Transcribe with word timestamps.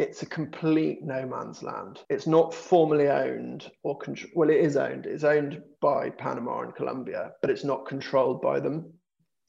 It's 0.00 0.22
a 0.22 0.26
complete 0.26 1.02
no 1.02 1.26
man's 1.26 1.62
land. 1.62 2.04
It's 2.08 2.26
not 2.26 2.54
formally 2.54 3.08
owned 3.08 3.70
or 3.82 3.98
control. 3.98 4.32
Well, 4.34 4.48
it 4.48 4.56
is 4.56 4.78
owned. 4.78 5.04
It's 5.04 5.24
owned 5.24 5.60
by 5.82 6.08
Panama 6.08 6.62
and 6.62 6.74
Colombia, 6.74 7.32
but 7.42 7.50
it's 7.50 7.64
not 7.64 7.86
controlled 7.86 8.40
by 8.40 8.60
them. 8.60 8.94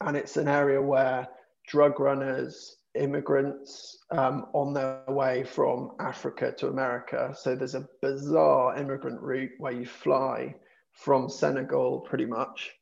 And 0.02 0.18
it's 0.18 0.36
an 0.36 0.50
area 0.50 0.82
where 0.82 1.26
drug 1.70 2.02
runners, 2.02 2.76
immigrants 2.96 3.98
um, 4.12 4.48
on 4.54 4.74
their 4.74 5.02
way 5.08 5.46
from 5.46 5.92
Africa 6.02 6.54
to 6.58 6.68
America. 6.68 7.34
So 7.34 7.56
there's 7.56 7.76
a 7.76 7.88
bizarre 8.02 8.78
immigrant 8.78 9.22
route 9.22 9.52
where 9.58 9.72
you 9.72 9.86
fly 9.86 10.54
from 10.92 11.30
Senegal 11.30 12.02
pretty 12.02 12.26
much, 12.26 12.74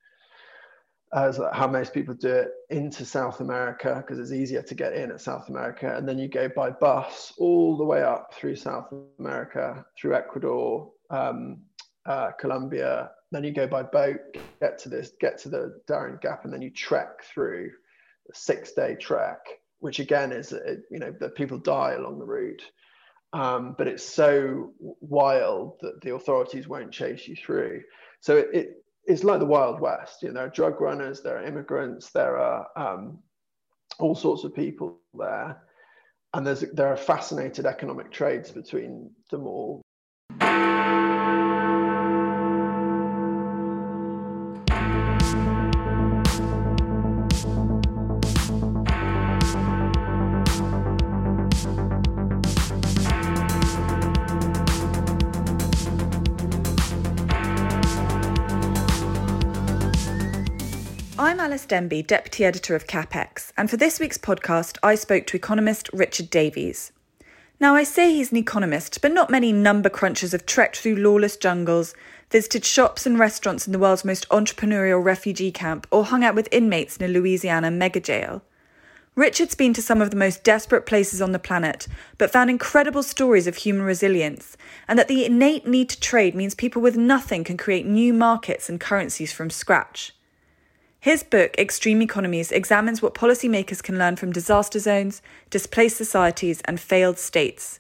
as 1.14 1.40
how 1.54 1.68
most 1.68 1.94
people 1.94 2.14
do 2.14 2.30
it, 2.30 2.52
into 2.70 3.06
South 3.06 3.40
America 3.40 3.96
because 3.98 4.20
it's 4.20 4.32
easier 4.32 4.62
to 4.62 4.76
get 4.76 4.94
in 4.94 5.12
at 5.12 5.22
South 5.22 5.50
America. 5.50 5.96
And 5.96 6.08
then 6.08 6.20
you 6.20 6.28
go 6.28 6.50
by 6.50 6.70
bus 6.70 7.34
all 7.38 7.78
the 7.78 7.84
way 7.84 8.04
up 8.04 8.34
through 8.34 8.56
South 8.56 8.94
America, 9.20 9.86
through 10.00 10.16
Ecuador, 10.16 10.92
um, 11.10 11.62
uh, 12.06 12.32
Colombia. 12.40 13.12
Then 13.32 13.44
you 13.44 13.52
go 13.52 13.68
by 13.68 13.84
boat, 13.84 14.20
get 14.62 14.78
to 14.80 14.90
this, 14.90 15.12
get 15.20 15.38
to 15.40 15.50
the 15.50 15.82
Darien 15.88 16.20
Gap, 16.22 16.46
and 16.46 16.54
then 16.54 16.62
you 16.62 16.70
trek 16.70 17.24
through 17.24 17.72
a 18.32 18.36
six 18.36 18.74
day 18.74 18.96
trek 18.96 19.40
which 19.80 20.00
again 20.00 20.32
is 20.32 20.54
you 20.92 21.00
know 21.00 21.14
that 21.20 21.36
people 21.36 21.58
die 21.58 21.94
along 21.94 22.20
the 22.20 22.26
route 22.26 22.64
um, 23.32 23.76
but 23.78 23.88
it's 23.88 24.04
so 24.04 24.74
wild 24.80 25.78
that 25.82 26.02
the 26.02 26.14
authorities 26.14 26.68
won't 26.68 26.92
chase 26.92 27.28
you 27.28 27.36
through 27.36 27.82
so 28.22 28.38
it, 28.38 28.48
it 28.54 28.84
it's 29.10 29.24
like 29.26 29.40
the 29.40 29.46
wild 29.46 29.82
west 29.82 30.22
you 30.22 30.30
know 30.30 30.36
there 30.36 30.46
are 30.46 30.50
drug 30.50 30.80
runners 30.80 31.22
there 31.22 31.40
are 31.40 31.44
immigrants 31.44 32.12
there 32.12 32.38
are 32.38 32.68
um, 32.78 33.20
all 34.00 34.16
sorts 34.16 34.44
of 34.44 34.56
people 34.56 34.98
there. 35.14 35.62
And 36.34 36.46
there's 36.46 36.62
there 36.74 36.88
are 36.88 36.98
fascinated 36.98 37.66
economic 37.66 38.12
trades 38.12 38.52
between 38.52 39.12
them 39.32 39.48
all 39.48 39.82
I'm 61.70 61.84
Denby, 61.84 62.02
Deputy 62.02 62.46
Editor 62.46 62.76
of 62.76 62.88
CapX, 62.88 63.52
and 63.56 63.70
for 63.70 63.78
this 63.78 64.00
week's 64.00 64.18
podcast, 64.18 64.80
I 64.82 64.96
spoke 64.96 65.28
to 65.28 65.38
economist 65.38 65.88
Richard 65.94 66.32
Davies. 66.32 66.92
Now, 67.60 67.76
I 67.76 67.84
say 67.84 68.12
he's 68.12 68.32
an 68.32 68.40
economist, 68.40 69.04
but 69.04 69.14
not 69.14 69.30
many 69.30 69.54
number 69.54 69.88
crunchers 69.88 70.32
have 70.32 70.48
trekked 70.48 70.78
through 70.78 70.96
lawless 70.96 71.38
jungles, 71.38 71.94
visited 72.32 72.66
shops 72.66 73.06
and 73.06 73.20
restaurants 73.20 73.68
in 73.68 73.72
the 73.72 73.78
world's 73.78 74.04
most 74.04 74.28
entrepreneurial 74.30 75.04
refugee 75.06 75.52
camp, 75.52 75.86
or 75.92 76.06
hung 76.06 76.24
out 76.24 76.34
with 76.34 76.50
inmates 76.52 76.98
in 76.98 77.06
a 77.06 77.14
Louisiana 77.14 77.70
mega 77.70 78.00
jail. 78.00 78.42
Richard's 79.14 79.54
been 79.54 79.76
to 79.76 79.82
some 79.84 80.02
of 80.02 80.10
the 80.10 80.18
most 80.18 80.44
desperate 80.44 80.88
places 80.88 81.22
on 81.22 81.34
the 81.34 81.38
planet, 81.38 81.88
but 82.18 82.32
found 82.32 82.50
incredible 82.50 83.04
stories 83.04 83.46
of 83.46 83.58
human 83.58 83.84
resilience, 83.84 84.58
and 84.88 84.98
that 84.98 85.08
the 85.08 85.24
innate 85.24 85.68
need 85.68 85.90
to 85.90 86.00
trade 86.00 86.34
means 86.34 86.56
people 86.56 86.82
with 86.82 86.98
nothing 86.98 87.44
can 87.44 87.58
create 87.58 87.86
new 87.86 88.12
markets 88.12 88.70
and 88.70 88.80
currencies 88.80 89.32
from 89.32 89.52
scratch. 89.52 90.14
His 91.02 91.24
book, 91.24 91.58
Extreme 91.58 92.02
Economies, 92.02 92.52
examines 92.52 93.02
what 93.02 93.14
policymakers 93.14 93.82
can 93.82 93.98
learn 93.98 94.18
from 94.18 94.34
disaster 94.34 94.80
zones, 94.80 95.22
displaced 95.50 95.96
societies, 95.96 96.60
and 96.66 96.78
failed 96.78 97.18
states. 97.18 97.80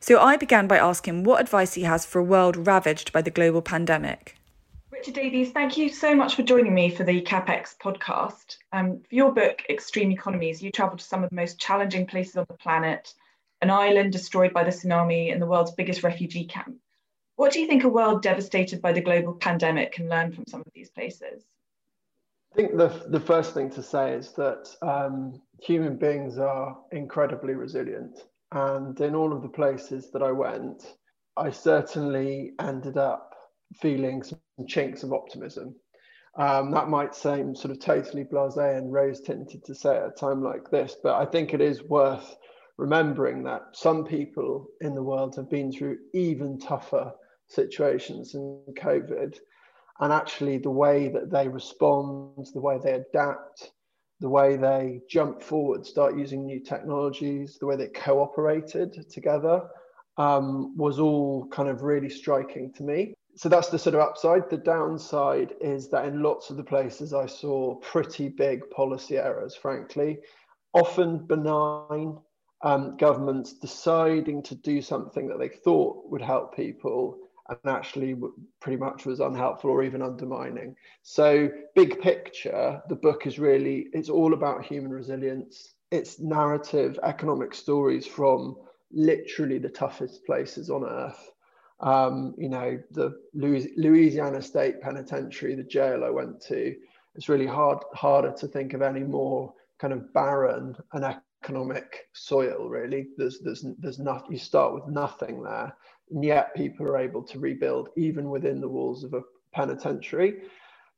So 0.00 0.18
I 0.18 0.36
began 0.36 0.66
by 0.66 0.78
asking 0.78 1.22
what 1.22 1.40
advice 1.40 1.74
he 1.74 1.82
has 1.82 2.04
for 2.04 2.18
a 2.18 2.24
world 2.24 2.66
ravaged 2.66 3.12
by 3.12 3.22
the 3.22 3.30
global 3.30 3.62
pandemic. 3.62 4.34
Richard 4.90 5.14
Davies, 5.14 5.52
thank 5.52 5.76
you 5.76 5.88
so 5.88 6.12
much 6.12 6.34
for 6.34 6.42
joining 6.42 6.74
me 6.74 6.90
for 6.90 7.04
the 7.04 7.22
CapX 7.22 7.76
podcast. 7.78 8.56
Um, 8.72 9.00
for 9.08 9.14
your 9.14 9.32
book, 9.32 9.62
Extreme 9.70 10.10
Economies, 10.10 10.60
you 10.60 10.72
travelled 10.72 10.98
to 10.98 11.04
some 11.04 11.22
of 11.22 11.30
the 11.30 11.36
most 11.36 11.60
challenging 11.60 12.04
places 12.04 12.36
on 12.36 12.46
the 12.48 12.54
planet, 12.54 13.14
an 13.62 13.70
island 13.70 14.10
destroyed 14.10 14.52
by 14.52 14.64
the 14.64 14.72
tsunami 14.72 15.32
and 15.32 15.40
the 15.40 15.46
world's 15.46 15.70
biggest 15.70 16.02
refugee 16.02 16.46
camp. 16.46 16.78
What 17.36 17.52
do 17.52 17.60
you 17.60 17.68
think 17.68 17.84
a 17.84 17.88
world 17.88 18.22
devastated 18.22 18.82
by 18.82 18.92
the 18.92 19.00
global 19.00 19.34
pandemic 19.34 19.92
can 19.92 20.08
learn 20.08 20.32
from 20.32 20.46
some 20.48 20.62
of 20.62 20.72
these 20.74 20.90
places? 20.90 21.44
I 22.56 22.58
think 22.58 22.78
the, 22.78 23.04
the 23.08 23.20
first 23.20 23.52
thing 23.52 23.68
to 23.72 23.82
say 23.82 24.14
is 24.14 24.32
that 24.32 24.74
um, 24.80 25.42
human 25.60 25.98
beings 25.98 26.38
are 26.38 26.74
incredibly 26.90 27.52
resilient. 27.52 28.18
And 28.50 28.98
in 28.98 29.14
all 29.14 29.34
of 29.34 29.42
the 29.42 29.48
places 29.50 30.10
that 30.12 30.22
I 30.22 30.32
went, 30.32 30.94
I 31.36 31.50
certainly 31.50 32.52
ended 32.58 32.96
up 32.96 33.34
feeling 33.82 34.22
some 34.22 34.38
chinks 34.66 35.02
of 35.02 35.12
optimism. 35.12 35.74
Um, 36.38 36.70
that 36.70 36.88
might 36.88 37.14
seem 37.14 37.54
sort 37.54 37.72
of 37.72 37.80
totally 37.80 38.24
blase 38.24 38.56
and 38.56 38.90
rose 38.90 39.20
tinted 39.20 39.62
to 39.66 39.74
say 39.74 39.94
at 39.94 40.06
a 40.06 40.10
time 40.18 40.42
like 40.42 40.70
this, 40.70 40.96
but 41.02 41.14
I 41.16 41.26
think 41.26 41.52
it 41.52 41.60
is 41.60 41.82
worth 41.82 42.36
remembering 42.78 43.42
that 43.42 43.64
some 43.74 44.02
people 44.02 44.66
in 44.80 44.94
the 44.94 45.02
world 45.02 45.36
have 45.36 45.50
been 45.50 45.70
through 45.70 45.98
even 46.14 46.58
tougher 46.58 47.12
situations 47.48 48.32
than 48.32 48.62
COVID 48.78 49.36
and 50.00 50.12
actually 50.12 50.58
the 50.58 50.70
way 50.70 51.08
that 51.08 51.30
they 51.30 51.48
respond, 51.48 52.46
the 52.54 52.60
way 52.60 52.78
they 52.82 52.92
adapt, 52.92 53.72
the 54.20 54.28
way 54.28 54.56
they 54.56 55.00
jump 55.08 55.42
forward, 55.42 55.86
start 55.86 56.16
using 56.16 56.44
new 56.44 56.60
technologies, 56.60 57.58
the 57.58 57.66
way 57.66 57.76
they 57.76 57.88
cooperated 57.88 59.10
together 59.10 59.62
um, 60.18 60.76
was 60.76 60.98
all 60.98 61.46
kind 61.48 61.68
of 61.68 61.82
really 61.82 62.08
striking 62.08 62.72
to 62.74 62.82
me. 62.82 63.14
So 63.36 63.50
that's 63.50 63.68
the 63.68 63.78
sort 63.78 63.94
of 63.94 64.00
upside. 64.00 64.48
The 64.48 64.56
downside 64.56 65.54
is 65.60 65.90
that 65.90 66.06
in 66.06 66.22
lots 66.22 66.48
of 66.48 66.56
the 66.56 66.64
places 66.64 67.12
I 67.12 67.26
saw 67.26 67.74
pretty 67.76 68.30
big 68.30 68.68
policy 68.70 69.18
errors, 69.18 69.54
frankly, 69.54 70.18
often 70.72 71.26
benign 71.26 72.16
um, 72.62 72.96
governments 72.96 73.52
deciding 73.52 74.42
to 74.44 74.54
do 74.54 74.80
something 74.80 75.28
that 75.28 75.38
they 75.38 75.50
thought 75.50 76.10
would 76.10 76.22
help 76.22 76.56
people 76.56 77.18
and 77.48 77.58
actually 77.66 78.16
pretty 78.60 78.76
much 78.76 79.06
was 79.06 79.20
unhelpful 79.20 79.70
or 79.70 79.82
even 79.82 80.02
undermining. 80.02 80.74
So, 81.02 81.48
big 81.74 82.00
picture, 82.00 82.82
the 82.88 82.96
book 82.96 83.26
is 83.26 83.38
really 83.38 83.88
it's 83.92 84.08
all 84.08 84.34
about 84.34 84.64
human 84.64 84.90
resilience. 84.90 85.74
It's 85.90 86.18
narrative, 86.18 86.98
economic 87.02 87.54
stories 87.54 88.06
from 88.06 88.56
literally 88.92 89.58
the 89.58 89.68
toughest 89.68 90.24
places 90.26 90.70
on 90.70 90.84
earth. 90.84 91.30
Um, 91.80 92.34
you 92.38 92.48
know, 92.48 92.80
the 92.90 93.12
Louisiana 93.34 94.42
State 94.42 94.80
Penitentiary, 94.80 95.54
the 95.54 95.62
jail 95.62 96.04
I 96.04 96.10
went 96.10 96.40
to. 96.46 96.74
It's 97.14 97.28
really 97.28 97.46
hard 97.46 97.78
harder 97.94 98.32
to 98.38 98.48
think 98.48 98.72
of 98.74 98.82
any 98.82 99.00
more 99.00 99.52
kind 99.78 99.92
of 99.92 100.12
barren 100.12 100.76
and 100.92 101.16
economic 101.44 102.08
soil. 102.12 102.68
Really, 102.68 103.08
there's 103.16 103.40
there's 103.40 103.64
there's 103.78 103.98
nothing. 103.98 104.32
You 104.32 104.38
start 104.38 104.74
with 104.74 104.88
nothing 104.88 105.42
there 105.42 105.72
and 106.10 106.24
yet 106.24 106.54
people 106.54 106.86
are 106.86 106.98
able 106.98 107.22
to 107.22 107.38
rebuild 107.38 107.88
even 107.96 108.30
within 108.30 108.60
the 108.60 108.68
walls 108.68 109.04
of 109.04 109.14
a 109.14 109.22
penitentiary. 109.52 110.42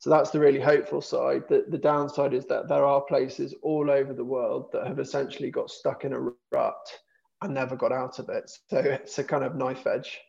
So 0.01 0.11
that's 0.11 0.31
the 0.31 0.39
really 0.39 0.61
hopeful 0.61 1.01
side. 1.01 1.43
The, 1.49 1.65
the 1.69 1.79
downside 1.79 2.33
is 2.33 2.47
that 2.47 2.69
there 2.69 2.85
are 2.85 3.01
places 3.01 3.55
all 3.63 3.91
over 3.91 4.13
the 4.13 4.25
world 4.25 4.71
that 4.73 4.87
have 4.87 5.01
essentially 5.01 5.51
got 5.51 5.71
stuck 5.71 6.05
in 6.05 6.13
a 6.13 6.21
rut 6.53 6.99
and 7.43 7.55
never 7.55 7.75
got 7.75 7.93
out 7.93 8.19
of 8.19 8.29
it. 8.29 8.51
So 8.69 8.79
it's 8.79 9.19
a 9.19 9.25
kind 9.25 9.45
of 9.45 9.57
knife 9.57 9.87
edge. 9.87 10.21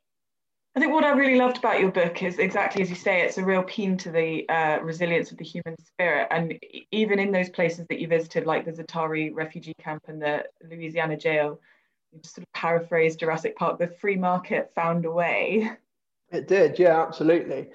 I 0.76 0.80
think 0.80 0.94
what 0.94 1.04
I 1.04 1.12
really 1.12 1.38
loved 1.38 1.58
about 1.58 1.80
your 1.80 1.92
book 1.92 2.22
is 2.24 2.38
exactly 2.38 2.81
as 2.81 2.90
you 2.90 2.96
say, 2.96 3.22
it's 3.22 3.38
a 3.38 3.44
real 3.44 3.64
peen 3.64 3.98
to 3.98 4.12
the 4.12 4.48
uh, 4.50 4.80
resilience 4.81 5.31
of 5.31 5.38
the 5.38 5.44
human 5.44 5.76
spirit. 5.84 6.28
And 6.31 6.60
even 6.92 7.20
in 7.20 7.31
those 7.31 7.50
places 7.50 7.86
that 7.90 8.00
you 8.00 8.08
visited, 8.08 8.46
like 8.46 8.66
the 8.66 8.72
Za'atari 8.72 9.31
refugee 9.34 9.74
camp 9.80 10.04
and 10.08 10.22
the 10.22 10.46
Louisiana 10.70 11.18
jail, 11.18 11.60
just 12.21 12.35
sort 12.35 12.47
of 12.47 12.53
paraphrase 12.53 13.15
Jurassic 13.15 13.56
Park, 13.56 13.79
the 13.79 13.88
free 13.88 14.15
market 14.15 14.71
found 14.75 15.06
a 15.06 15.11
way. 15.11 15.69
It 16.31 16.47
did, 16.47 16.77
yeah, 16.77 17.01
absolutely. 17.01 17.69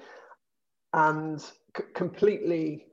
And 0.93 1.41
c- 1.41 1.83
completely 1.93 2.87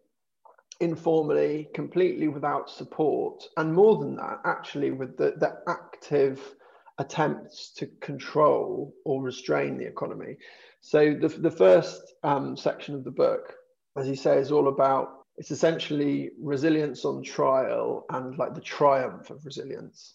informally, 0.80 1.68
completely 1.74 2.28
without 2.28 2.68
support, 2.68 3.44
and 3.56 3.72
more 3.72 3.98
than 3.98 4.16
that, 4.16 4.40
actually, 4.44 4.90
with 4.90 5.16
the, 5.16 5.34
the 5.36 5.58
active 5.68 6.56
attempts 6.98 7.72
to 7.74 7.86
control 8.00 8.92
or 9.04 9.22
restrain 9.22 9.78
the 9.78 9.86
economy. 9.86 10.36
So 10.80 11.14
the, 11.14 11.28
the 11.28 11.50
first 11.50 12.02
um, 12.24 12.56
section 12.56 12.94
of 12.94 13.04
the 13.04 13.10
book, 13.10 13.54
as 13.96 14.08
you 14.08 14.16
say, 14.16 14.38
is 14.38 14.50
all 14.50 14.68
about 14.68 15.22
it's 15.36 15.50
essentially 15.50 16.30
resilience 16.40 17.04
on 17.04 17.22
trial 17.22 18.04
and 18.10 18.36
like 18.36 18.54
the 18.54 18.60
triumph 18.60 19.30
of 19.30 19.44
resilience. 19.46 20.14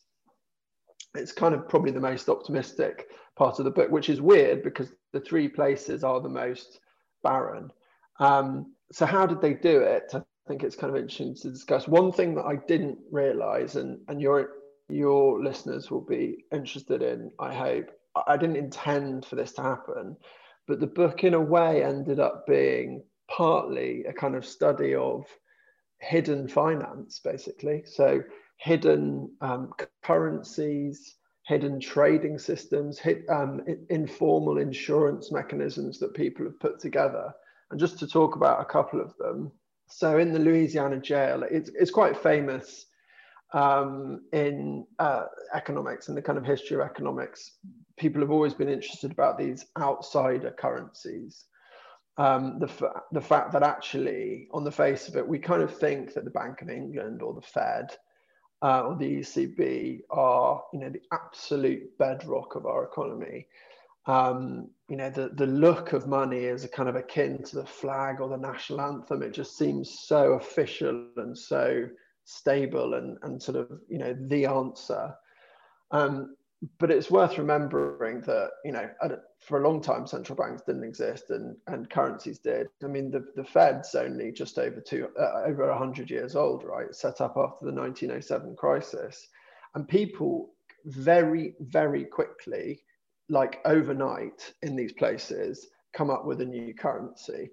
It's 1.18 1.32
kind 1.32 1.54
of 1.54 1.68
probably 1.68 1.92
the 1.92 2.00
most 2.00 2.30
optimistic 2.30 3.08
part 3.36 3.60
of 3.60 3.66
the 3.66 3.72
book, 3.72 3.92
which 3.92 4.10
is 4.10 4.22
weird 4.22 4.64
because 4.64 4.94
the 5.14 5.20
three 5.20 5.48
places 5.48 6.04
are 6.04 6.22
the 6.22 6.30
most 6.30 6.80
barren. 7.24 7.72
Um, 8.20 8.74
so 8.92 9.06
how 9.06 9.26
did 9.26 9.42
they 9.42 9.54
do 9.54 9.82
it? 9.82 10.12
I 10.14 10.22
think 10.48 10.64
it's 10.64 10.76
kind 10.76 10.90
of 10.90 11.02
interesting 11.02 11.36
to 11.36 11.52
discuss. 11.52 11.88
One 11.88 12.12
thing 12.12 12.36
that 12.36 12.46
I 12.46 12.56
didn't 12.68 12.98
realize, 13.12 13.76
and, 13.76 14.00
and 14.08 14.22
you're 14.22 14.50
your 14.90 15.44
listeners 15.44 15.92
will 15.92 16.02
be 16.02 16.46
interested 16.54 17.02
in, 17.02 17.32
I 17.40 17.54
hope. 17.54 17.92
I 18.26 18.38
didn't 18.38 18.56
intend 18.56 19.26
for 19.26 19.36
this 19.36 19.52
to 19.54 19.62
happen, 19.62 20.16
but 20.68 20.80
the 20.80 20.88
book, 20.88 21.24
in 21.24 21.34
a 21.34 21.42
way, 21.42 21.84
ended 21.84 22.20
up 22.20 22.48
being 22.48 23.04
partly 23.30 24.06
a 24.06 24.14
kind 24.14 24.36
of 24.36 24.46
study 24.46 24.96
of 24.96 25.26
hidden 26.00 26.48
finance, 26.48 27.20
basically. 27.24 27.84
So, 27.86 28.22
hidden 28.58 29.32
um, 29.42 29.72
currencies, 30.04 31.16
hidden 31.46 31.80
trading 31.80 32.38
systems, 32.38 33.00
um, 33.30 33.62
informal 33.90 34.58
insurance 34.58 35.32
mechanisms 35.32 36.00
that 36.00 36.14
people 36.14 36.46
have 36.46 36.60
put 36.60 36.80
together. 36.80 37.34
And 37.72 37.80
just 37.80 38.00
to 38.00 38.08
talk 38.08 38.36
about 38.36 38.62
a 38.62 38.66
couple 38.66 39.02
of 39.02 39.16
them. 39.18 39.52
So, 39.90 40.18
in 40.18 40.34
the 40.34 40.40
Louisiana 40.40 41.00
jail, 41.00 41.44
it's, 41.50 41.70
it's 41.70 41.92
quite 41.92 42.18
famous 42.18 42.88
um, 43.54 44.22
in 44.34 44.86
uh, 45.00 45.26
economics 45.54 46.10
and 46.10 46.18
the 46.18 46.22
kind 46.22 46.38
of 46.38 46.46
history 46.46 46.76
of 46.76 46.82
economics, 46.82 47.52
people 47.98 48.22
have 48.22 48.32
always 48.32 48.54
been 48.54 48.70
interested 48.70 49.12
about 49.12 49.38
these 49.38 49.66
outsider 49.80 50.52
currencies. 50.52 51.46
Um, 52.18 52.60
the, 52.60 52.92
the 53.12 53.22
fact 53.22 53.54
that 53.54 53.64
actually, 53.64 54.48
on 54.52 54.64
the 54.64 54.72
face 54.72 55.08
of 55.08 55.16
it, 55.16 55.28
we 55.28 55.40
kind 55.40 55.62
of 55.62 55.78
think 55.78 56.14
that 56.14 56.26
the 56.26 56.32
Bank 56.32 56.62
of 56.62 56.70
England 56.70 57.22
or 57.22 57.34
the 57.34 57.42
Fed 57.42 57.96
uh, 58.62 58.82
or 58.82 58.96
the 58.96 59.20
ECB 59.20 60.02
are, 60.10 60.64
you 60.74 60.80
know, 60.80 60.90
the 60.90 61.02
absolute 61.12 61.98
bedrock 61.98 62.56
of 62.56 62.66
our 62.66 62.84
economy. 62.86 63.48
Um, 64.06 64.70
you 64.88 64.96
know, 64.96 65.10
the, 65.10 65.30
the 65.30 65.46
look 65.46 65.94
of 65.94 66.08
money 66.08 66.46
is 66.46 66.64
a 66.64 66.70
kind 66.70 66.88
of 66.88 66.96
akin 66.96 67.44
to 67.44 67.58
the 67.58 67.66
flag 67.66 68.22
or 68.22 68.30
the 68.30 68.38
national 68.38 68.82
anthem. 68.82 69.22
It 69.22 69.34
just 69.34 69.58
seems 69.58 70.00
so 70.00 70.34
official 70.34 71.08
and 71.18 71.38
so 71.38 71.90
stable 72.28 72.96
and, 72.96 73.18
and 73.24 73.42
sort 73.42 73.58
of 73.58 73.80
you 73.88 73.98
know 73.98 74.14
the 74.20 74.46
answer 74.46 75.16
um, 75.92 76.36
but 76.80 76.90
it's 76.90 77.12
worth 77.12 77.38
remembering 77.38 78.22
that 78.22 78.50
you 78.66 78.72
know 78.72 78.90
for 79.40 79.62
a 79.62 79.68
long 79.68 79.82
time 79.82 80.08
central 80.08 80.36
banks 80.36 80.64
didn't 80.66 80.84
exist 80.84 81.30
and, 81.30 81.56
and 81.68 81.90
currencies 81.90 82.40
did. 82.40 82.68
I 82.84 82.88
mean 82.88 83.12
the, 83.12 83.26
the 83.36 83.44
fed's 83.44 83.94
only 83.96 84.32
just 84.32 84.58
over 84.58 84.82
two 84.82 85.10
uh, 85.20 85.44
over 85.46 85.68
100 85.70 86.10
years 86.10 86.36
old 86.36 86.64
right 86.64 86.94
set 86.94 87.22
up 87.22 87.38
after 87.38 87.66
the 87.66 87.74
1907 87.74 88.56
crisis. 88.56 89.28
And 89.76 89.88
people 89.88 90.50
very 90.86 91.54
very 91.60 92.06
quickly 92.06 92.82
like 93.30 93.60
overnight 93.66 94.54
in 94.64 94.76
these 94.76 94.94
places 94.94 95.68
come 95.94 96.10
up 96.10 96.26
with 96.26 96.42
a 96.42 96.46
new 96.46 96.74
currency. 96.74 97.50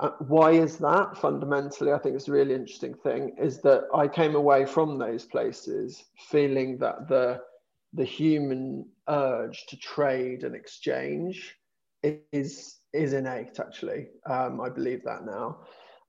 Uh, 0.00 0.10
why 0.20 0.52
is 0.52 0.76
that? 0.76 1.16
Fundamentally, 1.16 1.92
I 1.92 1.98
think 1.98 2.14
it's 2.14 2.28
a 2.28 2.32
really 2.32 2.54
interesting 2.54 2.94
thing 2.94 3.34
is 3.36 3.60
that 3.62 3.88
I 3.92 4.06
came 4.06 4.36
away 4.36 4.64
from 4.64 4.96
those 4.96 5.24
places 5.24 6.04
feeling 6.30 6.78
that 6.78 7.08
the 7.08 7.40
the 7.92 8.04
human 8.04 8.86
urge 9.08 9.66
to 9.66 9.76
trade 9.76 10.44
and 10.44 10.54
exchange 10.54 11.56
is 12.02 12.78
is 12.92 13.12
innate. 13.12 13.58
Actually, 13.58 14.08
um, 14.26 14.60
I 14.60 14.68
believe 14.68 15.02
that 15.04 15.24
now. 15.24 15.60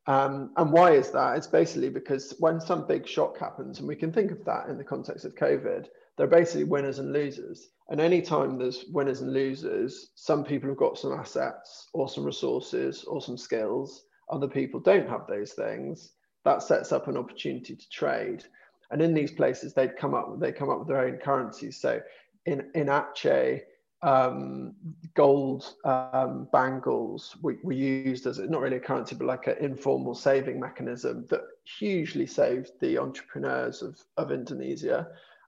Um, 0.07 0.53
and 0.57 0.71
why 0.71 0.91
is 0.91 1.11
that? 1.11 1.37
It's 1.37 1.47
basically 1.47 1.89
because 1.89 2.33
when 2.39 2.59
some 2.59 2.87
big 2.87 3.07
shock 3.07 3.37
happens, 3.37 3.79
and 3.79 3.87
we 3.87 3.95
can 3.95 4.11
think 4.11 4.31
of 4.31 4.43
that 4.45 4.67
in 4.67 4.77
the 4.77 4.83
context 4.83 5.23
of 5.25 5.35
COVID, 5.35 5.87
they're 6.17 6.27
basically 6.27 6.63
winners 6.63 6.99
and 6.99 7.13
losers. 7.13 7.69
And 7.89 8.01
anytime 8.01 8.57
there's 8.57 8.85
winners 8.91 9.21
and 9.21 9.33
losers, 9.33 10.11
some 10.15 10.43
people 10.43 10.69
have 10.69 10.77
got 10.77 10.97
some 10.97 11.13
assets 11.13 11.87
or 11.93 12.09
some 12.09 12.23
resources 12.23 13.03
or 13.03 13.21
some 13.21 13.37
skills. 13.37 14.03
Other 14.29 14.47
people 14.47 14.79
don't 14.79 15.09
have 15.09 15.27
those 15.27 15.53
things. 15.53 16.11
That 16.43 16.63
sets 16.63 16.91
up 16.91 17.07
an 17.07 17.17
opportunity 17.17 17.75
to 17.75 17.89
trade. 17.89 18.43
And 18.91 19.01
in 19.01 19.13
these 19.13 19.31
places, 19.31 19.73
they'd 19.73 19.97
come 19.97 20.13
up 20.13 20.39
they 20.39 20.51
come 20.51 20.69
up 20.69 20.79
with 20.79 20.87
their 20.87 21.01
own 21.01 21.17
currencies. 21.17 21.77
So 21.77 22.01
in 22.45 22.69
in 22.73 22.87
Aceh, 22.87 23.61
um, 24.01 24.73
gold 25.13 25.73
um, 25.83 26.47
bangles 26.51 27.35
were, 27.41 27.57
were 27.63 27.73
used 27.73 28.25
as 28.25 28.39
not 28.39 28.61
really 28.61 28.77
a 28.77 28.79
currency, 28.79 29.15
but 29.15 29.27
like 29.27 29.47
an 29.47 29.57
informal 29.59 30.15
saving 30.15 30.59
mechanism 30.59 31.25
that 31.29 31.41
hugely 31.77 32.25
saved 32.25 32.71
the 32.79 32.97
entrepreneurs 32.97 33.81
of, 33.81 33.99
of 34.17 34.31
Indonesia 34.31 35.07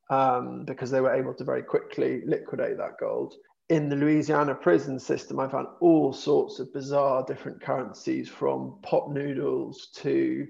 um, 0.10 0.66
because 0.66 0.92
they 0.92 1.02
were 1.02 1.14
able 1.14 1.34
to 1.34 1.44
very 1.44 1.64
quickly 1.64 2.22
liquidate 2.26 2.78
that 2.78 3.00
gold. 3.00 3.34
In 3.70 3.88
the 3.88 3.96
Louisiana 3.96 4.54
prison 4.54 5.00
system, 5.00 5.40
I 5.40 5.48
found 5.48 5.68
all 5.80 6.12
sorts 6.12 6.60
of 6.60 6.74
bizarre 6.74 7.24
different 7.24 7.62
currencies 7.62 8.28
from 8.28 8.76
pot 8.82 9.14
noodles 9.14 9.88
to 9.96 10.46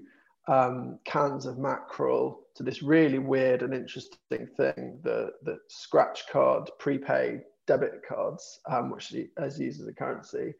um, 0.48 0.98
cans 1.04 1.46
of 1.46 1.58
mackerel 1.58 2.40
to 2.54 2.62
this 2.62 2.82
really 2.82 3.18
weird 3.18 3.62
and 3.62 3.72
interesting 3.72 4.46
thing 4.56 4.98
the, 5.02 5.32
the 5.42 5.58
scratch 5.68 6.24
card 6.30 6.68
prepaid 6.78 7.42
debit 7.66 8.02
cards, 8.06 8.60
um, 8.68 8.90
which 8.90 9.12
is 9.12 9.58
used 9.58 9.80
as 9.80 9.86
a 9.86 9.92
currency. 9.92 10.54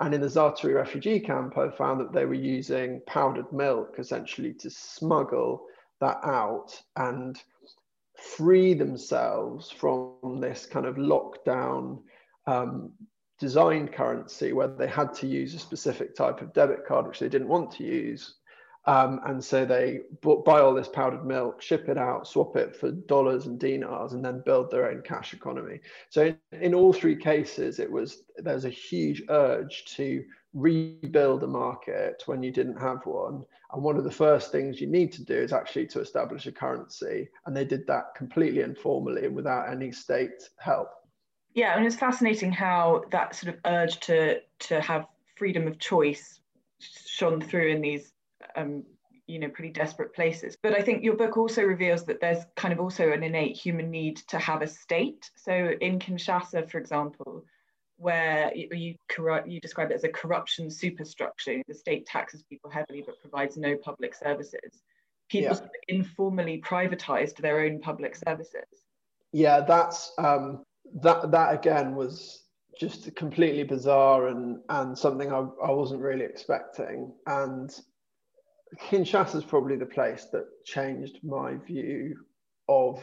And 0.00 0.14
in 0.14 0.20
the 0.20 0.26
Za'atari 0.28 0.74
refugee 0.74 1.20
camp, 1.20 1.58
I 1.58 1.70
found 1.70 2.00
that 2.00 2.12
they 2.12 2.24
were 2.24 2.34
using 2.34 3.00
powdered 3.06 3.52
milk 3.52 3.96
essentially 3.98 4.54
to 4.54 4.70
smuggle 4.70 5.64
that 6.00 6.18
out 6.22 6.80
and 6.96 7.40
free 8.14 8.74
themselves 8.74 9.70
from 9.70 10.40
this 10.40 10.66
kind 10.66 10.86
of 10.86 10.96
lockdown 10.96 12.00
um, 12.46 12.92
design 13.38 13.88
currency 13.88 14.52
where 14.52 14.68
they 14.68 14.88
had 14.88 15.14
to 15.14 15.26
use 15.26 15.54
a 15.54 15.58
specific 15.58 16.14
type 16.14 16.40
of 16.40 16.52
debit 16.52 16.84
card 16.86 17.06
which 17.06 17.20
they 17.20 17.28
didn't 17.28 17.48
want 17.48 17.70
to 17.70 17.84
use 17.84 18.37
um, 18.86 19.20
and 19.26 19.42
so 19.42 19.64
they 19.64 20.00
buy 20.22 20.60
all 20.60 20.74
this 20.74 20.88
powdered 20.88 21.26
milk, 21.26 21.60
ship 21.60 21.88
it 21.88 21.98
out, 21.98 22.26
swap 22.26 22.56
it 22.56 22.74
for 22.74 22.90
dollars 22.90 23.46
and 23.46 23.58
dinars, 23.58 24.14
and 24.14 24.24
then 24.24 24.42
build 24.44 24.70
their 24.70 24.90
own 24.90 25.02
cash 25.02 25.34
economy. 25.34 25.80
So 26.08 26.26
in, 26.26 26.38
in 26.52 26.74
all 26.74 26.92
three 26.92 27.16
cases, 27.16 27.78
it 27.80 27.90
was 27.90 28.22
there's 28.36 28.64
a 28.64 28.70
huge 28.70 29.22
urge 29.28 29.84
to 29.96 30.24
rebuild 30.54 31.42
a 31.42 31.46
market 31.46 32.22
when 32.26 32.42
you 32.42 32.50
didn't 32.50 32.80
have 32.80 33.04
one. 33.04 33.44
And 33.72 33.82
one 33.82 33.98
of 33.98 34.04
the 34.04 34.10
first 34.10 34.50
things 34.50 34.80
you 34.80 34.86
need 34.86 35.12
to 35.12 35.24
do 35.24 35.36
is 35.36 35.52
actually 35.52 35.86
to 35.88 36.00
establish 36.00 36.46
a 36.46 36.52
currency. 36.52 37.28
And 37.44 37.54
they 37.54 37.66
did 37.66 37.86
that 37.88 38.14
completely 38.16 38.62
informally 38.62 39.26
and 39.26 39.36
without 39.36 39.70
any 39.70 39.92
state 39.92 40.48
help. 40.56 40.88
Yeah, 41.54 41.76
and 41.76 41.86
it's 41.86 41.96
fascinating 41.96 42.52
how 42.52 43.04
that 43.10 43.34
sort 43.34 43.54
of 43.54 43.60
urge 43.66 44.00
to 44.00 44.40
to 44.60 44.80
have 44.80 45.06
freedom 45.36 45.66
of 45.66 45.78
choice 45.78 46.40
shone 46.80 47.40
through 47.40 47.68
in 47.68 47.80
these 47.80 48.12
um, 48.56 48.84
you 49.26 49.38
know 49.38 49.48
pretty 49.48 49.70
desperate 49.70 50.14
places 50.14 50.56
but 50.62 50.72
i 50.72 50.80
think 50.80 51.04
your 51.04 51.14
book 51.14 51.36
also 51.36 51.62
reveals 51.62 52.04
that 52.04 52.20
there's 52.20 52.44
kind 52.56 52.72
of 52.72 52.80
also 52.80 53.12
an 53.12 53.22
innate 53.22 53.56
human 53.56 53.90
need 53.90 54.16
to 54.16 54.38
have 54.38 54.62
a 54.62 54.66
state 54.66 55.30
so 55.36 55.72
in 55.80 55.98
kinshasa 55.98 56.70
for 56.70 56.78
example 56.78 57.44
where 57.98 58.52
you, 58.54 58.68
you, 58.72 58.94
corrupt, 59.08 59.48
you 59.48 59.60
describe 59.60 59.90
it 59.90 59.94
as 59.94 60.04
a 60.04 60.08
corruption 60.08 60.70
superstructure. 60.70 61.60
The 61.66 61.74
state 61.74 62.06
taxes 62.06 62.44
people 62.48 62.70
heavily 62.70 63.02
but 63.04 63.20
provides 63.20 63.56
no 63.56 63.76
public 63.76 64.14
services. 64.14 64.82
People 65.28 65.56
yeah. 65.60 65.96
informally 65.96 66.62
privatized 66.64 67.36
their 67.36 67.60
own 67.60 67.80
public 67.80 68.16
services. 68.16 68.64
Yeah, 69.32 69.60
that's 69.60 70.12
um, 70.16 70.64
that. 71.02 71.30
That 71.32 71.52
again 71.52 71.94
was 71.94 72.44
just 72.80 73.14
completely 73.14 73.62
bizarre 73.62 74.28
and 74.28 74.60
and 74.70 74.96
something 74.96 75.30
I, 75.30 75.40
I 75.62 75.70
wasn't 75.70 76.00
really 76.00 76.24
expecting. 76.24 77.12
And 77.26 77.70
Kinshasa 78.76 79.36
is 79.36 79.44
probably 79.44 79.76
the 79.76 79.86
place 79.86 80.26
that 80.32 80.46
changed 80.64 81.18
my 81.22 81.56
view 81.56 82.16
of 82.68 83.02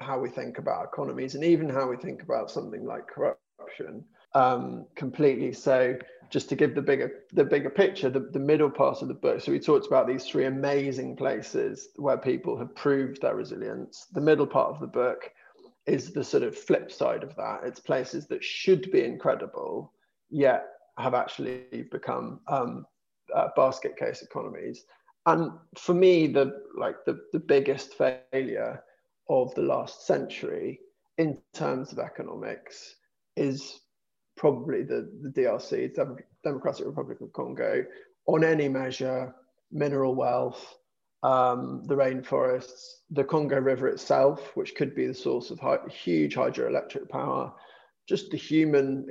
how 0.00 0.18
we 0.18 0.30
think 0.30 0.58
about 0.58 0.84
economies 0.84 1.34
and 1.34 1.44
even 1.44 1.68
how 1.68 1.88
we 1.88 1.96
think 1.96 2.22
about 2.22 2.50
something 2.50 2.84
like 2.84 3.06
corruption 3.06 4.04
um, 4.34 4.86
completely. 4.94 5.52
So 5.52 5.96
just 6.30 6.48
to 6.48 6.56
give 6.56 6.74
the 6.74 6.82
bigger 6.82 7.24
the 7.32 7.44
bigger 7.44 7.70
picture, 7.70 8.08
the, 8.08 8.20
the 8.20 8.38
middle 8.38 8.70
part 8.70 9.02
of 9.02 9.08
the 9.08 9.14
book. 9.14 9.40
So 9.40 9.52
we 9.52 9.58
talked 9.58 9.86
about 9.86 10.06
these 10.06 10.24
three 10.24 10.46
amazing 10.46 11.16
places 11.16 11.88
where 11.96 12.16
people 12.16 12.56
have 12.56 12.74
proved 12.74 13.20
their 13.20 13.34
resilience. 13.34 14.06
The 14.12 14.20
middle 14.20 14.46
part 14.46 14.70
of 14.70 14.80
the 14.80 14.86
book 14.86 15.30
is 15.86 16.12
the 16.12 16.22
sort 16.22 16.44
of 16.44 16.56
flip 16.56 16.92
side 16.92 17.24
of 17.24 17.34
that. 17.36 17.60
It's 17.64 17.80
places 17.80 18.28
that 18.28 18.44
should 18.44 18.90
be 18.92 19.02
incredible, 19.02 19.92
yet 20.30 20.66
have 20.98 21.14
actually 21.14 21.86
become 21.90 22.40
um, 22.46 22.86
uh, 23.34 23.48
basket 23.56 23.96
case 23.96 24.22
economies. 24.22 24.84
And 25.26 25.52
for 25.76 25.94
me, 25.94 26.26
the 26.26 26.62
like 26.76 27.04
the, 27.04 27.20
the 27.32 27.40
biggest 27.40 27.94
failure 27.94 28.82
of 29.28 29.54
the 29.54 29.62
last 29.62 30.06
century 30.06 30.80
in 31.18 31.38
terms 31.52 31.92
of 31.92 31.98
economics 31.98 32.96
is 33.36 33.80
probably 34.36 34.82
the, 34.82 35.10
the 35.22 35.28
DRC, 35.28 35.94
Democratic 36.42 36.86
Republic 36.86 37.20
of 37.20 37.32
Congo, 37.32 37.84
on 38.26 38.42
any 38.42 38.68
measure, 38.68 39.34
mineral 39.70 40.14
wealth, 40.14 40.76
um, 41.22 41.82
the 41.84 41.94
rainforests, 41.94 43.00
the 43.10 43.24
Congo 43.24 43.58
River 43.58 43.88
itself, 43.88 44.56
which 44.56 44.74
could 44.74 44.94
be 44.94 45.06
the 45.06 45.14
source 45.14 45.50
of 45.50 45.58
high, 45.58 45.78
huge 45.90 46.34
hydroelectric 46.34 47.08
power, 47.10 47.52
just 48.08 48.30
the 48.30 48.36
human 48.36 49.06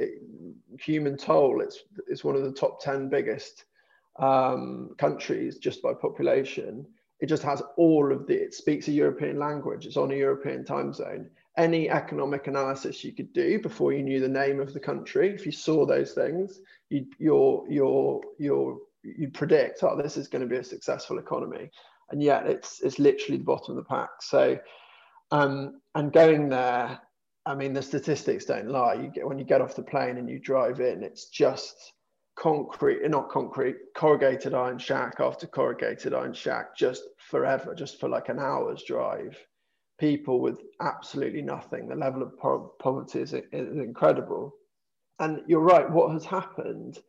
human 0.79 1.15
toll. 1.15 1.61
It's 1.61 1.83
it's 2.07 2.23
one 2.23 2.35
of 2.35 2.43
the 2.43 2.51
top 2.51 2.81
ten 2.81 3.09
biggest 3.09 3.65
um, 4.19 4.91
countries 4.97 5.57
just 5.57 5.81
by 5.81 5.93
population. 5.93 6.85
It 7.19 7.27
just 7.27 7.43
has 7.43 7.61
all 7.77 8.11
of 8.11 8.27
the. 8.27 8.35
It 8.35 8.53
speaks 8.53 8.87
a 8.87 8.91
European 8.91 9.37
language. 9.37 9.85
It's 9.85 9.97
on 9.97 10.11
a 10.11 10.15
European 10.15 10.63
time 10.63 10.93
zone. 10.93 11.29
Any 11.57 11.89
economic 11.89 12.47
analysis 12.47 13.03
you 13.03 13.11
could 13.11 13.33
do 13.33 13.59
before 13.59 13.91
you 13.91 14.03
knew 14.03 14.21
the 14.21 14.29
name 14.29 14.61
of 14.61 14.73
the 14.73 14.79
country, 14.79 15.29
if 15.29 15.45
you 15.45 15.51
saw 15.51 15.85
those 15.85 16.13
things, 16.13 16.59
you 16.89 17.07
your 17.17 17.65
your 17.69 18.21
your 18.37 18.77
you'd 19.03 19.33
predict, 19.33 19.83
oh, 19.83 20.01
this 20.01 20.17
is 20.17 20.27
going 20.27 20.41
to 20.41 20.47
be 20.47 20.57
a 20.57 20.63
successful 20.63 21.19
economy 21.19 21.69
and 22.11 22.21
yet 22.21 22.47
it's 22.47 22.81
it's 22.81 22.99
literally 22.99 23.37
the 23.37 23.43
bottom 23.43 23.77
of 23.77 23.83
the 23.83 23.87
pack. 23.87 24.09
So, 24.21 24.57
um, 25.31 25.81
and 25.95 26.11
going 26.11 26.49
there, 26.49 26.99
I 27.45 27.55
mean, 27.55 27.73
the 27.73 27.81
statistics 27.81 28.45
don't 28.45 28.69
lie. 28.69 28.95
You 28.95 29.09
get 29.09 29.27
when 29.27 29.39
you 29.39 29.45
get 29.45 29.61
off 29.61 29.75
the 29.75 29.83
plane 29.83 30.17
and 30.17 30.29
you 30.29 30.39
drive 30.39 30.79
in, 30.79 31.03
it's 31.03 31.29
just 31.29 31.93
concrete, 32.39 33.07
not 33.09 33.29
concrete, 33.29 33.75
corrugated 33.95 34.53
iron 34.53 34.77
shack 34.77 35.15
after 35.19 35.45
corrugated 35.45 36.13
iron 36.13 36.33
shack, 36.33 36.75
just 36.75 37.03
forever, 37.17 37.75
just 37.75 37.99
for 37.99 38.07
like 38.07 38.29
an 38.29 38.39
hour's 38.39 38.83
drive. 38.83 39.37
People 39.99 40.39
with 40.39 40.59
absolutely 40.81 41.41
nothing. 41.41 41.87
The 41.87 41.95
level 41.95 42.23
of 42.23 42.37
poverty 42.79 43.19
is, 43.19 43.33
is 43.33 43.77
incredible. 43.77 44.55
And 45.19 45.41
you're 45.47 45.59
right. 45.59 45.89
What 45.89 46.13
has 46.13 46.23
happened 46.23 46.99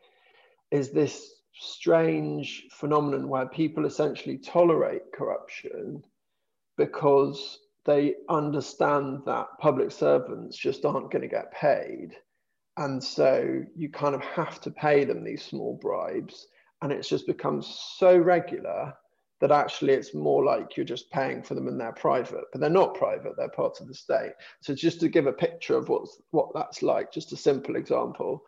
is 0.73 0.91
this 0.91 1.33
strange 1.55 2.67
phenomenon 2.73 3.29
where 3.29 3.47
people 3.47 3.87
essentially 3.87 4.39
tolerate 4.39 5.13
corruption 5.15 6.03
because 6.77 7.61
they 7.85 8.15
understand 8.29 9.21
that 9.27 9.47
public 9.61 9.93
servants 9.93 10.57
just 10.57 10.85
aren't 10.85 11.13
going 11.13 11.23
to 11.23 11.29
get 11.29 11.53
paid. 11.53 12.17
And 12.77 13.03
so 13.03 13.63
you 13.75 13.89
kind 13.89 14.15
of 14.15 14.23
have 14.23 14.61
to 14.63 14.71
pay 14.71 15.05
them 15.05 15.25
these 15.25 15.45
small 15.45 15.79
bribes. 15.81 16.47
And 16.83 16.93
it's 16.93 17.09
just 17.09 17.27
become 17.27 17.63
so 17.63 18.17
regular 18.17 18.95
that 19.41 19.51
actually 19.51 19.95
it's 19.95 20.15
more 20.15 20.45
like 20.45 20.77
you're 20.77 20.85
just 20.85 21.11
paying 21.11 21.43
for 21.43 21.55
them 21.55 21.67
and 21.67 21.81
they're 21.81 21.93
private, 21.93 22.45
but 22.53 22.61
they're 22.61 22.71
not 22.71 22.95
private, 22.95 23.33
they're 23.37 23.49
part 23.49 23.81
of 23.81 23.89
the 23.89 23.95
state. 23.95 24.33
So 24.61 24.75
just 24.75 25.01
to 25.01 25.09
give 25.09 25.27
a 25.27 25.33
picture 25.33 25.77
of 25.77 25.89
what's, 25.89 26.21
what 26.31 26.49
that's 26.55 26.83
like, 26.83 27.13
just 27.13 27.33
a 27.33 27.37
simple 27.37 27.77
example, 27.77 28.45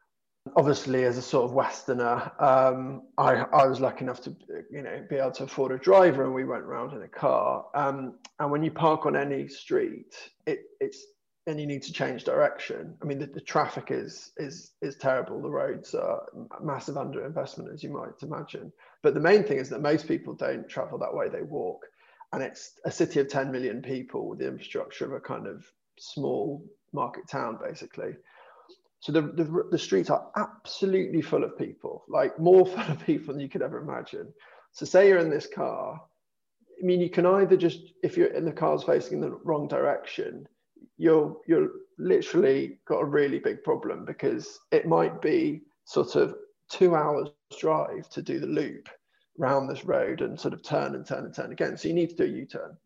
obviously 0.57 1.05
as 1.05 1.17
a 1.17 1.23
sort 1.23 1.45
of 1.45 1.53
westerner 1.53 2.31
um, 2.41 3.03
I, 3.17 3.45
I 3.53 3.67
was 3.67 3.81
lucky 3.81 4.05
enough 4.05 4.21
to 4.23 4.35
you 4.71 4.83
know 4.83 5.05
be 5.09 5.17
able 5.17 5.31
to 5.33 5.45
afford 5.45 5.73
a 5.73 5.79
driver 5.79 6.25
and 6.25 6.35
we 6.35 6.45
went 6.45 6.65
around 6.65 6.95
in 6.95 7.03
a 7.03 7.09
car 7.09 7.67
um, 7.75 8.15
and 8.41 8.51
when 8.51 8.63
you 8.63 8.71
park 8.71 9.07
on 9.07 9.17
any 9.17 9.47
street 9.47 10.15
it, 10.47 10.65
it's 10.81 11.07
and 11.47 11.61
you 11.61 11.67
need 11.67 11.83
to 11.83 11.93
change 11.93 12.25
direction. 12.25 12.97
I 13.03 13.05
mean 13.05 13.19
the, 13.19 13.27
the 13.27 13.41
traffic 13.41 13.91
is 13.91 14.31
is 14.37 14.73
is 14.81 14.97
terrible. 14.97 15.41
The 15.41 15.51
roads 15.51 15.95
are 15.95 16.23
massive 16.63 16.95
underinvestment 16.95 17.73
as 17.73 17.83
you 17.83 17.91
might 17.91 18.23
imagine. 18.23 18.73
But 19.03 19.15
the 19.15 19.21
main 19.21 19.45
thing 19.45 19.59
is 19.59 19.69
that 19.71 19.83
most 19.83 20.07
people 20.07 20.35
don't 20.35 20.69
travel 20.69 20.99
that 20.99 21.15
way. 21.15 21.29
They 21.29 21.43
walk 21.43 21.85
and 22.33 22.43
it's 22.43 22.79
a 22.85 22.91
city 22.91 23.21
of 23.21 23.29
10 23.29 23.51
million 23.51 23.83
people 23.83 24.29
with 24.29 24.39
the 24.39 24.49
infrastructure 24.49 25.05
of 25.05 25.13
a 25.13 25.21
kind 25.21 25.47
of 25.47 25.65
small 25.99 26.65
market 26.93 27.29
town 27.29 27.59
basically. 27.63 28.15
So 29.01 29.11
the, 29.11 29.23
the, 29.23 29.65
the, 29.73 29.79
streets 29.79 30.11
are 30.11 30.31
absolutely 30.37 31.23
full 31.23 31.43
of 31.43 31.59
people, 31.59 32.05
like 32.09 32.39
more 32.39 32.65
full 32.67 32.85
of 32.89 33.05
people 33.05 33.35
than 33.35 33.41
you 33.41 33.49
could 33.49 33.63
ever 33.63 33.79
imagine. 33.79 34.33
So 34.71 34.87
say 34.87 35.09
you're 35.09 35.19
in 35.19 35.29
this 35.29 35.49
car, 35.53 36.01
I 36.81 36.87
mean, 36.87 37.01
you 37.01 37.11
can 37.11 37.27
either 37.27 37.57
just, 37.57 37.81
if 38.03 38.17
you're 38.17 38.29
in 38.29 38.45
the 38.45 38.53
car's 38.53 38.85
facing 38.85 39.21
the 39.21 39.31
wrong 39.45 39.69
direction, 39.69 40.47
you're, 40.99 41.37
you're 41.47 41.71
literally 41.99 42.79
got 42.87 43.03
a 43.03 43.05
really 43.05 43.39
big 43.39 43.63
problem 43.63 44.05
because 44.05 44.59
it 44.71 44.87
might 44.87 45.21
be 45.21 45.63
sort 45.85 46.17
of 46.17 46.35
two 46.71 46.95
hours 46.95 47.29
drive 47.59 48.09
to 48.11 48.23
do 48.23 48.39
the 48.39 48.47
loop 48.47 48.89
around 49.41 49.67
this 49.67 49.85
road 49.85 50.21
and 50.21 50.39
sort 50.39 50.55
of 50.55 50.63
turn 50.63 50.95
and 50.95 51.07
turn 51.07 51.25
and 51.25 51.35
turn 51.35 51.53
again. 51.53 51.77
So 51.77 51.89
you 51.89 51.95
need 51.95 52.11
to 52.11 52.17
do 52.17 52.25
a 52.25 52.39
U-turn. 52.39 52.77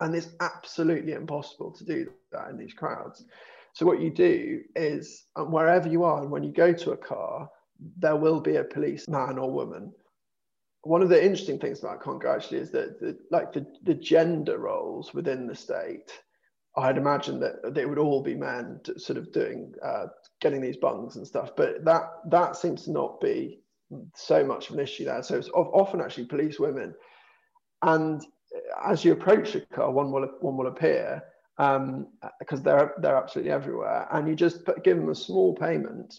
And 0.00 0.14
it's 0.14 0.28
absolutely 0.40 1.12
impossible 1.12 1.72
to 1.72 1.84
do 1.84 2.08
that 2.32 2.50
in 2.50 2.58
these 2.58 2.74
crowds. 2.74 3.24
So 3.72 3.86
what 3.86 4.00
you 4.00 4.10
do 4.10 4.62
is 4.74 5.26
um, 5.36 5.50
wherever 5.50 5.88
you 5.88 6.04
are, 6.04 6.22
and 6.22 6.30
when 6.30 6.42
you 6.42 6.52
go 6.52 6.72
to 6.72 6.92
a 6.92 6.96
car, 6.96 7.48
there 7.98 8.16
will 8.16 8.40
be 8.40 8.56
a 8.56 8.64
police 8.64 9.08
man 9.08 9.38
or 9.38 9.50
woman. 9.50 9.92
One 10.82 11.02
of 11.02 11.08
the 11.08 11.22
interesting 11.22 11.58
things 11.58 11.80
about 11.80 12.00
Congo 12.00 12.32
actually 12.32 12.58
is 12.58 12.70
that 12.70 13.00
the, 13.00 13.18
like 13.30 13.52
the, 13.52 13.66
the 13.82 13.94
gender 13.94 14.58
roles 14.58 15.12
within 15.12 15.46
the 15.46 15.54
state, 15.54 16.10
I'd 16.76 16.98
imagine 16.98 17.40
that 17.40 17.74
they 17.74 17.86
would 17.86 17.98
all 17.98 18.22
be 18.22 18.34
men 18.34 18.80
sort 18.96 19.18
of 19.18 19.32
doing 19.32 19.72
uh, 19.82 20.06
getting 20.40 20.60
these 20.60 20.76
bungs 20.76 21.16
and 21.16 21.26
stuff, 21.26 21.56
but 21.56 21.84
that 21.84 22.10
that 22.30 22.56
seems 22.56 22.84
to 22.84 22.92
not 22.92 23.20
be 23.20 23.60
so 24.14 24.44
much 24.44 24.68
of 24.68 24.74
an 24.74 24.82
issue 24.82 25.04
there. 25.04 25.22
So 25.22 25.36
it's 25.36 25.48
often 25.50 26.00
actually 26.00 26.26
police 26.26 26.58
women, 26.58 26.94
and 27.82 28.22
as 28.84 29.04
you 29.04 29.12
approach 29.12 29.54
a 29.54 29.60
car, 29.60 29.90
one 29.90 30.12
will 30.12 30.28
one 30.40 30.56
will 30.56 30.66
appear, 30.66 31.22
um, 31.58 32.08
because 32.38 32.62
they're 32.62 32.94
they're 32.98 33.16
absolutely 33.16 33.52
everywhere. 33.52 34.06
And 34.12 34.28
you 34.28 34.34
just 34.34 34.64
put, 34.64 34.84
give 34.84 34.98
them 34.98 35.08
a 35.08 35.14
small 35.14 35.54
payment, 35.54 36.14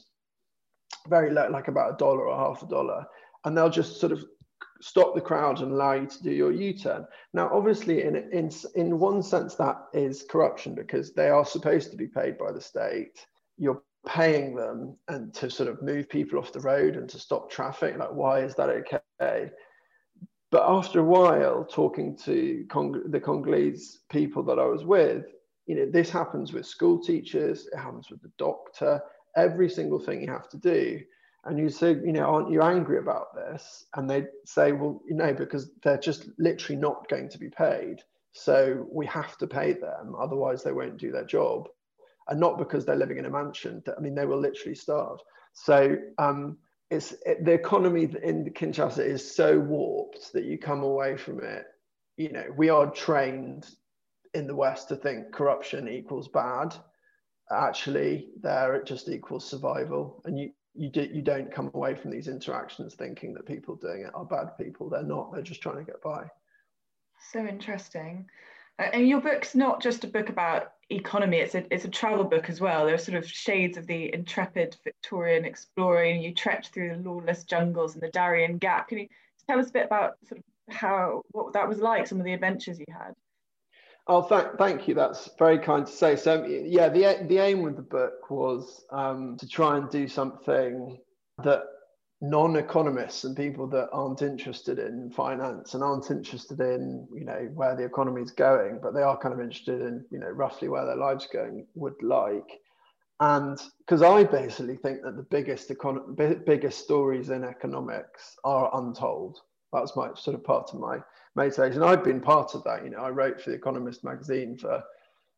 very 1.08 1.30
low, 1.30 1.50
like 1.50 1.68
about 1.68 1.94
a 1.94 1.98
dollar 1.98 2.28
or 2.28 2.38
half 2.38 2.64
a 2.64 2.68
dollar, 2.68 3.06
and 3.46 3.56
they'll 3.56 3.70
just 3.70 4.00
sort 4.00 4.12
of 4.12 4.26
stop 4.82 5.16
the 5.16 5.22
crowd 5.22 5.62
and 5.62 5.72
allow 5.72 5.94
you 5.94 6.08
to 6.08 6.24
do 6.24 6.32
your 6.32 6.52
U-turn. 6.52 7.06
Now, 7.34 7.50
obviously, 7.52 8.04
in 8.04 8.16
in 8.32 8.50
in 8.76 9.00
one 9.00 9.22
sense, 9.22 9.56
that 9.56 9.78
is 9.94 10.26
corruption 10.30 10.76
because 10.76 11.14
they 11.14 11.30
are 11.30 11.46
supposed 11.46 11.92
to 11.92 11.98
be 11.98 12.08
paid 12.08 12.38
by 12.38 12.52
the 12.52 12.62
state. 12.62 13.26
You're 13.58 13.82
paying 14.08 14.56
them 14.56 14.96
and 15.08 15.34
to 15.34 15.50
sort 15.50 15.70
of 15.70 15.82
move 15.82 16.10
people 16.10 16.40
off 16.40 16.54
the 16.54 16.60
road 16.60 16.96
and 16.96 17.10
to 17.10 17.20
stop 17.20 17.50
traffic. 17.50 17.98
Like, 17.98 18.14
why 18.14 18.40
is 18.40 18.56
that 18.56 18.70
okay? 18.70 19.52
But 20.50 20.64
after 20.70 21.00
a 21.02 21.04
while, 21.04 21.66
talking 21.66 22.16
to 22.20 22.66
Cong- 22.70 23.12
the 23.12 23.20
Congolese 23.20 24.00
people 24.10 24.44
that 24.44 24.60
I 24.60 24.66
was 24.66 24.86
with, 24.86 25.26
you 25.66 25.76
know, 25.76 25.92
this 25.92 26.10
happens 26.10 26.54
with 26.54 26.66
school 26.66 27.00
teachers, 27.02 27.68
it 27.68 27.78
happens 27.78 28.10
with 28.10 28.22
the 28.22 28.32
doctor, 28.38 29.02
every 29.36 29.70
single 29.70 30.00
thing 30.00 30.22
you 30.22 30.32
have 30.32 30.48
to 30.50 30.58
do. 30.58 31.02
And 31.48 31.58
you 31.58 31.70
say, 31.70 31.92
you 31.92 32.12
know, 32.12 32.26
aren't 32.26 32.52
you 32.52 32.62
angry 32.62 32.98
about 32.98 33.34
this? 33.34 33.86
And 33.96 34.10
they 34.10 34.26
say, 34.46 34.74
well, 34.74 35.02
you 35.08 35.16
know, 35.16 35.34
because 35.34 35.72
they're 35.84 35.98
just 35.98 36.30
literally 36.38 36.80
not 36.80 37.08
going 37.10 37.30
to 37.30 37.38
be 37.38 37.50
paid. 37.50 38.02
So 38.34 38.86
we 38.92 39.06
have 39.08 39.38
to 39.38 39.48
pay 39.48 39.74
them, 39.74 40.16
otherwise 40.20 40.62
they 40.62 40.74
won't 40.74 40.98
do 40.98 41.12
their 41.12 41.26
job. 41.26 41.68
And 42.28 42.40
not 42.40 42.58
because 42.58 42.86
they're 42.86 42.98
living 42.98 43.18
in 43.18 43.26
a 43.26 43.30
mansion. 43.30 43.82
I 43.98 44.02
mean, 44.02 44.14
they 44.14 44.26
will 44.26 44.40
literally 44.40 44.76
starve. 44.76 45.20
So 45.54 45.98
um, 46.18 46.58
it's 46.92 47.14
it, 47.26 47.46
the 47.46 47.54
economy 47.54 48.14
in 48.24 48.52
Kinshasa 48.54 49.00
is 49.00 49.36
so 49.36 49.58
warped 49.60 50.34
that 50.34 50.46
you 50.46 50.58
come 50.58 50.84
away 50.84 51.18
from 51.18 51.42
it. 51.42 51.66
You 52.18 52.32
know, 52.32 52.46
we 52.56 52.70
are 52.70 52.92
trained 52.92 53.68
in 54.34 54.48
the 54.48 54.56
West 54.56 54.90
to 54.90 54.96
think 54.96 55.34
corruption 55.34 55.88
equals 55.88 56.28
bad. 56.28 56.76
Actually, 57.52 58.30
there 58.42 58.76
it 58.76 58.86
just 58.86 59.08
equals 59.10 59.50
survival, 59.50 60.22
and 60.26 60.38
you 60.38 60.52
you 60.78 60.90
do, 60.90 61.10
you 61.12 61.22
don't 61.22 61.52
come 61.52 61.72
away 61.74 61.96
from 61.96 62.12
these 62.12 62.28
interactions 62.28 62.94
thinking 62.94 63.34
that 63.34 63.46
people 63.46 63.76
doing 63.76 64.02
it 64.02 64.12
are 64.14 64.26
bad 64.26 64.58
people. 64.58 64.90
They're 64.90 65.04
not. 65.04 65.34
They're 65.34 65.42
just 65.42 65.62
trying 65.62 65.78
to 65.78 65.84
get 65.84 66.02
by. 66.02 66.30
So 67.32 67.46
interesting. 67.46 68.30
And 68.80 69.08
your 69.08 69.22
book's 69.22 69.56
not 69.56 69.82
just 69.82 70.04
a 70.04 70.08
book 70.08 70.30
about 70.30 70.74
economy. 70.90 71.38
It's 71.38 71.56
a 71.56 71.66
it's 71.74 71.86
a 71.86 71.90
travel 71.90 72.24
book 72.24 72.48
as 72.48 72.62
well. 72.62 72.86
There 72.86 72.94
are 72.94 73.00
sort 73.00 73.18
of 73.18 73.28
shades 73.28 73.76
of 73.76 73.88
the 73.88 74.14
intrepid 74.14 74.78
Victorian 74.84 75.46
explorer, 75.46 76.04
and 76.04 76.24
you 76.24 76.34
trekked 76.34 76.68
through 76.68 76.90
the 76.90 77.10
lawless 77.10 77.44
jungles 77.44 77.96
and 77.96 78.04
the 78.04 78.10
Darien 78.10 78.60
Gap. 78.60 78.90
Can 78.90 79.00
you 79.00 79.08
tell 79.48 79.60
us 79.60 79.70
a 79.70 79.74
bit 79.74 79.86
about 79.86 80.18
sort 80.28 80.40
of 80.40 80.76
how 80.76 81.24
what 81.32 81.54
that 81.54 81.68
was 81.68 81.80
like, 81.80 82.06
some 82.06 82.20
of 82.20 82.26
the 82.26 82.34
adventures 82.34 82.78
you 82.78 82.86
had? 82.90 83.14
Oh, 84.10 84.28
th- 84.28 84.58
thank 84.58 84.88
you. 84.88 84.94
That's 84.96 85.30
very 85.38 85.60
kind 85.60 85.86
to 85.86 85.92
say. 85.92 86.16
So, 86.16 86.46
yeah, 86.46 86.90
the 86.90 87.26
the 87.28 87.40
aim 87.40 87.62
with 87.62 87.76
the 87.76 87.82
book 87.82 88.30
was 88.30 88.86
um, 88.92 89.38
to 89.38 89.48
try 89.48 89.78
and 89.78 89.90
do 89.90 90.08
something 90.08 90.98
that 91.44 91.64
non-economists 92.22 93.26
and 93.26 93.36
people 93.38 93.68
that 93.68 93.90
aren't 93.92 94.24
interested 94.24 94.80
in 94.80 95.12
finance 95.12 95.76
and 95.76 95.84
aren't 95.84 96.10
interested 96.10 96.60
in 96.60 97.08
you 97.14 97.24
know 97.24 97.48
where 97.54 97.76
the 97.76 97.84
economy 97.84 98.24
is 98.24 98.32
going 98.32 98.80
but 98.82 98.92
they 98.92 99.04
are 99.04 99.20
kind 99.20 99.36
of 99.36 99.40
interested 99.40 99.82
in 99.82 100.04
you 100.10 100.18
know 100.18 100.30
roughly 100.30 100.68
where 100.68 100.84
their 100.84 100.96
lives 100.96 101.28
going 101.32 101.68
would 101.76 101.94
like 102.02 102.60
and 103.20 103.62
because 103.78 104.02
i 104.02 104.24
basically 104.24 104.76
think 104.78 105.04
that 105.04 105.16
the 105.16 105.28
biggest 105.30 105.70
econ- 105.70 106.44
biggest 106.44 106.80
stories 106.80 107.30
in 107.30 107.44
economics 107.44 108.36
are 108.44 108.72
untold 108.74 109.38
that's 109.72 109.96
my 109.96 110.10
sort 110.16 110.36
of 110.36 110.44
part 110.44 110.68
of 110.74 110.80
my 110.80 110.98
motivation 111.38 111.82
i've 111.82 112.04
been 112.04 112.20
part 112.20 112.54
of 112.56 112.64
that 112.66 112.84
you 112.84 112.90
know 112.90 113.00
i 113.00 113.10
wrote 113.10 113.40
for 113.40 113.52
the 113.52 113.56
economist 113.56 114.04
magazine 114.04 114.58
for 114.58 114.84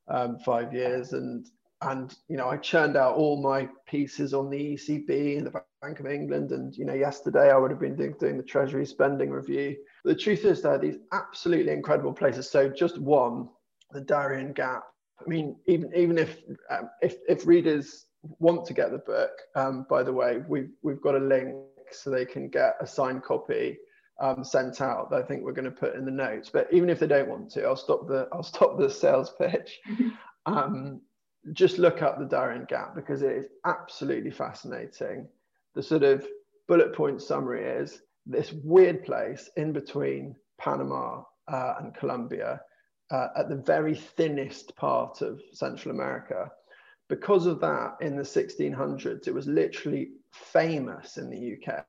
um, 0.08 0.39
five 0.39 0.74
years 0.74 1.13
and 1.13 1.46
and 1.82 2.15
you 2.27 2.36
know 2.36 2.50
I 2.50 2.58
churned 2.58 2.98
out 2.98 3.15
all 3.15 3.41
my 3.41 3.70
pieces 3.88 4.34
on 4.34 4.50
the 4.50 4.74
ECB 4.74 5.38
and 5.38 5.48
the 5.48 5.62
Bank 5.82 6.00
of 6.00 6.08
England, 6.08 6.51
and 6.51 6.75
you 6.75 6.86
know 6.86 6.94
yesterday 6.94 7.51
I 7.51 7.58
would 7.58 7.72
have 7.72 7.79
been 7.79 7.96
doing, 7.96 8.15
doing 8.20 8.38
the 8.38 8.44
Treasury 8.44 8.86
spending 8.86 9.29
review. 9.29 9.77
The 10.03 10.15
truth 10.15 10.44
is, 10.46 10.62
there 10.62 10.74
are 10.74 10.77
these 10.77 10.98
absolutely 11.13 11.72
incredible 11.72 12.13
places. 12.13 12.50
So 12.50 12.70
just 12.70 12.98
one, 13.00 13.48
the 13.91 14.01
Darien 14.01 14.51
Gap. 14.53 14.84
I 15.20 15.29
mean, 15.29 15.56
even 15.68 15.91
even 15.96 16.18
if 16.18 16.39
um, 16.70 16.89
if 17.01 17.15
if 17.27 17.48
readers 17.48 18.08
want 18.39 18.65
to 18.65 18.74
get 18.74 18.91
the 18.91 18.98
book, 18.98 19.32
um, 19.56 19.86
by 19.89 20.03
the 20.03 20.13
way, 20.13 20.41
we've 20.50 20.72
we've 20.84 21.01
got 21.01 21.15
a 21.15 21.20
link 21.20 21.56
so 21.91 22.10
they 22.10 22.25
can 22.25 22.50
get 22.50 22.75
a 22.82 22.86
signed 22.86 23.24
copy 23.24 23.77
um, 24.20 24.44
sent 24.44 24.82
out 24.82 25.10
that 25.10 25.24
I 25.24 25.24
think 25.24 25.44
we're 25.44 25.54
going 25.54 25.66
to 25.66 25.72
put 25.72 25.96
in 25.96 26.06
the 26.06 26.12
notes. 26.12 26.50
But 26.50 26.68
even 26.72 26.90
if 26.90 27.00
they 27.00 27.08
don't 27.08 27.30
want 27.30 27.50
to, 27.52 27.64
I'll 27.64 27.76
stop 27.76 28.08
the 28.08 28.28
I'll 28.32 28.44
stop 28.44 28.78
the 28.78 28.90
sales 28.90 29.34
pitch. 29.38 29.80
Um, 30.46 31.02
just 31.54 31.78
look 31.78 32.02
up 32.02 32.20
the 32.20 32.26
Darien 32.26 32.66
Gap 32.68 32.96
because 32.96 33.22
it 33.22 33.32
is 33.32 33.46
absolutely 33.66 34.32
fascinating. 34.32 35.28
The 35.76 35.84
sort 35.84 36.04
of 36.04 36.28
bullet 36.68 36.94
point 36.94 37.22
summary 37.22 37.64
is 37.64 38.02
this 38.26 38.52
weird 38.64 39.04
place 39.04 39.50
in 39.58 39.72
between 39.74 40.36
Panama 40.60 41.24
uh, 41.48 41.76
and 41.80 41.96
Colombia 41.96 42.62
uh, 43.12 43.28
at 43.38 43.50
the 43.50 43.56
very 43.56 43.96
thinnest 43.96 44.76
part 44.76 45.22
of 45.22 45.42
Central 45.54 45.94
America. 45.94 46.52
Because 47.08 47.48
of 47.48 47.60
that, 47.62 47.96
in 48.02 48.16
the 48.16 48.24
1600s, 48.24 49.28
it 49.28 49.34
was 49.34 49.48
literally 49.48 50.12
famous 50.32 51.18
in 51.18 51.30
the 51.30 51.58
UK. 51.58 51.86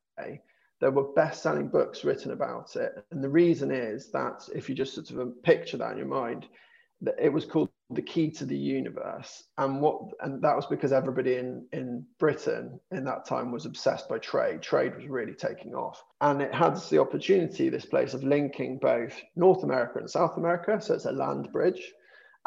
There 0.81 0.91
were 0.91 1.13
best 1.13 1.43
selling 1.43 1.69
books 1.69 2.05
written 2.05 2.33
about 2.33 2.77
it. 2.77 3.05
And 3.11 3.23
the 3.23 3.29
reason 3.29 3.71
is 3.71 4.11
that 4.13 4.49
if 4.55 4.69
you 4.69 4.75
just 4.75 4.95
sort 4.95 5.11
of 5.11 5.21
um, 5.21 5.35
picture 5.43 5.77
that 5.77 5.93
in 5.93 5.99
your 5.99 6.07
mind, 6.07 6.47
that 7.03 7.17
it 7.19 7.33
was 7.33 7.45
called 7.45 7.71
the 7.91 8.03
key 8.03 8.31
to 8.31 8.45
the 8.45 8.57
universe. 8.57 9.45
And 9.59 9.81
what 9.81 10.01
and 10.21 10.43
that 10.43 10.57
was 10.57 10.67
because 10.67 10.93
everybody 10.93 11.37
in 11.37 11.67
in 11.73 12.07
britain 12.19 12.79
in 12.93 13.05
that 13.05 13.27
time 13.27 13.51
was 13.51 13.67
obsessed 13.67 14.09
by 14.09 14.19
trade. 14.19 14.63
Trade 14.63 14.97
was 14.97 15.07
really 15.07 15.35
taking 15.35 15.75
off. 15.75 16.03
And 16.21 16.41
it 16.41 16.55
had 16.55 16.77
the 16.89 17.01
opportunity 17.01 17.69
this 17.69 17.87
place 17.87 18.15
of 18.15 18.23
linking 18.23 18.79
both 18.79 19.15
north 19.35 19.65
america 19.65 19.99
and 19.99 20.11
south 20.11 20.37
america. 20.37 20.81
So 20.81 20.95
it's 20.95 21.07
a 21.07 21.13
land 21.13 21.53
bridge 21.53 21.93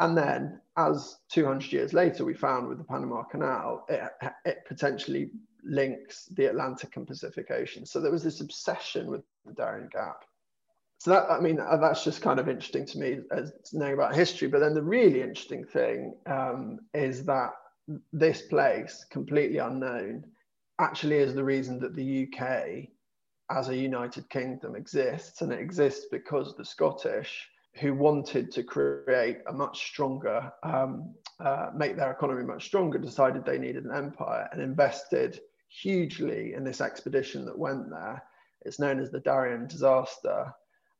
and 0.00 0.16
then 0.16 0.60
as 0.76 1.18
200 1.30 1.72
years 1.72 1.92
later 1.92 2.24
we 2.24 2.34
found 2.34 2.68
with 2.68 2.78
the 2.78 2.84
panama 2.84 3.22
canal 3.22 3.84
it, 3.88 4.02
it 4.44 4.64
potentially 4.66 5.30
links 5.64 6.26
the 6.36 6.46
atlantic 6.46 6.96
and 6.96 7.06
pacific 7.06 7.50
ocean. 7.50 7.86
So 7.86 8.00
there 8.00 8.12
was 8.12 8.22
this 8.22 8.40
obsession 8.40 9.10
with 9.10 9.22
the 9.46 9.52
darien 9.52 9.88
gap. 9.90 10.24
So 10.98 11.10
that 11.10 11.30
i 11.30 11.40
mean 11.40 11.60
uh, 11.60 11.76
that's 11.76 12.04
just 12.04 12.22
kind 12.22 12.38
of 12.38 12.48
interesting 12.48 12.86
to 12.86 12.98
me 12.98 13.20
as 13.30 13.52
knowing 13.72 13.94
about 13.94 14.14
history. 14.14 14.48
But 14.48 14.60
then 14.60 14.74
the 14.74 14.82
really 14.82 15.22
interesting 15.22 15.64
thing 15.64 16.14
um, 16.26 16.80
is 16.92 17.24
that 17.26 17.52
this 18.12 18.42
place 18.42 19.04
completely 19.10 19.58
unknown 19.58 20.24
actually 20.80 21.16
is 21.16 21.34
the 21.34 21.44
reason 21.44 21.78
that 21.80 21.94
the 21.94 22.26
uk 22.26 22.88
as 23.50 23.68
a 23.68 23.76
united 23.76 24.28
kingdom 24.30 24.74
exists. 24.74 25.42
And 25.42 25.52
it 25.52 25.60
exists 25.60 26.06
because 26.10 26.56
the 26.56 26.64
scottish 26.64 27.48
who 27.80 27.94
wanted 27.94 28.52
to 28.52 28.62
create 28.62 29.38
a 29.48 29.52
much 29.52 29.86
stronger 29.86 30.52
um, 30.62 31.14
uh, 31.40 31.70
make 31.74 31.96
their 31.96 32.12
economy 32.12 32.44
much 32.44 32.64
stronger 32.64 32.98
decided 32.98 33.44
they 33.44 33.58
needed 33.58 33.84
an 33.84 33.94
empire 33.94 34.48
and 34.52 34.62
invested 34.62 35.40
hugely 35.68 36.54
in 36.54 36.62
this 36.62 36.80
expedition 36.80 37.44
that 37.44 37.58
went 37.58 37.90
there 37.90 38.22
it's 38.62 38.78
known 38.78 39.00
as 39.00 39.10
the 39.10 39.20
darien 39.20 39.66
disaster 39.66 40.52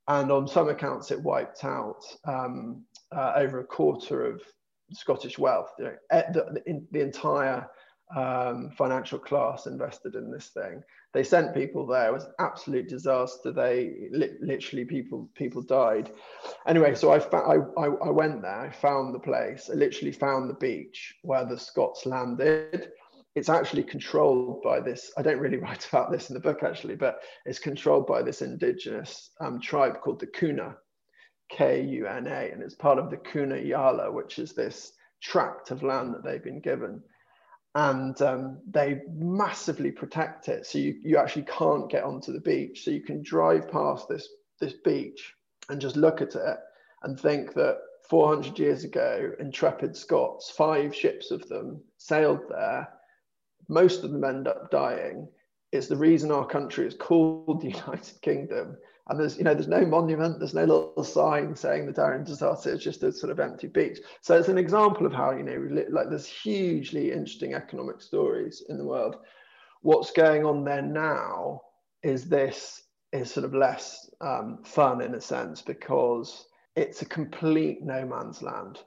and 0.09 0.31
on 0.31 0.49
some 0.49 0.69
accounts 0.69 1.11
it 1.11 1.23
wiped 1.23 1.65
out 1.65 2.03
um, 2.25 2.83
uh, 3.13 3.33
over 3.37 3.61
a 3.61 3.65
quarter 3.65 4.27
of 4.27 4.43
Scottish 4.93 5.39
wealth. 5.39 5.73
You 5.79 5.85
know, 5.85 5.97
the, 6.11 6.61
the, 6.67 6.87
the, 6.91 7.01
entire 7.01 7.69
um, 8.15 8.71
financial 8.77 9.19
class 9.19 9.67
invested 9.67 10.15
in 10.15 10.31
this 10.31 10.49
thing. 10.49 10.83
They 11.13 11.25
sent 11.25 11.55
people 11.55 11.87
there. 11.87 12.09
It 12.09 12.13
was 12.13 12.27
absolute 12.39 12.89
disaster. 12.89 13.53
They 13.53 14.09
li- 14.11 14.37
literally 14.41 14.85
people 14.85 15.31
people 15.35 15.63
died. 15.63 16.11
Anyway, 16.67 16.95
so 16.95 17.13
I, 17.13 17.21
fa- 17.21 17.37
I, 17.37 17.57
I, 17.81 17.87
I 17.87 18.11
went 18.11 18.43
there. 18.43 18.61
I 18.61 18.71
found 18.71 19.15
the 19.15 19.21
place. 19.21 19.71
I 19.73 19.77
literally 19.77 20.13
found 20.13 20.51
the 20.51 20.55
beach 20.55 21.15
where 21.23 21.45
the 21.45 21.59
Scots 21.59 22.07
landed 22.07 22.91
it's 23.35 23.49
actually 23.49 23.83
controlled 23.83 24.63
by 24.63 24.81
this. 24.81 25.13
I 25.17 25.23
don't 25.23 25.41
really 25.41 25.57
write 25.65 25.87
about 25.89 26.11
this 26.11 26.31
in 26.31 26.35
the 26.35 26.41
book 26.41 26.63
actually, 26.63 26.97
but 26.97 27.21
it's 27.45 27.59
controlled 27.59 28.07
by 28.07 28.23
this 28.23 28.43
indigenous 28.43 29.31
um, 29.41 29.61
tribe 29.61 30.01
called 30.01 30.21
the 30.21 30.27
Kuna, 30.27 30.77
K 31.51 31.83
U 31.83 32.07
N 32.07 32.27
A, 32.27 32.51
and 32.53 32.63
it's 32.63 32.75
part 32.75 32.99
of 32.99 33.11
the 33.11 33.17
Kuna 33.17 33.57
Yala, 33.57 34.13
which 34.13 34.39
is 34.39 34.53
this 34.53 34.93
tract 35.23 35.71
of 35.71 35.83
land 35.83 36.15
that 36.15 36.25
they've 36.25 36.45
been 36.45 36.61
given. 36.61 37.03
And 37.75 38.21
um, 38.23 38.59
they 38.71 39.01
massively 39.13 39.91
protect 39.91 40.49
it. 40.49 40.65
So 40.67 40.79
you, 40.79 40.95
you 41.03 41.17
actually 41.17 41.47
can't 41.47 41.91
get 41.91 42.05
onto 42.05 42.33
the 42.33 42.41
beach. 42.41 42.85
So 42.85 42.91
you 42.93 43.03
can 43.03 43.23
drive 43.23 43.69
past 43.69 44.09
this, 44.09 44.29
this 44.61 44.75
beach 44.85 45.35
and 45.69 45.81
just 45.81 45.97
look 45.97 46.21
at 46.23 46.37
it 46.37 46.59
and 47.03 47.19
think 47.19 47.55
that 47.55 47.79
400 48.09 48.59
years 48.59 48.85
ago, 48.85 49.33
intrepid 49.41 49.97
Scots, 49.97 50.51
five 50.51 50.95
ships 50.95 51.31
of 51.31 51.49
them 51.49 51.81
sailed 51.99 52.43
there 52.49 52.89
most 53.69 54.05
of 54.05 54.11
them 54.13 54.25
end 54.25 54.49
up 54.49 54.71
dying. 54.71 55.29
It's 55.73 55.89
the 55.89 55.97
reason 55.97 56.31
our 56.31 56.47
country 56.47 56.87
is 56.87 56.95
called 56.95 57.61
the 57.61 57.69
United 57.87 58.21
Kingdom. 58.23 58.77
And 59.09 59.21
there's, 59.21 59.37
you 59.37 59.45
know, 59.45 59.53
there's 59.53 59.69
no 59.69 59.85
monument, 59.85 60.39
there's 60.39 60.55
no 60.55 60.65
little 60.65 61.05
sign 61.05 61.55
saying 61.55 61.87
the 61.87 61.93
Darien 61.93 62.25
disaster. 62.25 62.73
It's 62.73 62.83
just 62.83 63.03
a 63.03 63.13
sort 63.13 63.31
of 63.31 63.39
empty 63.39 63.67
beach. 63.67 63.99
So 64.23 64.37
it's 64.39 64.49
an 64.49 64.59
example 64.59 65.05
of 65.05 65.13
how, 65.13 65.33
you 65.33 65.43
know, 65.43 65.85
like 65.91 66.09
there's 66.09 66.27
hugely 66.27 67.13
interesting 67.13 67.55
economic 67.55 68.01
stories 68.01 68.63
in 68.69 68.79
the 68.79 68.85
world. 68.85 69.17
What's 69.83 70.11
going 70.11 70.47
on 70.47 70.65
there 70.65 70.83
now 70.83 71.61
is 72.03 72.25
this 72.25 72.83
is 73.13 73.31
sort 73.31 73.45
of 73.45 73.55
less 73.55 74.09
um, 74.23 74.61
fun 74.65 75.03
in 75.03 75.15
a 75.15 75.21
sense 75.21 75.61
because 75.61 76.47
it's 76.75 77.03
a 77.03 77.07
complete 77.07 77.83
no 77.83 78.07
man's 78.07 78.43
land 78.43 78.79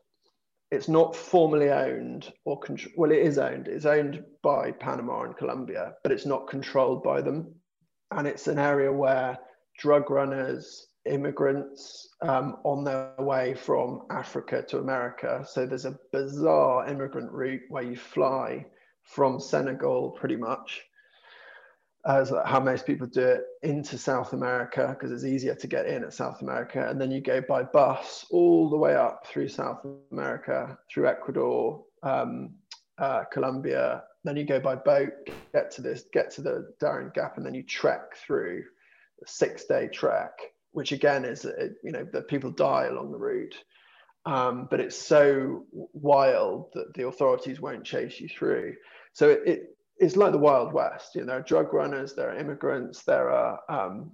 it's 0.71 0.89
not 0.89 1.15
formally 1.15 1.69
owned 1.69 2.31
or 2.45 2.59
control. 2.59 2.93
Well, 2.97 3.11
it 3.11 3.19
is 3.19 3.37
owned. 3.37 3.67
It's 3.67 3.85
owned 3.85 4.23
by 4.43 4.71
Panama 4.71 5.23
and 5.23 5.37
Colombia, 5.37 5.93
but 6.03 6.11
it's 6.11 6.25
not 6.25 6.49
controlled 6.49 7.03
by 7.03 7.21
them. 7.21 7.55
And 8.11 8.27
it's 8.27 8.47
an 8.47 8.59
area 8.59 8.91
where 8.91 9.37
drug 9.77 10.09
runners, 10.09 10.87
immigrants 11.05 12.09
um, 12.21 12.57
on 12.63 12.83
their 12.83 13.13
way 13.19 13.53
from 13.53 14.03
Africa 14.09 14.63
to 14.69 14.79
America. 14.79 15.45
So 15.47 15.65
there's 15.65 15.85
a 15.85 15.99
bizarre 16.11 16.87
immigrant 16.87 17.31
route 17.31 17.61
where 17.69 17.83
you 17.83 17.95
fly 17.95 18.65
from 19.03 19.39
Senegal 19.39 20.11
pretty 20.11 20.35
much 20.35 20.83
as 22.07 22.31
how 22.45 22.59
most 22.59 22.85
people 22.85 23.05
do 23.05 23.21
it 23.21 23.41
into 23.63 23.97
South 23.97 24.31
America 24.31 24.95
because 24.97 25.11
it's 25.11 25.25
easier 25.25 25.53
to 25.55 25.67
get 25.67 25.87
in 25.87 26.05
at 26.05 26.13
South 26.13 26.41
America, 26.41 26.87
and 26.89 27.01
then 27.01 27.11
you 27.11 27.19
go 27.19 27.41
by 27.41 27.63
bus 27.63 28.25
all 28.31 28.69
the 28.69 28.77
way 28.77 28.95
up 28.95 29.27
through 29.27 29.49
South 29.49 29.85
America, 30.11 30.77
through 30.89 31.07
Ecuador, 31.07 31.83
um, 32.03 32.51
uh, 32.97 33.23
Colombia. 33.31 34.03
Then 34.23 34.37
you 34.37 34.45
go 34.45 34.59
by 34.59 34.75
boat, 34.75 35.11
get 35.53 35.69
to 35.71 35.81
this, 35.81 36.05
get 36.13 36.31
to 36.31 36.41
the 36.41 36.73
Darien 36.79 37.11
Gap, 37.13 37.35
and 37.35 37.45
then 37.45 37.53
you 37.53 37.63
trek 37.63 38.15
through 38.15 38.63
a 39.23 39.27
six-day 39.27 39.89
trek, 39.93 40.31
which 40.71 40.91
again 40.91 41.25
is 41.25 41.45
you 41.83 41.91
know 41.91 42.05
that 42.13 42.27
people 42.27 42.51
die 42.51 42.85
along 42.85 43.11
the 43.11 43.17
route. 43.17 43.55
Um, 44.25 44.67
but 44.69 44.81
it's 44.81 44.97
so 44.97 45.65
wild 45.71 46.71
that 46.73 46.93
the 46.95 47.07
authorities 47.07 47.61
won't 47.61 47.85
chase 47.85 48.19
you 48.19 48.27
through. 48.27 48.75
So 49.13 49.29
it, 49.29 49.41
it 49.45 49.59
it's 49.99 50.15
like 50.17 50.31
the 50.31 50.37
Wild 50.37 50.73
West. 50.73 51.15
You 51.15 51.21
know, 51.21 51.27
there 51.27 51.37
are 51.37 51.41
drug 51.41 51.73
runners, 51.73 52.13
there 52.13 52.29
are 52.29 52.37
immigrants, 52.37 53.03
there 53.03 53.31
are 53.31 53.59
um, 53.69 54.11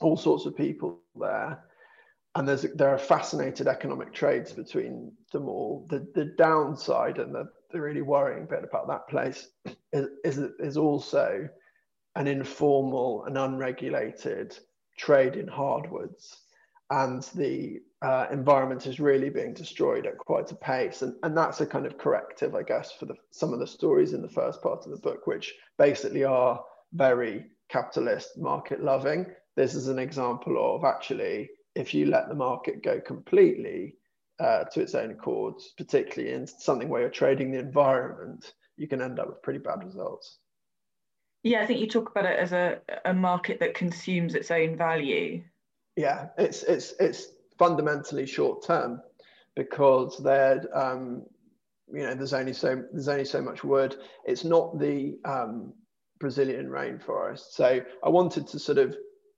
all 0.00 0.16
sorts 0.16 0.46
of 0.46 0.56
people 0.56 1.00
there. 1.14 1.62
and 2.36 2.46
there's 2.46 2.62
there 2.74 2.90
are 2.90 2.98
fascinated 2.98 3.66
economic 3.66 4.12
trades 4.12 4.52
between 4.52 5.10
them 5.32 5.48
all. 5.48 5.86
The 5.88 6.06
the 6.14 6.26
downside 6.36 7.18
and 7.18 7.34
the, 7.34 7.48
the 7.70 7.80
really 7.80 8.02
worrying 8.02 8.46
bit 8.46 8.62
about 8.62 8.88
that 8.88 9.08
place 9.08 9.48
is, 9.92 10.08
is 10.22 10.38
is 10.60 10.76
also 10.76 11.48
an 12.16 12.26
informal 12.26 13.24
and 13.24 13.38
unregulated 13.38 14.58
trade 14.98 15.36
in 15.36 15.46
hardwoods, 15.46 16.40
and 16.90 17.22
the 17.34 17.80
uh, 18.02 18.26
environment 18.30 18.86
is 18.86 18.98
really 18.98 19.28
being 19.28 19.52
destroyed 19.52 20.06
at 20.06 20.18
quite 20.18 20.50
a 20.50 20.56
pace, 20.56 21.02
and 21.02 21.14
and 21.22 21.36
that's 21.36 21.60
a 21.60 21.66
kind 21.66 21.86
of 21.86 21.98
corrective, 21.98 22.54
I 22.54 22.62
guess, 22.62 22.92
for 22.92 23.06
the 23.06 23.14
some 23.30 23.52
of 23.52 23.60
the 23.60 23.66
stories 23.66 24.12
in 24.12 24.22
the 24.22 24.28
first 24.28 24.62
part 24.62 24.84
of 24.84 24.90
the 24.90 24.98
book, 24.98 25.26
which 25.26 25.54
basically 25.78 26.24
are 26.24 26.64
very 26.92 27.44
capitalist, 27.68 28.38
market 28.38 28.82
loving. 28.82 29.26
This 29.56 29.74
is 29.74 29.88
an 29.88 29.98
example 29.98 30.56
of 30.58 30.84
actually 30.84 31.50
if 31.74 31.92
you 31.92 32.06
let 32.06 32.28
the 32.28 32.34
market 32.34 32.82
go 32.82 33.00
completely 33.00 33.94
uh, 34.40 34.64
to 34.64 34.80
its 34.80 34.94
own 34.94 35.10
accord, 35.10 35.54
particularly 35.76 36.34
in 36.34 36.46
something 36.46 36.88
where 36.88 37.02
you're 37.02 37.10
trading 37.10 37.52
the 37.52 37.58
environment, 37.58 38.54
you 38.76 38.88
can 38.88 39.02
end 39.02 39.18
up 39.18 39.28
with 39.28 39.42
pretty 39.42 39.58
bad 39.58 39.84
results. 39.84 40.38
Yeah, 41.46 41.62
I 41.62 41.66
think 41.66 41.78
you 41.78 41.86
talk 41.86 42.10
about 42.10 42.24
it 42.24 42.36
as 42.40 42.50
a, 42.50 42.80
a 43.04 43.14
market 43.14 43.60
that 43.60 43.72
consumes 43.72 44.34
its 44.34 44.50
own 44.50 44.76
value. 44.76 45.44
Yeah, 45.94 46.30
it's 46.36 46.64
it's 46.64 46.94
it's 46.98 47.28
fundamentally 47.56 48.26
short 48.26 48.64
term 48.66 49.00
because 49.54 50.20
there, 50.24 50.64
um, 50.76 51.22
you 51.86 52.02
know, 52.02 52.16
there's 52.16 52.32
only 52.32 52.52
so 52.52 52.82
there's 52.90 53.06
only 53.06 53.24
so 53.24 53.40
much 53.40 53.62
wood. 53.62 53.94
It's 54.24 54.42
not 54.42 54.80
the 54.80 55.20
um, 55.24 55.72
Brazilian 56.18 56.66
rainforest. 56.66 57.52
So 57.52 57.80
I 58.02 58.08
wanted 58.08 58.48
to 58.48 58.58
sort 58.58 58.78
of 58.78 58.96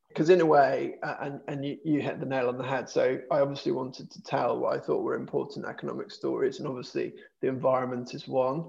because 0.08 0.30
in 0.30 0.40
a 0.40 0.46
way, 0.46 0.94
uh, 1.02 1.16
and, 1.20 1.40
and 1.46 1.62
you, 1.62 1.76
you 1.84 2.00
hit 2.00 2.20
the 2.20 2.26
nail 2.26 2.48
on 2.48 2.56
the 2.56 2.64
head. 2.64 2.88
So 2.88 3.18
I 3.30 3.40
obviously 3.40 3.72
wanted 3.72 4.10
to 4.12 4.22
tell 4.22 4.58
what 4.58 4.74
I 4.74 4.80
thought 4.80 5.02
were 5.02 5.14
important 5.14 5.66
economic 5.66 6.10
stories, 6.10 6.58
and 6.58 6.68
obviously 6.68 7.12
the 7.42 7.48
environment 7.48 8.14
is 8.14 8.26
one. 8.26 8.64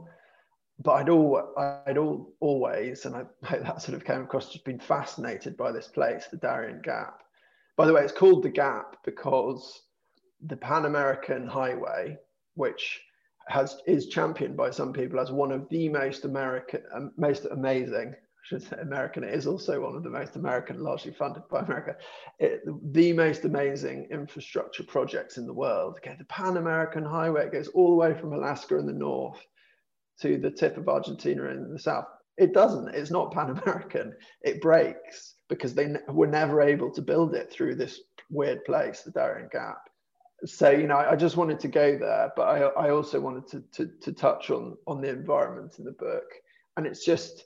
But 0.81 0.93
I'd 0.93 1.09
all 1.09 1.53
I'd 1.85 1.97
all 1.97 2.33
always, 2.39 3.05
and 3.05 3.15
I 3.15 3.23
hope 3.43 3.63
that 3.63 3.81
sort 3.81 3.95
of 3.95 4.05
came 4.05 4.21
across, 4.21 4.51
just 4.51 4.65
been 4.65 4.79
fascinated 4.79 5.57
by 5.57 5.71
this 5.71 5.87
place, 5.87 6.27
the 6.27 6.37
Darien 6.37 6.81
Gap. 6.81 7.21
By 7.75 7.85
the 7.85 7.93
way, 7.93 8.01
it's 8.01 8.13
called 8.13 8.43
the 8.43 8.49
Gap 8.49 8.97
because 9.03 9.83
the 10.41 10.57
Pan 10.57 10.85
American 10.85 11.47
Highway, 11.47 12.17
which 12.55 13.01
has 13.47 13.81
is 13.87 14.07
championed 14.07 14.55
by 14.55 14.69
some 14.69 14.93
people 14.93 15.19
as 15.19 15.31
one 15.31 15.51
of 15.51 15.67
the 15.69 15.89
most 15.89 16.23
American, 16.23 16.81
um, 16.93 17.11
most 17.17 17.45
amazing 17.45 18.15
should 18.43 18.63
say 18.63 18.77
American. 18.81 19.23
It 19.23 19.33
is 19.33 19.47
also 19.47 19.81
one 19.81 19.95
of 19.95 20.03
the 20.03 20.09
most 20.09 20.35
American, 20.35 20.81
largely 20.81 21.11
funded 21.11 21.43
by 21.49 21.59
America, 21.59 21.95
it, 22.39 22.61
the 22.93 23.13
most 23.13 23.45
amazing 23.45 24.07
infrastructure 24.11 24.83
projects 24.83 25.37
in 25.37 25.45
the 25.45 25.53
world. 25.53 25.97
Okay, 25.97 26.15
the 26.17 26.25
Pan 26.25 26.57
American 26.57 27.03
Highway 27.03 27.49
goes 27.49 27.67
all 27.69 27.89
the 27.89 27.95
way 27.95 28.13
from 28.13 28.33
Alaska 28.33 28.77
in 28.77 28.85
the 28.85 28.93
north 28.93 29.45
to 30.21 30.37
the 30.37 30.51
tip 30.51 30.77
of 30.77 30.89
Argentina 30.89 31.45
in 31.45 31.71
the 31.71 31.79
south. 31.79 32.05
It 32.37 32.53
doesn't. 32.53 32.95
It's 32.95 33.11
not 33.11 33.33
Pan 33.33 33.49
American. 33.63 34.13
It 34.41 34.61
breaks 34.61 35.35
because 35.49 35.73
they 35.73 35.95
were 36.07 36.27
never 36.27 36.61
able 36.61 36.91
to 36.91 37.01
build 37.01 37.35
it 37.35 37.51
through 37.51 37.75
this 37.75 37.99
weird 38.29 38.63
place, 38.65 39.01
the 39.01 39.11
Darien 39.11 39.49
Gap. 39.51 39.81
So 40.45 40.69
you 40.69 40.87
know, 40.87 40.97
I 40.97 41.15
just 41.17 41.35
wanted 41.35 41.59
to 41.61 41.67
go 41.67 41.97
there, 41.97 42.31
but 42.35 42.43
I, 42.43 42.59
I 42.87 42.89
also 42.91 43.19
wanted 43.19 43.47
to, 43.47 43.63
to 43.73 43.91
to 44.01 44.13
touch 44.13 44.49
on 44.51 44.77
on 44.87 45.01
the 45.01 45.09
environment 45.09 45.75
in 45.79 45.85
the 45.85 45.91
book, 45.91 46.31
and 46.77 46.87
it's 46.87 47.03
just 47.03 47.43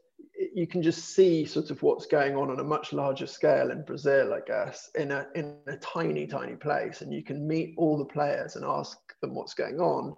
you 0.54 0.68
can 0.68 0.82
just 0.82 1.16
see 1.16 1.46
sort 1.46 1.72
of 1.72 1.82
what's 1.82 2.06
going 2.06 2.36
on 2.36 2.50
on 2.50 2.60
a 2.60 2.64
much 2.64 2.94
larger 2.94 3.28
scale 3.28 3.72
in 3.72 3.84
Brazil, 3.84 4.34
I 4.34 4.42
guess, 4.46 4.90
in 4.96 5.12
a 5.12 5.28
in 5.36 5.58
a 5.68 5.78
tiny, 5.78 6.28
tiny 6.28 6.56
place, 6.56 7.02
and 7.02 7.12
you 7.12 7.24
can 7.24 7.48
meet 7.48 7.74
all 7.78 7.98
the 7.98 8.06
players 8.06 8.56
and 8.56 8.66
ask 8.66 8.98
them 9.22 9.34
what's 9.34 9.54
going 9.54 9.80
on. 9.80 10.16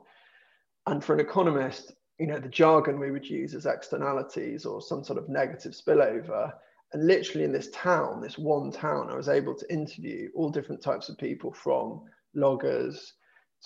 And 0.87 1.03
for 1.03 1.13
an 1.13 1.19
economist, 1.19 1.93
you 2.19 2.27
know, 2.27 2.39
the 2.39 2.49
jargon 2.49 2.99
we 2.99 3.11
would 3.11 3.29
use 3.29 3.53
is 3.53 3.65
externalities 3.65 4.65
or 4.65 4.81
some 4.81 5.03
sort 5.03 5.19
of 5.19 5.29
negative 5.29 5.73
spillover. 5.73 6.53
And 6.93 7.07
literally 7.07 7.43
in 7.43 7.51
this 7.51 7.69
town, 7.71 8.21
this 8.21 8.37
one 8.37 8.71
town, 8.71 9.09
I 9.09 9.15
was 9.15 9.27
able 9.27 9.55
to 9.55 9.73
interview 9.73 10.29
all 10.33 10.49
different 10.49 10.81
types 10.81 11.09
of 11.09 11.17
people 11.17 11.51
from 11.51 12.01
loggers 12.33 13.13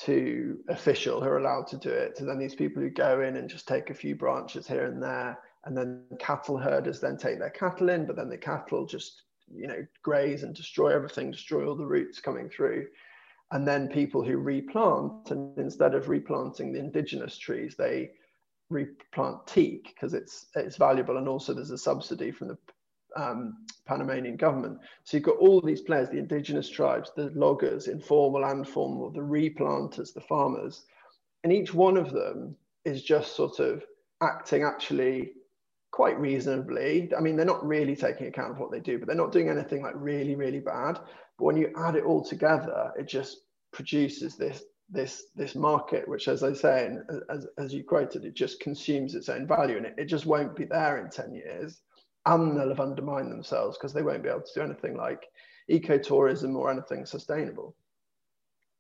to 0.02 0.58
official 0.70 1.22
who 1.22 1.28
are 1.28 1.40
allowed 1.40 1.68
to 1.68 1.78
do 1.78 1.90
it, 1.90 2.16
to 2.16 2.26
then 2.26 2.40
these 2.40 2.56
people 2.56 2.82
who 2.82 2.90
go 2.90 3.22
in 3.22 3.36
and 3.38 3.50
just 3.50 3.68
take 3.68 3.90
a 3.90 3.94
few 3.96 4.16
branches 4.16 4.68
here 4.68 4.86
and 4.86 5.04
there 5.04 5.38
and 5.66 5.78
then 5.78 6.04
cattle 6.20 6.58
herders 6.58 7.00
then 7.00 7.18
take 7.18 7.40
their 7.40 7.50
cattle 7.50 7.90
in, 7.90 8.06
but 8.06 8.16
then 8.16 8.30
the 8.30 8.38
cattle 8.38 8.86
just 8.86 9.24
you 9.54 9.68
know 9.68 9.86
graze 10.04 10.44
and 10.44 10.56
destroy 10.56 10.94
everything, 10.94 11.32
destroy 11.32 11.68
all 11.68 11.76
the 11.76 11.86
roots 11.86 12.20
coming 12.20 12.50
through. 12.50 12.88
And 13.52 13.68
then 13.68 13.88
people 13.88 14.24
who 14.24 14.38
replant, 14.38 15.32
and 15.32 15.58
instead 15.58 15.96
of 15.96 16.08
replanting 16.08 16.72
the 16.72 16.80
indigenous 16.80 17.38
trees, 17.38 17.76
they 17.76 18.12
replant 18.70 19.46
teak 19.48 19.94
because 19.94 20.14
it's 20.14 20.48
it's 20.56 20.78
valuable, 20.78 21.18
and 21.18 21.28
also 21.28 21.54
there's 21.54 21.72
a 21.72 21.78
subsidy 21.78 22.32
from 22.32 22.50
the 22.50 22.58
um, 23.16 23.66
Panamanian 23.86 24.38
government. 24.38 24.80
So 25.04 25.18
you've 25.18 25.26
got 25.26 25.38
all 25.38 25.62
these 25.62 25.82
players, 25.82 26.10
the 26.10 26.18
indigenous 26.18 26.70
tribes, 26.70 27.12
the 27.16 27.32
loggers, 27.36 27.88
informal 27.88 28.46
and 28.46 28.68
formal, 28.68 29.10
the 29.10 29.20
replanters, 29.20 30.14
the 30.14 30.22
farmers, 30.22 30.86
and 31.44 31.52
each 31.52 31.74
one 31.74 31.98
of 31.98 32.12
them 32.12 32.56
is 32.86 33.04
just 33.04 33.36
sort 33.36 33.60
of 33.60 33.84
acting 34.22 34.64
actually 34.64 35.34
quite 35.92 36.20
reasonably. 36.20 37.12
I 37.18 37.22
mean, 37.22 37.36
they're 37.36 37.46
not 37.46 37.66
really 37.66 37.96
taking 37.96 38.28
account 38.28 38.52
of 38.52 38.60
what 38.60 38.72
they 38.72 38.80
do, 38.80 39.00
but 39.00 39.08
they're 39.08 39.16
not 39.16 39.32
doing 39.32 39.50
anything 39.50 39.82
like 39.82 39.96
really, 39.96 40.36
really 40.36 40.60
bad. 40.60 41.00
But 41.38 41.46
when 41.46 41.58
you 41.58 41.72
add 41.76 41.96
it 41.96 42.04
all 42.04 42.24
together, 42.24 42.92
it 42.98 43.08
just 43.08 43.42
produces 43.72 44.36
this 44.36 44.64
this 44.92 45.26
this 45.36 45.56
market, 45.56 46.08
which, 46.08 46.28
as 46.28 46.44
I 46.44 46.54
say, 46.54 46.88
and 46.88 47.22
as, 47.30 47.48
as 47.58 47.74
you 47.74 47.84
quoted, 47.84 48.26
it 48.26 48.34
just 48.34 48.60
consumes 48.60 49.16
its 49.16 49.30
own 49.30 49.48
value, 49.48 49.78
and 49.78 49.86
it, 49.86 49.96
it 49.98 50.06
just 50.06 50.26
won't 50.26 50.56
be 50.56 50.66
there 50.66 51.04
in 51.04 51.10
ten 51.10 51.34
years. 51.34 51.82
And 52.26 52.58
they'll 52.58 52.70
have 52.70 52.80
undermined 52.80 53.32
themselves 53.32 53.78
because 53.78 53.94
they 53.94 54.02
won't 54.02 54.24
be 54.24 54.30
able 54.30 54.42
to 54.42 54.54
do 54.54 54.62
anything 54.62 54.98
like 54.98 55.26
ecotourism 55.70 56.56
or 56.56 56.70
anything 56.70 57.06
sustainable. 57.06 57.76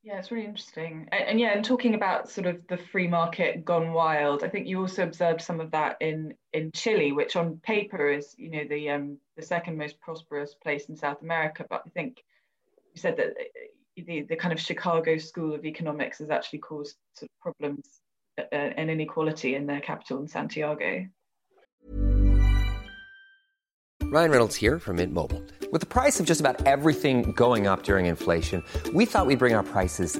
Yeah, 0.03 0.17
it's 0.17 0.31
really 0.31 0.45
interesting. 0.45 1.07
And, 1.11 1.23
and, 1.23 1.39
yeah, 1.39 1.53
and 1.53 1.63
talking 1.63 1.93
about 1.93 2.29
sort 2.29 2.47
of 2.47 2.65
the 2.67 2.77
free 2.77 3.07
market 3.07 3.65
gone 3.65 3.91
wild, 3.91 4.43
I 4.43 4.49
think 4.49 4.67
you 4.67 4.79
also 4.79 5.03
observed 5.03 5.41
some 5.41 5.59
of 5.59 5.71
that 5.71 5.97
in 5.99 6.33
in 6.53 6.71
Chile, 6.71 7.11
which 7.11 7.35
on 7.35 7.57
paper 7.57 8.09
is, 8.09 8.33
you 8.37 8.49
know, 8.49 8.63
the 8.69 8.89
um 8.89 9.17
the 9.35 9.43
second 9.43 9.77
most 9.77 9.99
prosperous 9.99 10.55
place 10.55 10.85
in 10.89 10.95
South 10.95 11.21
America. 11.21 11.65
But 11.69 11.83
I 11.85 11.89
think 11.89 12.23
you 12.93 13.01
said 13.01 13.17
that 13.17 13.33
the, 14.01 14.21
the 14.23 14.35
kind 14.35 14.53
of 14.53 14.59
Chicago 14.59 15.17
School 15.17 15.53
of 15.53 15.65
Economics 15.65 16.19
has 16.19 16.29
actually 16.29 16.59
caused 16.59 16.95
sort 17.13 17.29
of 17.29 17.39
problems 17.41 17.85
uh, 18.37 18.43
and 18.55 18.89
inequality 18.89 19.55
in 19.55 19.65
their 19.65 19.81
capital 19.81 20.19
in 20.19 20.27
Santiago. 20.27 21.05
Ryan 24.11 24.31
Reynolds 24.31 24.55
here 24.55 24.79
from 24.79 24.95
Mint 24.95 25.13
Mobile. 25.13 25.43
With 25.71 25.81
the 25.81 25.87
price 25.87 26.19
of 26.19 26.25
just 26.25 26.39
about 26.39 26.65
everything 26.65 27.31
going 27.33 27.67
up 27.67 27.83
during 27.83 28.07
inflation, 28.07 28.63
we 28.91 29.05
thought 29.05 29.27
we'd 29.27 29.37
bring 29.37 29.53
our 29.53 29.61
prices 29.61 30.19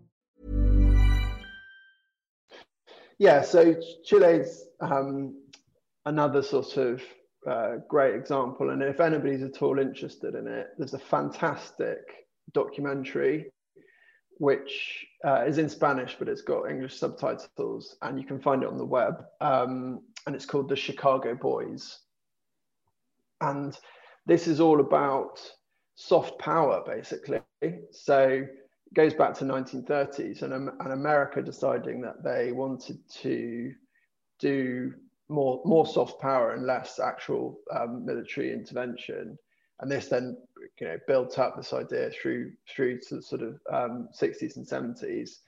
Yeah, 3.21 3.43
so 3.43 3.75
Chile's 4.03 4.65
um, 4.79 5.35
another 6.07 6.41
sort 6.41 6.75
of 6.77 7.03
uh, 7.47 7.75
great 7.87 8.15
example. 8.15 8.71
And 8.71 8.81
if 8.81 8.99
anybody's 8.99 9.43
at 9.43 9.61
all 9.61 9.77
interested 9.77 10.33
in 10.33 10.47
it, 10.47 10.69
there's 10.79 10.95
a 10.95 10.99
fantastic 10.99 11.99
documentary 12.55 13.51
which 14.39 15.05
uh, 15.23 15.43
is 15.45 15.59
in 15.59 15.69
Spanish, 15.69 16.15
but 16.17 16.27
it's 16.27 16.41
got 16.41 16.67
English 16.67 16.95
subtitles, 16.95 17.95
and 18.01 18.19
you 18.19 18.25
can 18.25 18.41
find 18.41 18.63
it 18.63 18.69
on 18.69 18.79
the 18.79 18.83
web. 18.83 19.23
Um, 19.39 20.01
and 20.25 20.35
it's 20.35 20.47
called 20.47 20.67
The 20.67 20.75
Chicago 20.75 21.35
Boys. 21.35 21.99
And 23.39 23.77
this 24.25 24.47
is 24.47 24.59
all 24.59 24.79
about 24.79 25.39
soft 25.93 26.39
power, 26.39 26.81
basically. 26.87 27.41
So 27.91 28.47
goes 28.93 29.13
back 29.13 29.33
to 29.35 29.45
1930s 29.45 30.41
and, 30.41 30.53
and 30.53 30.93
America 30.93 31.41
deciding 31.41 32.01
that 32.01 32.23
they 32.23 32.51
wanted 32.51 32.97
to 33.09 33.73
do 34.39 34.93
more, 35.29 35.61
more 35.63 35.85
soft 35.85 36.21
power 36.21 36.53
and 36.53 36.65
less 36.65 36.99
actual 36.99 37.59
um, 37.73 38.05
military 38.05 38.51
intervention. 38.51 39.37
And 39.79 39.89
this 39.89 40.07
then 40.07 40.37
you 40.79 40.87
know 40.87 40.97
built 41.07 41.39
up 41.39 41.55
this 41.55 41.73
idea 41.73 42.11
through 42.11 42.51
through 42.69 42.99
to 43.07 43.15
the 43.15 43.21
sort 43.21 43.41
of 43.41 43.59
um, 43.71 44.09
60s 44.19 44.57
and 44.57 44.67
70s 44.67 45.39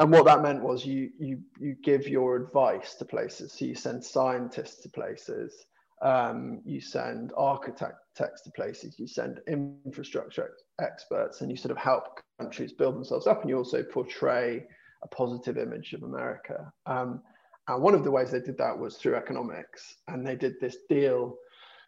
and 0.00 0.10
what 0.10 0.24
that 0.24 0.42
meant 0.42 0.62
was 0.62 0.84
you 0.84 1.10
you 1.18 1.40
you 1.58 1.76
give 1.82 2.08
your 2.08 2.36
advice 2.36 2.94
to 2.96 3.04
places. 3.04 3.52
So 3.52 3.64
you 3.64 3.74
send 3.74 4.04
scientists 4.04 4.82
to 4.82 4.88
places 4.88 5.66
um, 6.04 6.60
you 6.64 6.80
send 6.80 7.32
architects 7.36 8.42
to 8.42 8.50
places 8.54 8.98
you 8.98 9.06
send 9.06 9.40
infrastructure 9.48 10.52
experts 10.80 11.40
and 11.40 11.50
you 11.50 11.56
sort 11.56 11.72
of 11.72 11.78
help 11.78 12.20
countries 12.38 12.72
build 12.72 12.94
themselves 12.94 13.26
up 13.26 13.40
and 13.40 13.50
you 13.50 13.56
also 13.56 13.82
portray 13.82 14.62
a 15.02 15.08
positive 15.08 15.58
image 15.58 15.92
of 15.92 16.02
america. 16.02 16.70
Um, 16.86 17.20
and 17.68 17.82
one 17.82 17.94
of 17.94 18.04
the 18.04 18.10
ways 18.10 18.30
they 18.30 18.40
did 18.40 18.58
that 18.58 18.78
was 18.78 18.96
through 18.96 19.16
economics. 19.16 19.96
And 20.08 20.26
they 20.26 20.36
did 20.36 20.54
this 20.60 20.76
deal 20.88 21.36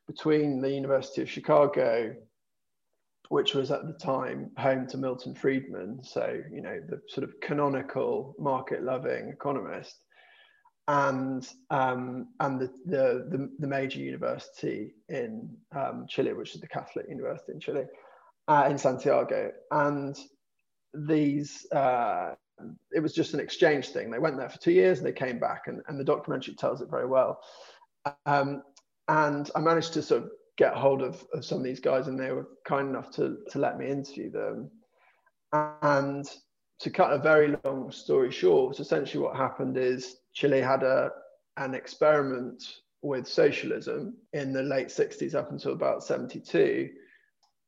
between 0.07 0.61
the 0.61 0.70
University 0.70 1.20
of 1.20 1.31
Chicago, 1.31 2.14
which 3.29 3.55
was 3.55 3.70
at 3.70 3.87
the 3.87 3.92
time 3.92 4.50
home 4.57 4.87
to 4.87 4.96
Milton 4.96 5.35
Friedman, 5.35 6.00
so 6.02 6.40
you 6.50 6.62
know 6.62 6.81
the 6.88 7.00
sort 7.09 7.24
of 7.24 7.35
canonical 7.42 8.35
market-loving 8.38 9.29
economist, 9.29 9.96
and 10.88 11.49
um, 11.70 12.29
and 12.40 12.61
the, 12.61 12.70
the, 12.87 13.27
the 13.31 13.51
the 13.59 13.66
major 13.66 13.99
university 13.99 14.94
in 15.09 15.49
um, 15.75 16.07
Chile, 16.09 16.33
which 16.33 16.55
is 16.55 16.61
the 16.61 16.68
Catholic 16.68 17.07
University 17.09 17.53
in 17.53 17.61
Chile, 17.61 17.85
uh, 18.49 18.68
in 18.70 18.79
Santiago, 18.79 19.53
and 19.70 20.16
these. 20.94 21.66
Uh, 21.72 22.35
it 22.90 23.01
was 23.01 23.12
just 23.12 23.35
an 23.35 23.40
exchange 23.40 23.90
thing. 23.90 24.11
They 24.11 24.18
went 24.18 24.38
there 24.38 24.49
for 24.49 24.59
two 24.59 24.72
years 24.72 24.96
and 24.96 25.07
they 25.07 25.12
came 25.12 25.38
back, 25.38 25.64
and, 25.66 25.83
and 25.88 26.01
the 26.01 26.05
documentary 26.05 26.55
tells 26.55 26.81
it 26.81 26.88
very 26.90 27.07
well. 27.07 27.40
Um, 28.25 28.62
and 29.09 29.51
I 29.55 29.61
managed 29.61 29.92
to 29.92 30.03
sort 30.03 30.22
of 30.22 30.31
get 30.57 30.75
hold 30.75 31.03
of, 31.03 31.22
of 31.35 31.44
some 31.44 31.59
of 31.59 31.64
these 31.64 31.81
guys, 31.81 32.07
and 32.07 32.18
they 32.18 32.33
were 32.33 32.49
kind 32.64 32.88
enough 32.88 33.11
to, 33.12 33.37
to 33.51 33.59
let 33.59 33.79
me 33.79 33.88
interview 33.88 34.31
them. 34.31 34.70
And 35.83 36.27
to 36.81 36.91
cut 36.91 37.12
a 37.12 37.19
very 37.19 37.57
long 37.65 37.91
story 37.91 38.31
short, 38.31 38.81
essentially 38.81 39.23
what 39.23 39.37
happened 39.37 39.77
is 39.77 40.19
Chile 40.33 40.61
had 40.61 40.83
a 40.83 41.11
an 41.57 41.75
experiment 41.75 42.62
with 43.03 43.27
socialism 43.27 44.15
in 44.33 44.53
the 44.53 44.62
late 44.62 44.89
60s 44.89 45.35
up 45.35 45.51
until 45.51 45.73
about 45.73 46.05
72 46.05 46.91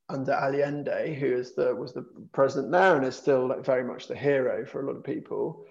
under 0.09 0.33
Allende, 0.33 1.15
who 1.19 1.27
is 1.27 1.55
the 1.55 1.73
was 1.75 1.93
the 1.93 2.05
president 2.33 2.71
there 2.71 2.95
and 2.95 3.05
is 3.05 3.15
still 3.15 3.47
like 3.47 3.63
very 3.63 3.83
much 3.83 4.07
the 4.07 4.15
hero 4.15 4.65
for 4.65 4.81
a 4.81 4.85
lot 4.85 4.97
of 4.97 5.03
people 5.03 5.65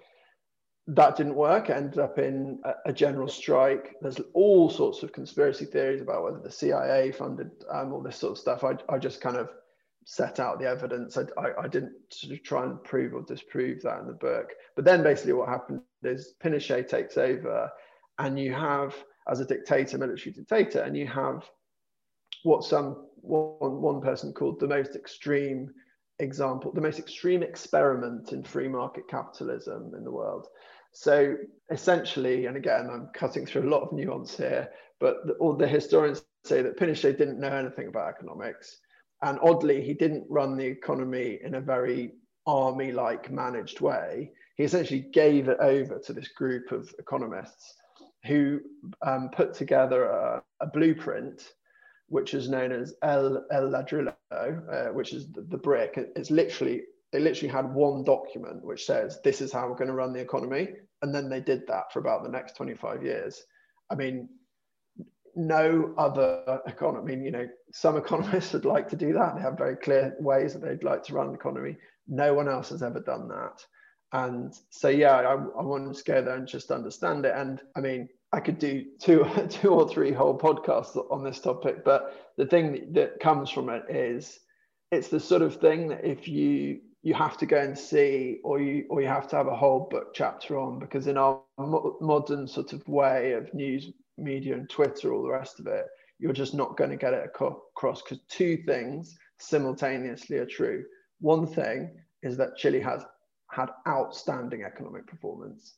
that 0.88 1.16
didn't 1.16 1.34
work. 1.34 1.68
It 1.68 1.76
ended 1.76 1.98
up 1.98 2.18
in 2.18 2.60
a, 2.64 2.74
a, 2.86 2.92
general 2.92 3.28
strike. 3.28 3.96
There's 4.00 4.20
all 4.32 4.70
sorts 4.70 5.02
of 5.02 5.12
conspiracy 5.12 5.66
theories 5.66 6.00
about 6.00 6.24
whether 6.24 6.38
the 6.38 6.50
CIA 6.50 7.12
funded 7.12 7.50
um, 7.70 7.92
all 7.92 8.00
this 8.00 8.16
sort 8.16 8.32
of 8.32 8.38
stuff. 8.38 8.64
I, 8.64 8.76
I 8.88 8.96
just 8.96 9.20
kind 9.20 9.36
of 9.36 9.50
set 10.10 10.40
out 10.40 10.58
the 10.58 10.66
evidence. 10.66 11.18
I, 11.18 11.24
I, 11.38 11.64
I, 11.64 11.68
didn't 11.68 11.92
sort 12.08 12.32
of 12.32 12.42
try 12.42 12.64
and 12.64 12.82
prove 12.82 13.12
or 13.12 13.20
disprove 13.20 13.82
that 13.82 14.00
in 14.00 14.06
the 14.06 14.14
book. 14.14 14.54
But 14.74 14.86
then 14.86 15.02
basically 15.02 15.34
what 15.34 15.50
happened 15.50 15.82
is 16.02 16.32
Pinochet 16.42 16.88
takes 16.88 17.18
over 17.18 17.70
and 18.18 18.38
you 18.38 18.54
have, 18.54 18.94
as 19.30 19.40
a 19.40 19.44
dictator, 19.44 19.98
military 19.98 20.32
dictator, 20.32 20.80
and 20.80 20.96
you 20.96 21.06
have 21.08 21.44
what 22.42 22.64
some 22.64 23.04
one, 23.16 23.82
one 23.82 24.00
person 24.00 24.32
called 24.32 24.60
the 24.60 24.66
most 24.66 24.96
extreme 24.96 25.70
example, 26.20 26.72
the 26.72 26.80
most 26.80 26.98
extreme 26.98 27.42
experiment 27.42 28.32
in 28.32 28.42
free 28.42 28.66
market 28.66 29.06
capitalism 29.10 29.92
in 29.94 30.04
the 30.04 30.10
world. 30.10 30.46
So 30.92 31.36
essentially, 31.70 32.46
and 32.46 32.56
again, 32.56 32.88
I'm 32.90 33.10
cutting 33.12 33.44
through 33.44 33.68
a 33.68 33.70
lot 33.70 33.82
of 33.82 33.92
nuance 33.92 34.38
here, 34.38 34.70
but 35.00 35.26
the, 35.26 35.34
all 35.34 35.54
the 35.54 35.68
historians 35.68 36.24
say 36.44 36.62
that 36.62 36.78
Pinochet 36.78 37.18
didn't 37.18 37.38
know 37.38 37.48
anything 37.48 37.88
about 37.88 38.08
economics. 38.08 38.78
And 39.22 39.38
oddly, 39.42 39.82
he 39.82 39.94
didn't 39.94 40.26
run 40.28 40.56
the 40.56 40.66
economy 40.66 41.38
in 41.42 41.56
a 41.56 41.60
very 41.60 42.12
army 42.46 42.92
like 42.92 43.30
managed 43.30 43.80
way. 43.80 44.32
He 44.56 44.64
essentially 44.64 45.06
gave 45.12 45.48
it 45.48 45.58
over 45.60 45.98
to 45.98 46.12
this 46.12 46.28
group 46.28 46.72
of 46.72 46.92
economists 46.98 47.74
who 48.26 48.60
um, 49.02 49.30
put 49.30 49.54
together 49.54 50.04
a, 50.04 50.42
a, 50.60 50.66
blueprint, 50.66 51.52
which 52.08 52.34
is 52.34 52.48
known 52.48 52.72
as 52.72 52.94
El, 53.02 53.44
El 53.52 53.70
Ladrillo, 53.70 54.14
uh, 54.32 54.92
which 54.92 55.12
is 55.12 55.30
the, 55.32 55.42
the 55.42 55.58
brick. 55.58 55.94
It's 56.16 56.30
literally, 56.30 56.82
they 57.12 57.20
literally 57.20 57.52
had 57.52 57.72
one 57.72 58.02
document 58.02 58.64
which 58.64 58.86
says, 58.86 59.20
this 59.22 59.40
is 59.40 59.52
how 59.52 59.68
we're 59.68 59.76
going 59.76 59.88
to 59.88 59.94
run 59.94 60.12
the 60.12 60.20
economy 60.20 60.68
and 61.02 61.14
then 61.14 61.28
they 61.28 61.40
did 61.40 61.66
that 61.68 61.92
for 61.92 62.00
about 62.00 62.22
the 62.22 62.28
next 62.28 62.56
25 62.56 63.02
years. 63.02 63.42
I 63.90 63.94
mean, 63.94 64.28
no 65.38 65.94
other 65.96 66.60
economy, 66.66 67.14
you 67.14 67.30
know, 67.30 67.48
some 67.72 67.96
economists 67.96 68.52
would 68.54 68.64
like 68.64 68.88
to 68.88 68.96
do 68.96 69.12
that. 69.12 69.36
They 69.36 69.40
have 69.40 69.56
very 69.56 69.76
clear 69.76 70.14
ways 70.18 70.52
that 70.52 70.62
they'd 70.62 70.84
like 70.84 71.04
to 71.04 71.14
run 71.14 71.28
the 71.28 71.34
economy. 71.34 71.76
No 72.08 72.34
one 72.34 72.48
else 72.48 72.70
has 72.70 72.82
ever 72.82 73.00
done 73.00 73.28
that. 73.28 73.64
And 74.12 74.54
so, 74.70 74.88
yeah, 74.88 75.16
I, 75.16 75.32
I 75.32 75.62
wanted 75.62 75.94
to 75.94 76.04
go 76.04 76.22
there 76.22 76.36
and 76.36 76.46
just 76.46 76.70
understand 76.70 77.24
it. 77.24 77.34
And 77.36 77.60
I 77.76 77.80
mean, 77.80 78.08
I 78.32 78.40
could 78.40 78.58
do 78.58 78.84
two, 79.00 79.24
two 79.48 79.70
or 79.70 79.88
three 79.88 80.12
whole 80.12 80.38
podcasts 80.38 80.96
on 81.10 81.22
this 81.22 81.40
topic, 81.40 81.84
but 81.84 82.32
the 82.36 82.46
thing 82.46 82.92
that 82.92 83.20
comes 83.20 83.50
from 83.50 83.68
it 83.68 83.84
is 83.88 84.40
it's 84.90 85.08
the 85.08 85.20
sort 85.20 85.42
of 85.42 85.60
thing 85.60 85.88
that 85.88 86.04
if 86.04 86.26
you 86.26 86.80
you 87.02 87.14
have 87.14 87.36
to 87.38 87.46
go 87.46 87.58
and 87.58 87.78
see 87.78 88.38
or 88.42 88.60
you 88.60 88.84
or 88.90 89.00
you 89.00 89.06
have 89.06 89.28
to 89.28 89.36
have 89.36 89.46
a 89.46 89.56
whole 89.56 89.88
book 89.90 90.12
chapter 90.14 90.58
on 90.58 90.78
because 90.78 91.06
in 91.06 91.16
our 91.16 91.40
mo- 91.58 91.96
modern 92.00 92.46
sort 92.46 92.72
of 92.72 92.86
way 92.88 93.32
of 93.32 93.52
news 93.54 93.92
media 94.18 94.54
and 94.54 94.68
twitter 94.68 95.12
all 95.12 95.22
the 95.22 95.30
rest 95.30 95.60
of 95.60 95.66
it 95.66 95.86
you're 96.18 96.32
just 96.32 96.54
not 96.54 96.76
going 96.76 96.90
to 96.90 96.96
get 96.96 97.14
it 97.14 97.24
across 97.24 98.02
because 98.02 98.20
two 98.28 98.56
things 98.66 99.16
simultaneously 99.38 100.36
are 100.36 100.46
true 100.46 100.84
one 101.20 101.46
thing 101.46 101.90
is 102.22 102.36
that 102.36 102.56
chile 102.56 102.80
has 102.80 103.04
had 103.50 103.68
outstanding 103.86 104.62
economic 104.62 105.06
performance 105.06 105.74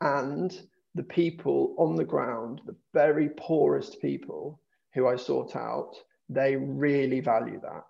and 0.00 0.62
the 0.94 1.02
people 1.02 1.74
on 1.78 1.96
the 1.96 2.04
ground 2.04 2.60
the 2.66 2.76
very 2.92 3.30
poorest 3.36 4.00
people 4.00 4.60
who 4.94 5.06
i 5.06 5.16
sought 5.16 5.56
out 5.56 5.94
they 6.28 6.56
really 6.56 7.20
value 7.20 7.60
that 7.60 7.84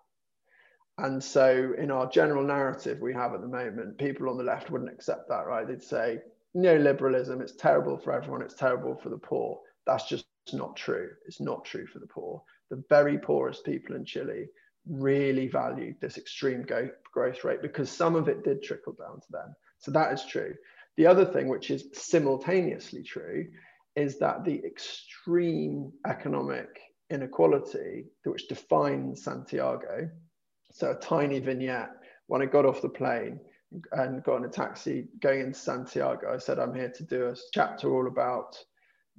and 0.99 1.23
so, 1.23 1.75
in 1.79 1.91
our 1.91 2.09
general 2.11 2.45
narrative 2.45 3.01
we 3.01 3.15
have 3.15 3.33
at 3.33 3.41
the 3.41 3.49
moment, 3.49 3.99
people 3.99 4.29
on 4.29 4.37
the 4.37 4.45
left 4.45 4.71
wouldn't 4.71 4.93
accept 4.93 5.29
that, 5.29 5.47
right? 5.47 5.67
They'd 5.67 5.83
say 5.83 6.21
neoliberalism, 6.57 7.41
it's 7.41 7.57
terrible 7.57 7.97
for 7.97 8.13
everyone, 8.13 8.43
it's 8.43 8.55
terrible 8.55 8.95
for 8.97 9.09
the 9.09 9.17
poor. 9.17 9.59
That's 9.87 10.09
just 10.09 10.27
not 10.53 10.77
true. 10.77 11.11
It's 11.27 11.41
not 11.41 11.65
true 11.65 11.87
for 11.87 11.99
the 11.99 12.07
poor. 12.07 12.43
The 12.71 12.83
very 12.89 13.19
poorest 13.19 13.65
people 13.65 13.97
in 13.97 14.05
Chile 14.05 14.47
really 14.89 15.49
valued 15.49 15.97
this 16.01 16.19
extreme 16.19 16.63
go- 16.63 16.91
growth 17.13 17.45
rate 17.45 17.63
because 17.63 17.91
some 17.91 18.17
of 18.17 18.29
it 18.29 18.45
did 18.45 18.63
trickle 18.63 18.95
down 18.95 19.21
to 19.21 19.33
them. 19.33 19.55
So, 19.79 19.91
that 19.93 20.13
is 20.13 20.25
true. 20.25 20.55
The 20.97 21.07
other 21.07 21.25
thing, 21.25 21.49
which 21.49 21.71
is 21.71 21.87
simultaneously 21.93 23.03
true, 23.03 23.47
is 23.97 24.19
that 24.19 24.45
the 24.45 24.63
extreme 24.65 25.93
economic 26.07 26.81
inequality 27.11 28.07
which 28.25 28.49
defines 28.49 29.23
Santiago 29.23 30.11
so 30.73 30.91
a 30.91 30.95
tiny 30.95 31.39
vignette. 31.39 31.91
When 32.27 32.43
I 32.43 32.47
got 32.47 32.65
off 32.65 32.83
the 32.83 32.89
plane 32.89 33.39
and 33.93 34.23
got 34.25 34.37
in 34.37 34.45
a 34.45 34.49
taxi 34.49 35.09
going 35.21 35.41
into 35.41 35.59
Santiago, 35.59 36.33
I 36.33 36.39
said, 36.39 36.59
I'm 36.59 36.75
here 36.75 36.91
to 36.91 37.05
do 37.05 37.27
a 37.27 37.37
chapter 37.53 37.93
all 37.93 38.07
about 38.07 38.57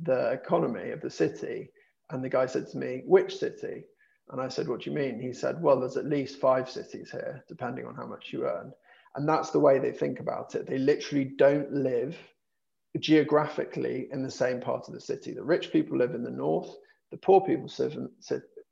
the 0.01 0.32
economy 0.32 0.91
of 0.91 1.01
the 1.01 1.10
city. 1.10 1.69
And 2.10 2.23
the 2.23 2.29
guy 2.29 2.45
said 2.45 2.67
to 2.69 2.77
me, 2.77 3.03
Which 3.06 3.38
city? 3.38 3.86
And 4.29 4.41
I 4.41 4.47
said, 4.47 4.67
What 4.67 4.82
do 4.82 4.89
you 4.89 4.95
mean? 4.95 5.19
He 5.19 5.34
said, 5.34 5.62
Well, 5.62 5.79
there's 5.79 5.97
at 5.97 6.06
least 6.06 6.39
five 6.39 6.69
cities 6.69 7.12
here, 7.12 7.43
depending 7.47 7.86
on 7.86 7.95
how 7.95 8.06
much 8.06 8.32
you 8.32 8.45
earn. 8.45 8.71
And 9.15 9.27
that's 9.29 9.51
the 9.51 9.60
way 9.60 9.79
they 9.79 9.91
think 9.91 10.19
about 10.19 10.56
it. 10.56 10.65
They 10.65 10.79
literally 10.79 11.25
don't 11.25 11.71
live 11.71 12.17
geographically 12.99 14.08
in 14.12 14.23
the 14.23 14.32
same 14.32 14.60
part 14.60 14.88
of 14.88 14.93
the 14.93 15.01
city. 15.01 15.34
The 15.34 15.43
rich 15.43 15.71
people 15.71 15.97
live 15.97 16.15
in 16.15 16.23
the 16.23 16.32
north, 16.32 16.75
the 17.12 17.17
poor 17.17 17.41
people 17.41 17.69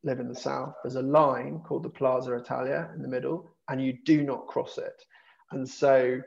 live 0.03 0.19
in 0.19 0.27
the 0.27 0.35
south. 0.35 0.73
There's 0.83 0.95
a 0.95 1.01
line 1.01 1.61
called 1.65 1.83
the 1.83 1.89
Plaza 1.89 2.35
Italia 2.35 2.89
in 2.95 3.01
the 3.01 3.07
middle, 3.07 3.49
and 3.69 3.83
you 3.83 3.97
do 4.05 4.23
not 4.23 4.47
cross 4.47 4.77
it. 4.77 5.03
And 5.51 5.67
so 5.67 6.21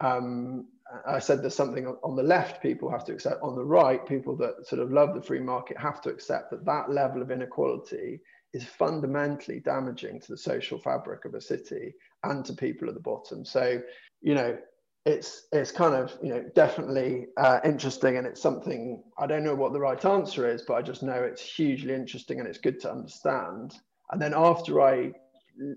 um, 0.00 0.66
I 1.06 1.18
said 1.18 1.42
there's 1.42 1.54
something 1.54 1.86
on 1.86 2.16
the 2.16 2.22
left 2.22 2.62
people 2.62 2.90
have 2.90 3.04
to 3.04 3.12
accept. 3.12 3.42
On 3.42 3.54
the 3.54 3.64
right, 3.64 4.04
people 4.06 4.36
that 4.36 4.66
sort 4.66 4.82
of 4.82 4.92
love 4.92 5.14
the 5.14 5.22
free 5.22 5.40
market 5.40 5.78
have 5.78 6.00
to 6.02 6.10
accept 6.10 6.50
that 6.50 6.64
that 6.64 6.90
level 6.90 7.22
of 7.22 7.30
inequality 7.30 8.20
is 8.52 8.64
fundamentally 8.64 9.60
damaging 9.60 10.20
to 10.20 10.32
the 10.32 10.36
social 10.36 10.78
fabric 10.78 11.24
of 11.24 11.34
a 11.34 11.40
city 11.40 11.94
and 12.24 12.44
to 12.44 12.52
people 12.52 12.88
at 12.88 12.94
the 12.94 13.00
bottom. 13.00 13.44
So, 13.44 13.80
you 14.20 14.34
know, 14.34 14.58
it's 15.06 15.46
it's 15.52 15.72
kind 15.72 15.94
of 15.94 16.16
you 16.22 16.28
know 16.28 16.44
definitely 16.54 17.28
uh, 17.38 17.60
interesting, 17.64 18.18
and 18.18 18.26
it's 18.26 18.42
something 18.42 19.02
I 19.18 19.26
don't 19.26 19.44
know 19.44 19.54
what 19.54 19.72
the 19.72 19.80
right 19.80 20.04
answer 20.04 20.48
is, 20.48 20.62
but 20.66 20.74
I 20.74 20.82
just 20.82 21.02
know 21.02 21.14
it's 21.14 21.40
hugely 21.42 21.94
interesting 21.94 22.38
and 22.38 22.48
it's 22.48 22.58
good 22.58 22.80
to 22.80 22.92
understand. 22.92 23.74
And 24.10 24.20
then 24.20 24.34
after 24.34 24.80
I, 24.80 25.12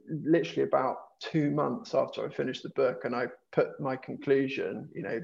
literally 0.10 0.64
about 0.64 0.98
two 1.32 1.52
months 1.52 1.94
after 1.94 2.26
I 2.26 2.34
finished 2.34 2.64
the 2.64 2.70
book, 2.70 3.06
and 3.06 3.16
I 3.16 3.28
put 3.52 3.80
my 3.80 3.96
conclusion, 3.96 4.90
you 4.94 5.04
know, 5.04 5.20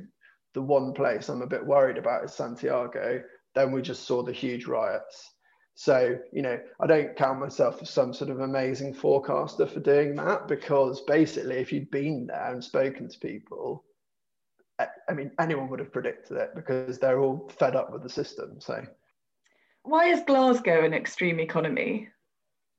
the 0.54 0.62
one 0.62 0.94
place 0.94 1.30
I'm 1.30 1.42
a 1.42 1.48
bit 1.48 1.66
worried 1.66 1.98
about 1.98 2.26
is 2.26 2.34
Santiago. 2.34 3.22
Then 3.56 3.72
we 3.72 3.82
just 3.82 4.06
saw 4.06 4.24
the 4.24 4.32
huge 4.32 4.66
riots 4.66 5.32
so, 5.80 6.20
you 6.34 6.42
know, 6.42 6.60
I 6.82 6.88
don't 6.88 7.16
count 7.16 7.40
myself 7.40 7.82
as 7.82 7.90
some 7.90 8.14
sort 8.14 8.32
of 8.32 8.42
amazing 8.42 8.94
forecaster 8.94 9.66
for 9.66 9.80
doing 9.80 10.14
that 10.18 10.46
because 10.46 11.00
basically, 11.08 11.56
if 11.56 11.72
you'd 11.72 11.90
been 11.90 12.28
there 12.28 12.52
and 12.52 12.62
spoken 12.62 13.08
to 13.08 13.20
people, 13.20 13.86
I 14.78 15.14
mean, 15.14 15.32
anyone 15.40 15.70
would 15.70 15.80
have 15.80 15.94
predicted 15.94 16.36
it 16.36 16.50
because 16.54 17.00
they're 17.00 17.22
all 17.22 17.50
fed 17.58 17.78
up 17.78 17.94
with 17.94 18.04
the 18.04 18.10
system. 18.10 18.60
So, 18.60 18.86
why 19.84 20.08
is 20.08 20.20
Glasgow 20.28 20.84
an 20.84 20.94
extreme 20.94 21.40
economy? 21.40 22.10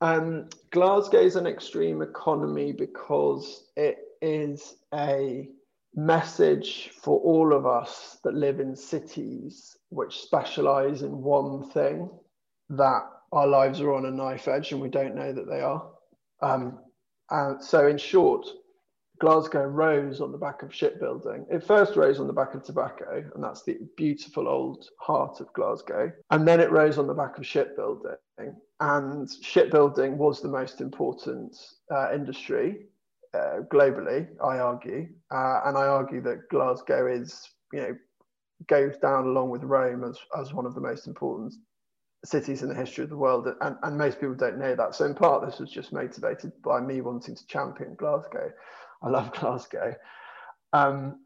Um, 0.00 0.48
Glasgow 0.70 1.20
is 1.20 1.36
an 1.36 1.46
extreme 1.46 2.00
economy 2.02 2.72
because 2.72 3.64
it 3.76 3.98
is 4.22 4.76
a 4.94 5.48
message 5.94 6.90
for 7.02 7.18
all 7.20 7.52
of 7.52 7.66
us 7.66 8.18
that 8.24 8.34
live 8.34 8.60
in 8.60 8.76
cities 8.76 9.76
which 9.90 10.20
specialize 10.20 11.02
in 11.02 11.20
one 11.20 11.68
thing 11.70 12.08
that 12.70 13.02
our 13.32 13.46
lives 13.46 13.80
are 13.80 13.92
on 13.92 14.06
a 14.06 14.10
knife 14.10 14.48
edge 14.48 14.72
and 14.72 14.80
we 14.80 14.88
don't 14.88 15.16
know 15.16 15.32
that 15.32 15.48
they 15.48 15.60
are. 15.60 15.90
Um, 16.40 16.78
and 17.30 17.62
so, 17.62 17.86
in 17.86 17.98
short, 17.98 18.46
Glasgow 19.20 19.64
rose 19.64 20.20
on 20.20 20.32
the 20.32 20.38
back 20.38 20.62
of 20.62 20.74
shipbuilding. 20.74 21.46
It 21.50 21.62
first 21.62 21.94
rose 21.94 22.18
on 22.18 22.26
the 22.26 22.32
back 22.32 22.54
of 22.54 22.64
tobacco, 22.64 23.22
and 23.34 23.44
that's 23.44 23.62
the 23.62 23.78
beautiful 23.96 24.48
old 24.48 24.88
heart 24.98 25.40
of 25.40 25.52
Glasgow. 25.52 26.10
And 26.30 26.48
then 26.48 26.58
it 26.58 26.70
rose 26.70 26.96
on 26.96 27.06
the 27.06 27.14
back 27.14 27.36
of 27.36 27.46
shipbuilding. 27.46 28.16
And 28.80 29.28
shipbuilding 29.42 30.16
was 30.16 30.40
the 30.40 30.48
most 30.48 30.80
important 30.80 31.54
uh, 31.94 32.14
industry 32.14 32.86
uh, 33.34 33.60
globally, 33.70 34.26
I 34.42 34.58
argue. 34.58 35.08
Uh, 35.30 35.60
and 35.66 35.76
I 35.76 35.86
argue 35.86 36.22
that 36.22 36.48
Glasgow 36.50 37.06
is, 37.06 37.46
you 37.74 37.80
know, 37.80 37.96
goes 38.68 38.96
down 38.98 39.26
along 39.26 39.50
with 39.50 39.64
Rome 39.64 40.02
as, 40.02 40.18
as 40.38 40.54
one 40.54 40.64
of 40.64 40.74
the 40.74 40.80
most 40.80 41.06
important 41.06 41.52
cities 42.24 42.62
in 42.62 42.68
the 42.68 42.74
history 42.74 43.04
of 43.04 43.10
the 43.10 43.16
world, 43.16 43.48
and, 43.60 43.76
and 43.82 43.98
most 43.98 44.20
people 44.20 44.34
don't 44.34 44.58
know 44.58 44.74
that. 44.74 44.94
So 44.94 45.04
in 45.04 45.14
part, 45.14 45.44
this 45.44 45.58
was 45.58 45.70
just 45.70 45.92
motivated 45.92 46.52
by 46.62 46.80
me 46.80 47.00
wanting 47.02 47.36
to 47.36 47.46
champion 47.46 47.94
Glasgow. 47.96 48.50
I 49.02 49.08
love 49.08 49.32
Glasgow. 49.32 49.94
Um, 50.72 51.20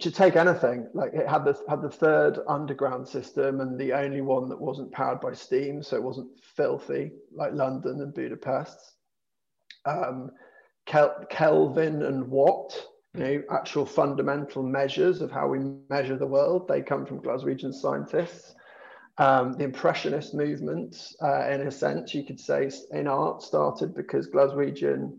to 0.00 0.10
take 0.10 0.36
anything, 0.36 0.88
like 0.94 1.12
it 1.14 1.26
had 1.26 1.44
the 1.44 1.58
had 1.68 1.82
the 1.82 1.90
third 1.90 2.38
underground 2.46 3.08
system 3.08 3.60
and 3.60 3.78
the 3.78 3.92
only 3.92 4.20
one 4.20 4.48
that 4.48 4.60
wasn't 4.60 4.92
powered 4.92 5.20
by 5.20 5.32
steam, 5.32 5.82
so 5.82 5.96
it 5.96 6.02
wasn't 6.02 6.28
filthy 6.40 7.10
like 7.32 7.52
London 7.52 8.00
and 8.00 8.14
Budapest. 8.14 8.78
Um, 9.84 10.30
Kel- 10.86 11.24
Kelvin 11.28 12.02
and 12.02 12.28
Watt, 12.28 12.72
you 13.14 13.20
know, 13.20 13.42
actual 13.50 13.84
fundamental 13.84 14.62
measures 14.62 15.20
of 15.20 15.30
how 15.30 15.48
we 15.48 15.58
measure 15.90 16.16
the 16.16 16.26
world, 16.26 16.68
they 16.68 16.80
come 16.80 17.04
from 17.04 17.20
Glaswegian 17.20 17.74
scientists. 17.74 18.54
Um, 19.18 19.54
the 19.54 19.64
Impressionist 19.64 20.34
movement, 20.34 20.96
uh, 21.20 21.48
in 21.50 21.62
a 21.62 21.70
sense, 21.70 22.14
you 22.14 22.24
could 22.24 22.38
say, 22.38 22.70
in 22.92 23.08
art 23.08 23.42
started 23.42 23.94
because 23.94 24.28
Glaswegian 24.28 25.18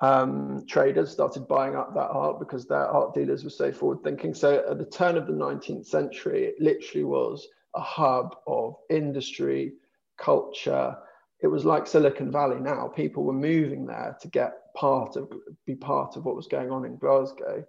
um, 0.00 0.64
traders 0.68 1.10
started 1.10 1.48
buying 1.48 1.74
up 1.74 1.94
that 1.94 2.10
art 2.10 2.38
because 2.38 2.66
their 2.66 2.86
art 2.86 3.14
dealers 3.14 3.44
were 3.44 3.50
so 3.50 3.72
forward 3.72 4.02
thinking. 4.02 4.34
So 4.34 4.64
at 4.68 4.78
the 4.78 4.84
turn 4.84 5.16
of 5.16 5.26
the 5.26 5.32
19th 5.32 5.86
century, 5.86 6.44
it 6.44 6.56
literally 6.60 7.04
was 7.04 7.46
a 7.74 7.80
hub 7.80 8.36
of 8.46 8.76
industry, 8.90 9.72
culture. 10.18 10.96
It 11.40 11.46
was 11.46 11.64
like 11.64 11.86
Silicon 11.86 12.30
Valley 12.30 12.60
now. 12.60 12.88
People 12.88 13.24
were 13.24 13.32
moving 13.32 13.86
there 13.86 14.16
to 14.20 14.28
get 14.28 14.74
part 14.74 15.16
of, 15.16 15.32
be 15.64 15.74
part 15.74 16.16
of 16.16 16.24
what 16.24 16.36
was 16.36 16.46
going 16.46 16.70
on 16.70 16.84
in 16.84 16.96
Glasgow. 16.96 17.64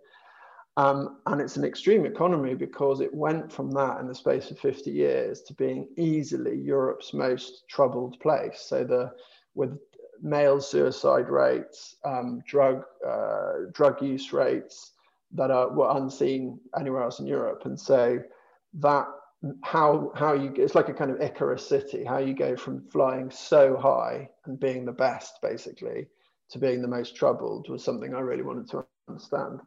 Um, 0.76 1.22
and 1.26 1.42
it's 1.42 1.58
an 1.58 1.64
extreme 1.64 2.06
economy 2.06 2.54
because 2.54 3.02
it 3.02 3.14
went 3.14 3.52
from 3.52 3.72
that 3.72 4.00
in 4.00 4.08
the 4.08 4.14
space 4.14 4.52
of 4.52 4.60
50 4.60 4.92
years 4.92 5.42
to 5.44 5.54
being 5.56 5.88
easily 5.98 6.56
Europe's 6.56 7.14
most 7.14 7.64
troubled 7.68 8.20
place. 8.20 8.66
So 8.68 8.84
the 8.84 9.12
with 9.56 9.76
male 10.22 10.60
suicide 10.60 11.30
rates, 11.30 11.96
um, 12.06 12.42
drug 12.48 12.84
uh, 13.06 13.54
drug 13.74 14.02
use 14.02 14.34
rates 14.34 14.92
that 15.34 15.52
are 15.52 15.70
were 15.70 15.98
unseen 15.98 16.60
anywhere 16.80 17.04
else 17.04 17.20
in 17.20 17.28
Europe, 17.28 17.64
and 17.66 17.80
so 17.80 18.20
that 18.76 19.08
how 19.64 20.12
how 20.16 20.34
you 20.34 20.54
it's 20.58 20.76
like 20.76 20.90
a 20.90 20.94
kind 20.94 21.12
of 21.12 21.22
Icarus 21.22 21.68
city, 21.68 22.04
how 22.04 22.18
you 22.18 22.34
go 22.34 22.56
from 22.56 22.82
flying 22.90 23.30
so 23.30 23.78
high 23.78 24.30
and 24.46 24.60
being 24.60 24.86
the 24.86 24.92
best 24.92 25.40
basically 25.42 26.08
to 26.50 26.60
being 26.60 26.82
the 26.82 26.88
most 26.88 27.16
troubled 27.16 27.70
was 27.70 27.84
something 27.84 28.14
I 28.14 28.20
really 28.20 28.44
wanted 28.44 28.70
to 28.72 28.86
understand. 29.08 29.60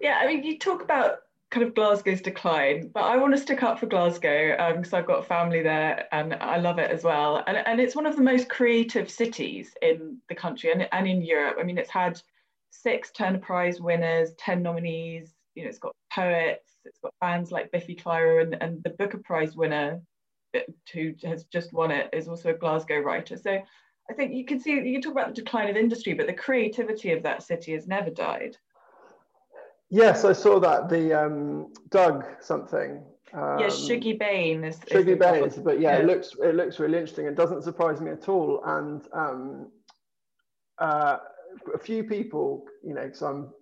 Yeah, 0.00 0.18
I 0.20 0.26
mean, 0.26 0.42
you 0.42 0.58
talk 0.58 0.82
about 0.82 1.20
kind 1.56 1.66
of 1.66 1.74
Glasgow's 1.74 2.20
decline, 2.20 2.90
but 2.92 3.04
I 3.04 3.16
want 3.16 3.34
to 3.34 3.40
stick 3.40 3.62
up 3.62 3.80
for 3.80 3.86
Glasgow 3.86 4.74
because 4.76 4.92
um, 4.92 4.98
I've 4.98 5.06
got 5.06 5.26
family 5.26 5.62
there 5.62 6.04
and 6.12 6.34
I 6.34 6.58
love 6.58 6.78
it 6.78 6.90
as 6.90 7.02
well. 7.02 7.42
And, 7.46 7.56
and 7.56 7.80
it's 7.80 7.96
one 7.96 8.04
of 8.04 8.14
the 8.14 8.22
most 8.22 8.50
creative 8.50 9.10
cities 9.10 9.72
in 9.80 10.18
the 10.28 10.34
country 10.34 10.70
and, 10.70 10.86
and 10.92 11.08
in 11.08 11.22
Europe. 11.22 11.56
I 11.58 11.62
mean, 11.62 11.78
it's 11.78 11.88
had 11.88 12.20
six 12.68 13.10
Turner 13.10 13.38
Prize 13.38 13.80
winners, 13.80 14.34
10 14.38 14.62
nominees, 14.62 15.32
you 15.54 15.62
know, 15.62 15.70
it's 15.70 15.78
got 15.78 15.96
poets, 16.12 16.74
it's 16.84 16.98
got 16.98 17.14
bands 17.22 17.50
like 17.50 17.72
Biffy 17.72 17.96
Clyro 17.96 18.42
and, 18.42 18.62
and 18.62 18.84
the 18.84 18.90
Booker 18.90 19.22
Prize 19.24 19.56
winner 19.56 20.02
uh, 20.54 20.60
who 20.92 21.14
has 21.24 21.44
just 21.44 21.72
won 21.72 21.90
it 21.90 22.10
is 22.12 22.28
also 22.28 22.50
a 22.50 22.58
Glasgow 22.58 22.98
writer. 22.98 23.38
So 23.38 23.58
I 24.10 24.12
think 24.12 24.34
you 24.34 24.44
can 24.44 24.60
see, 24.60 24.72
you 24.72 24.92
can 24.92 25.00
talk 25.00 25.12
about 25.12 25.34
the 25.34 25.42
decline 25.42 25.70
of 25.70 25.76
industry, 25.78 26.12
but 26.12 26.26
the 26.26 26.34
creativity 26.34 27.12
of 27.12 27.22
that 27.22 27.42
city 27.42 27.72
has 27.72 27.86
never 27.86 28.10
died. 28.10 28.58
Yes, 29.90 30.24
I 30.24 30.32
saw 30.32 30.58
that. 30.60 30.88
The 30.88 31.12
um, 31.12 31.72
Doug 31.90 32.24
something. 32.40 33.04
Um, 33.32 33.58
yes, 33.58 33.78
Shuggie 33.78 34.18
Bain 34.18 34.64
is. 34.64 34.78
Bain, 35.18 35.44
is, 35.44 35.56
but 35.56 35.80
yeah, 35.80 35.92
yeah, 35.92 35.98
it 35.98 36.06
looks 36.06 36.34
it 36.42 36.54
looks 36.54 36.78
really 36.78 36.98
interesting. 36.98 37.26
It 37.26 37.36
doesn't 37.36 37.62
surprise 37.62 38.00
me 38.00 38.10
at 38.10 38.28
all. 38.28 38.62
And 38.64 39.02
um, 39.12 39.70
uh, 40.78 41.18
a 41.74 41.78
few 41.78 42.04
people, 42.04 42.64
you 42.82 42.94
know, 42.94 43.04
because 43.04 43.22
I'm 43.22 43.52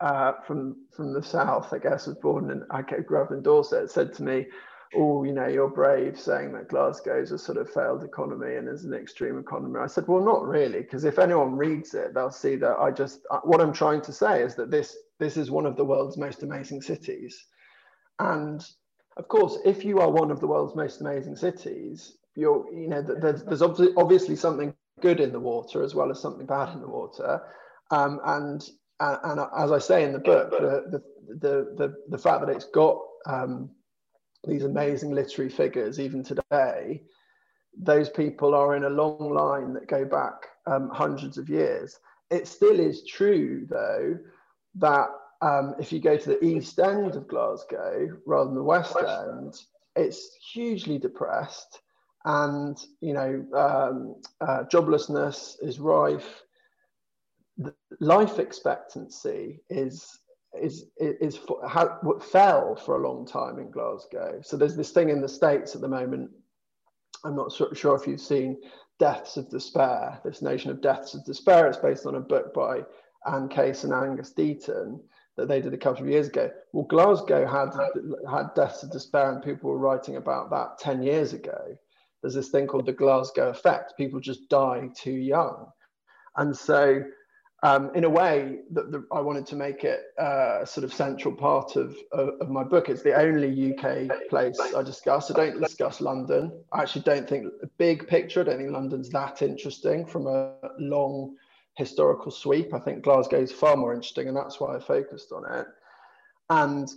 uh, 0.00 0.32
from 0.46 0.76
from 0.94 1.12
the 1.12 1.22
south, 1.22 1.72
I 1.72 1.78
guess, 1.78 2.06
was 2.06 2.16
born 2.16 2.50
and 2.50 2.62
I 2.70 2.82
grew 2.82 3.22
up 3.22 3.32
in 3.32 3.42
Dorset, 3.42 3.90
said 3.90 4.14
to 4.14 4.22
me, 4.22 4.46
"Oh, 4.94 5.24
you 5.24 5.32
know, 5.32 5.46
you're 5.46 5.68
brave 5.68 6.18
saying 6.18 6.52
that 6.52 6.68
Glasgow's 6.68 7.32
a 7.32 7.38
sort 7.38 7.58
of 7.58 7.70
failed 7.70 8.04
economy 8.04 8.56
and 8.56 8.68
is 8.68 8.84
an 8.84 8.94
extreme 8.94 9.38
economy." 9.38 9.80
I 9.80 9.86
said, 9.86 10.08
"Well, 10.08 10.24
not 10.24 10.46
really, 10.46 10.80
because 10.80 11.04
if 11.04 11.18
anyone 11.18 11.56
reads 11.56 11.94
it, 11.94 12.14
they'll 12.14 12.30
see 12.30 12.56
that 12.56 12.78
I 12.78 12.90
just 12.90 13.20
uh, 13.30 13.40
what 13.40 13.60
I'm 13.60 13.72
trying 13.72 14.02
to 14.02 14.12
say 14.12 14.42
is 14.42 14.54
that 14.56 14.70
this 14.70 14.96
this 15.18 15.36
is 15.36 15.50
one 15.50 15.66
of 15.66 15.76
the 15.76 15.84
world's 15.84 16.16
most 16.16 16.42
amazing 16.42 16.82
cities. 16.82 17.44
And 18.18 18.64
of 19.16 19.28
course, 19.28 19.58
if 19.64 19.84
you 19.84 19.98
are 19.98 20.10
one 20.10 20.30
of 20.30 20.40
the 20.40 20.46
world's 20.46 20.76
most 20.76 21.00
amazing 21.00 21.36
cities, 21.36 22.16
you're, 22.36 22.72
you 22.72 22.88
know, 22.88 23.02
there's, 23.02 23.42
there's 23.44 23.62
obviously 23.62 24.36
something 24.36 24.72
good 25.00 25.20
in 25.20 25.32
the 25.32 25.40
water 25.40 25.82
as 25.82 25.94
well 25.94 26.10
as 26.10 26.20
something 26.20 26.46
bad 26.46 26.72
in 26.72 26.80
the 26.80 26.88
water. 26.88 27.42
Um, 27.90 28.20
and, 28.24 28.62
and 29.00 29.40
as 29.56 29.72
I 29.72 29.78
say 29.78 30.04
in 30.04 30.12
the 30.12 30.20
book, 30.20 30.50
the, 30.50 31.02
the, 31.40 31.74
the, 31.76 31.94
the 32.08 32.18
fact 32.18 32.46
that 32.46 32.54
it's 32.54 32.66
got 32.66 32.98
um, 33.26 33.70
these 34.46 34.64
amazing 34.64 35.12
literary 35.12 35.50
figures 35.50 35.98
even 35.98 36.22
today, 36.22 37.02
those 37.76 38.08
people 38.08 38.54
are 38.54 38.76
in 38.76 38.84
a 38.84 38.90
long 38.90 39.32
line 39.32 39.72
that 39.74 39.88
go 39.88 40.04
back 40.04 40.46
um, 40.66 40.90
hundreds 40.90 41.38
of 41.38 41.48
years. 41.48 41.98
It 42.30 42.46
still 42.46 42.78
is 42.78 43.06
true, 43.06 43.66
though, 43.68 44.18
that 44.76 45.08
um, 45.40 45.74
if 45.78 45.92
you 45.92 46.00
go 46.00 46.16
to 46.16 46.28
the 46.30 46.44
east 46.44 46.78
end 46.78 47.14
of 47.14 47.28
Glasgow 47.28 48.08
rather 48.26 48.46
than 48.46 48.56
the 48.56 48.62
west 48.62 48.96
end, 48.96 49.54
it's 49.96 50.36
hugely 50.52 50.98
depressed, 50.98 51.80
and 52.24 52.76
you 53.00 53.12
know 53.12 53.44
um, 53.54 54.16
uh, 54.40 54.64
joblessness 54.64 55.56
is 55.62 55.78
rife. 55.78 56.42
The 57.56 57.74
life 58.00 58.38
expectancy 58.38 59.60
is 59.70 60.18
is 60.60 60.86
is, 60.98 61.40
how, 61.66 61.98
fell 62.20 62.76
for 62.76 62.96
a 62.96 63.08
long 63.08 63.26
time 63.26 63.58
in 63.58 63.70
Glasgow. 63.70 64.40
So 64.42 64.56
there's 64.56 64.76
this 64.76 64.90
thing 64.90 65.10
in 65.10 65.20
the 65.20 65.28
states 65.28 65.74
at 65.74 65.80
the 65.80 65.88
moment. 65.88 66.30
I'm 67.24 67.36
not 67.36 67.52
sure 67.52 67.96
if 67.96 68.06
you've 68.06 68.20
seen 68.20 68.60
Deaths 68.98 69.36
of 69.36 69.48
Despair. 69.50 70.20
This 70.24 70.42
notion 70.42 70.70
of 70.70 70.80
Deaths 70.80 71.14
of 71.14 71.24
Despair. 71.24 71.66
It's 71.66 71.78
based 71.78 72.06
on 72.06 72.16
a 72.16 72.20
book 72.20 72.54
by 72.54 72.82
Anne 73.26 73.48
Case 73.48 73.84
and 73.84 73.92
Angus 73.92 74.32
Deaton 74.32 75.00
that 75.36 75.48
they 75.48 75.60
did 75.60 75.74
a 75.74 75.78
couple 75.78 76.02
of 76.02 76.10
years 76.10 76.28
ago. 76.28 76.50
Well, 76.72 76.84
Glasgow 76.84 77.46
had 77.46 77.70
had 78.30 78.54
Deaths 78.54 78.82
of 78.82 78.90
Despair, 78.90 79.32
and 79.32 79.42
people 79.42 79.70
were 79.70 79.78
writing 79.78 80.16
about 80.16 80.50
that 80.50 80.78
ten 80.78 81.02
years 81.02 81.32
ago. 81.32 81.76
There's 82.22 82.34
this 82.34 82.48
thing 82.50 82.66
called 82.66 82.86
the 82.86 82.92
Glasgow 82.92 83.48
effect. 83.48 83.96
People 83.96 84.20
just 84.20 84.48
die 84.48 84.88
too 84.96 85.12
young, 85.12 85.66
and 86.36 86.56
so 86.56 87.02
um, 87.62 87.90
in 87.94 88.04
a 88.04 88.10
way 88.10 88.60
that 88.70 89.04
I 89.12 89.20
wanted 89.20 89.46
to 89.46 89.56
make 89.56 89.82
it 89.82 90.00
uh, 90.18 90.64
sort 90.64 90.84
of 90.84 90.92
central 90.92 91.34
part 91.34 91.74
of, 91.74 91.96
of, 92.12 92.30
of, 92.40 92.48
my 92.48 92.62
book. 92.62 92.88
It's 92.88 93.02
the 93.02 93.14
only 93.14 93.72
UK 93.72 94.28
place 94.30 94.58
I 94.60 94.82
discuss. 94.82 95.30
I 95.30 95.34
don't 95.34 95.60
discuss 95.60 96.00
London. 96.00 96.52
I 96.72 96.82
actually 96.82 97.02
don't 97.02 97.28
think 97.28 97.46
big 97.76 98.06
picture, 98.06 98.40
I 98.40 98.44
don't 98.44 98.58
think 98.58 98.70
London's 98.70 99.10
that 99.10 99.42
interesting 99.42 100.06
from 100.06 100.28
a 100.28 100.54
long 100.78 101.34
historical 101.74 102.30
sweep. 102.30 102.72
I 102.72 102.78
think 102.78 103.02
Glasgow 103.02 103.40
is 103.40 103.50
far 103.50 103.76
more 103.76 103.92
interesting, 103.92 104.28
and 104.28 104.36
that's 104.36 104.60
why 104.60 104.76
I 104.76 104.80
focused 104.80 105.32
on 105.32 105.44
it. 105.52 105.66
And 106.50 106.88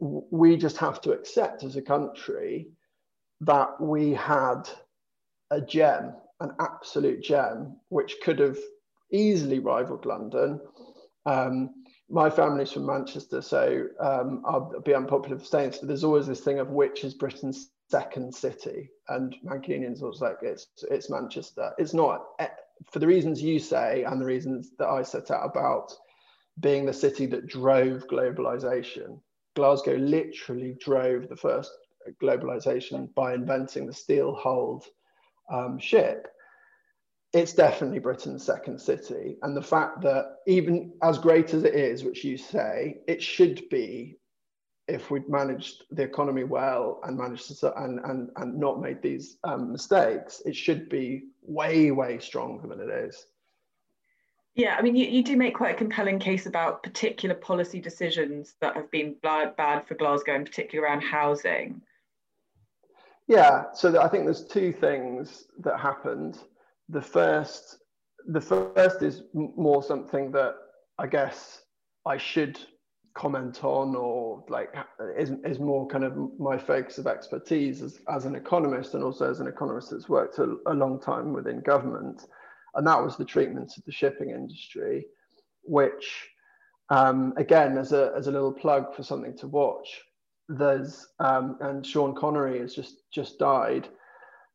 we 0.00 0.56
just 0.56 0.78
have 0.78 1.00
to 1.02 1.12
accept 1.12 1.62
as 1.62 1.76
a 1.76 1.82
country 1.82 2.68
that 3.42 3.80
we 3.80 4.12
had 4.12 4.62
a 5.52 5.60
gem, 5.60 6.14
an 6.40 6.52
absolute 6.58 7.22
gem, 7.22 7.76
which 7.88 8.16
could 8.24 8.40
have 8.40 8.58
easily 9.12 9.58
rivaled 9.58 10.06
London. 10.06 10.60
Um, 11.26 11.70
my 12.08 12.28
family's 12.28 12.72
from 12.72 12.86
Manchester, 12.86 13.40
so 13.40 13.86
um, 14.00 14.42
I'll 14.44 14.80
be 14.84 14.94
unpopular 14.94 15.38
for 15.38 15.44
saying 15.44 15.70
this, 15.70 15.78
but 15.78 15.88
there's 15.88 16.04
always 16.04 16.26
this 16.26 16.40
thing 16.40 16.58
of 16.58 16.68
which 16.70 17.04
is 17.04 17.14
Britain's 17.14 17.70
second 17.90 18.34
city, 18.34 18.90
and 19.08 19.34
Mancunians 19.44 20.02
always 20.02 20.20
like 20.20 20.38
it's 20.42 20.66
it's 20.90 21.10
Manchester. 21.10 21.72
It's 21.78 21.94
not 21.94 22.24
eh, 22.38 22.48
for 22.90 22.98
the 22.98 23.06
reasons 23.06 23.42
you 23.42 23.58
say 23.58 24.04
and 24.04 24.20
the 24.20 24.26
reasons 24.26 24.72
that 24.78 24.88
I 24.88 25.02
set 25.02 25.30
out 25.30 25.46
about 25.48 25.92
being 26.60 26.84
the 26.84 26.92
city 26.92 27.26
that 27.26 27.46
drove 27.46 28.06
globalization. 28.08 29.20
Glasgow 29.54 29.96
literally 29.96 30.76
drove 30.80 31.28
the 31.28 31.36
first 31.36 31.70
globalization 32.20 33.12
by 33.14 33.34
inventing 33.34 33.86
the 33.86 33.92
steel 33.92 34.34
hulled 34.34 34.84
um, 35.50 35.78
ship 35.78 36.28
it's 37.32 37.54
definitely 37.54 37.98
Britain's 37.98 38.44
second 38.44 38.80
city. 38.80 39.36
And 39.42 39.56
the 39.56 39.62
fact 39.62 40.02
that 40.02 40.38
even 40.46 40.92
as 41.02 41.18
great 41.18 41.54
as 41.54 41.64
it 41.64 41.74
is, 41.74 42.04
which 42.04 42.24
you 42.24 42.36
say, 42.36 42.98
it 43.06 43.22
should 43.22 43.68
be 43.70 44.18
if 44.88 45.10
we'd 45.10 45.28
managed 45.28 45.84
the 45.90 46.02
economy 46.02 46.44
well 46.44 47.00
and 47.04 47.16
managed 47.16 47.58
to 47.60 47.82
and 47.82 48.00
and, 48.00 48.30
and 48.36 48.58
not 48.58 48.80
made 48.80 49.00
these 49.00 49.38
um, 49.44 49.72
mistakes, 49.72 50.42
it 50.44 50.54
should 50.54 50.88
be 50.88 51.22
way, 51.42 51.90
way 51.90 52.18
stronger 52.18 52.66
than 52.66 52.80
it 52.80 52.90
is. 52.90 53.26
Yeah, 54.54 54.76
I 54.78 54.82
mean, 54.82 54.96
you, 54.96 55.06
you 55.06 55.24
do 55.24 55.34
make 55.34 55.54
quite 55.54 55.74
a 55.74 55.78
compelling 55.78 56.18
case 56.18 56.44
about 56.44 56.82
particular 56.82 57.34
policy 57.34 57.80
decisions 57.80 58.54
that 58.60 58.76
have 58.76 58.90
been 58.90 59.14
bad 59.22 59.86
for 59.86 59.94
Glasgow, 59.94 60.34
and 60.34 60.44
particularly 60.44 60.86
around 60.86 61.00
housing. 61.00 61.80
Yeah, 63.28 63.72
so 63.72 63.98
I 63.98 64.08
think 64.08 64.24
there's 64.24 64.44
two 64.44 64.72
things 64.72 65.44
that 65.60 65.80
happened 65.80 66.38
the 66.92 67.02
first 67.02 67.78
the 68.28 68.40
first 68.40 69.02
is 69.02 69.22
more 69.34 69.82
something 69.82 70.30
that 70.30 70.54
I 70.98 71.06
guess 71.08 71.62
I 72.06 72.16
should 72.18 72.58
comment 73.14 73.64
on 73.64 73.96
or 73.96 74.44
like 74.48 74.74
is, 75.18 75.32
is 75.44 75.58
more 75.58 75.88
kind 75.88 76.04
of 76.04 76.16
my 76.38 76.56
focus 76.56 76.98
of 76.98 77.06
expertise 77.06 77.82
as, 77.82 77.98
as 78.08 78.24
an 78.24 78.36
economist 78.36 78.94
and 78.94 79.02
also 79.02 79.28
as 79.28 79.40
an 79.40 79.48
economist 79.48 79.90
that's 79.90 80.08
worked 80.08 80.38
a, 80.38 80.56
a 80.66 80.74
long 80.74 81.00
time 81.00 81.32
within 81.32 81.60
government. 81.60 82.26
And 82.74 82.86
that 82.86 83.02
was 83.02 83.16
the 83.16 83.24
treatment 83.24 83.72
of 83.76 83.84
the 83.84 83.92
shipping 83.92 84.30
industry 84.30 85.06
which 85.64 86.28
um, 86.90 87.32
again 87.36 87.76
as 87.76 87.92
a, 87.92 88.12
as 88.16 88.28
a 88.28 88.32
little 88.32 88.52
plug 88.52 88.94
for 88.94 89.02
something 89.02 89.36
to 89.38 89.48
watch 89.48 90.00
there's 90.48 91.06
um, 91.18 91.56
and 91.60 91.84
Sean 91.84 92.14
Connery 92.14 92.60
has 92.60 92.74
just 92.74 93.02
just 93.12 93.38
died 93.38 93.88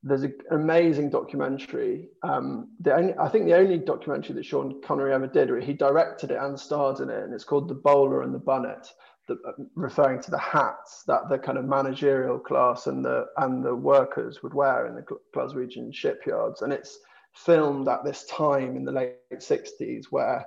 there's 0.03 0.23
an 0.23 0.33
amazing 0.51 1.09
documentary. 1.09 2.09
Um, 2.23 2.69
only, 2.89 3.13
I 3.17 3.27
think 3.29 3.45
the 3.45 3.55
only 3.55 3.77
documentary 3.79 4.35
that 4.35 4.45
Sean 4.45 4.81
Connery 4.81 5.13
ever 5.13 5.27
did, 5.27 5.63
he 5.63 5.73
directed 5.73 6.31
it 6.31 6.37
and 6.39 6.59
starred 6.59 6.99
in 6.99 7.09
it, 7.09 7.23
and 7.23 7.33
it's 7.33 7.43
called 7.43 7.67
The 7.67 7.75
Bowler 7.75 8.21
and 8.21 8.33
the 8.33 8.39
Bunnet, 8.39 8.87
the, 9.27 9.33
uh, 9.47 9.63
referring 9.75 10.21
to 10.21 10.31
the 10.31 10.37
hats 10.37 11.03
that 11.07 11.29
the 11.29 11.39
kind 11.39 11.57
of 11.57 11.65
managerial 11.65 12.39
class 12.39 12.87
and 12.87 13.03
the 13.03 13.25
and 13.37 13.63
the 13.63 13.75
workers 13.75 14.43
would 14.43 14.53
wear 14.53 14.87
in 14.87 14.95
the 14.95 15.05
Glaswegian 15.35 15.93
shipyards, 15.93 16.61
and 16.61 16.71
it's 16.71 16.99
filmed 17.33 17.87
at 17.87 18.03
this 18.03 18.25
time 18.25 18.75
in 18.75 18.85
the 18.85 18.91
late 18.91 19.15
60s 19.33 20.05
where 20.09 20.45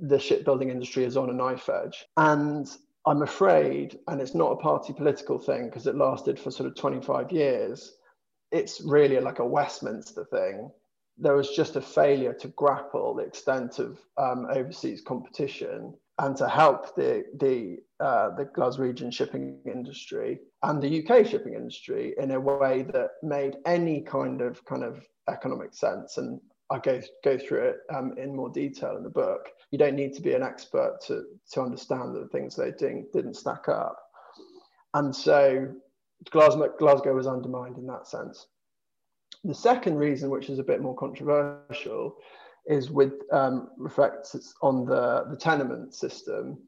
the 0.00 0.18
shipbuilding 0.18 0.70
industry 0.70 1.04
is 1.04 1.16
on 1.16 1.30
a 1.30 1.32
knife 1.32 1.68
edge, 1.68 2.04
and 2.16 2.68
I'm 3.06 3.22
afraid, 3.22 3.98
and 4.08 4.20
it's 4.20 4.34
not 4.34 4.52
a 4.52 4.56
party 4.56 4.92
political 4.92 5.38
thing 5.38 5.66
because 5.66 5.86
it 5.86 5.96
lasted 5.96 6.38
for 6.38 6.50
sort 6.50 6.68
of 6.68 6.76
25 6.76 7.32
years 7.32 7.94
it's 8.50 8.80
really 8.80 9.18
like 9.20 9.38
a 9.38 9.46
Westminster 9.46 10.24
thing. 10.24 10.70
There 11.16 11.34
was 11.34 11.50
just 11.50 11.76
a 11.76 11.80
failure 11.80 12.32
to 12.34 12.48
grapple 12.48 13.14
the 13.14 13.24
extent 13.24 13.78
of 13.78 13.98
um, 14.16 14.46
overseas 14.50 15.02
competition 15.06 15.94
and 16.18 16.36
to 16.36 16.48
help 16.48 16.94
the 16.94 17.24
the 17.40 17.78
uh, 18.00 18.30
the 18.36 18.44
Glaswegian 18.44 19.12
shipping 19.12 19.58
industry 19.66 20.38
and 20.62 20.80
the 20.80 21.04
UK 21.04 21.26
shipping 21.26 21.54
industry 21.54 22.14
in 22.18 22.30
a 22.30 22.40
way 22.40 22.82
that 22.92 23.10
made 23.22 23.56
any 23.66 24.00
kind 24.00 24.40
of 24.40 24.64
kind 24.64 24.84
of 24.84 25.04
economic 25.28 25.74
sense. 25.74 26.16
And 26.18 26.40
I 26.70 26.78
go 26.78 27.00
go 27.24 27.38
through 27.38 27.68
it 27.68 27.76
um, 27.94 28.14
in 28.18 28.34
more 28.34 28.50
detail 28.50 28.96
in 28.96 29.02
the 29.02 29.10
book. 29.10 29.48
You 29.70 29.78
don't 29.78 29.96
need 29.96 30.14
to 30.14 30.22
be 30.22 30.34
an 30.34 30.42
expert 30.42 30.98
to 31.06 31.24
to 31.52 31.62
understand 31.62 32.14
that 32.14 32.20
the 32.20 32.28
things 32.28 32.54
they're 32.54 32.72
doing 32.72 33.06
didn't 33.12 33.34
stack 33.34 33.68
up. 33.68 33.98
And 34.94 35.14
so 35.14 35.74
Glasgow, 36.30 36.72
Glasgow 36.78 37.14
was 37.14 37.26
undermined 37.26 37.78
in 37.78 37.86
that 37.86 38.06
sense. 38.06 38.46
The 39.44 39.54
second 39.54 39.96
reason, 39.96 40.30
which 40.30 40.50
is 40.50 40.58
a 40.58 40.64
bit 40.64 40.80
more 40.80 40.96
controversial, 40.96 42.16
is 42.66 42.90
with 42.90 43.14
um, 43.32 43.70
reflects 43.78 44.54
on 44.62 44.84
the, 44.84 45.26
the 45.30 45.36
tenement 45.36 45.94
system, 45.94 46.58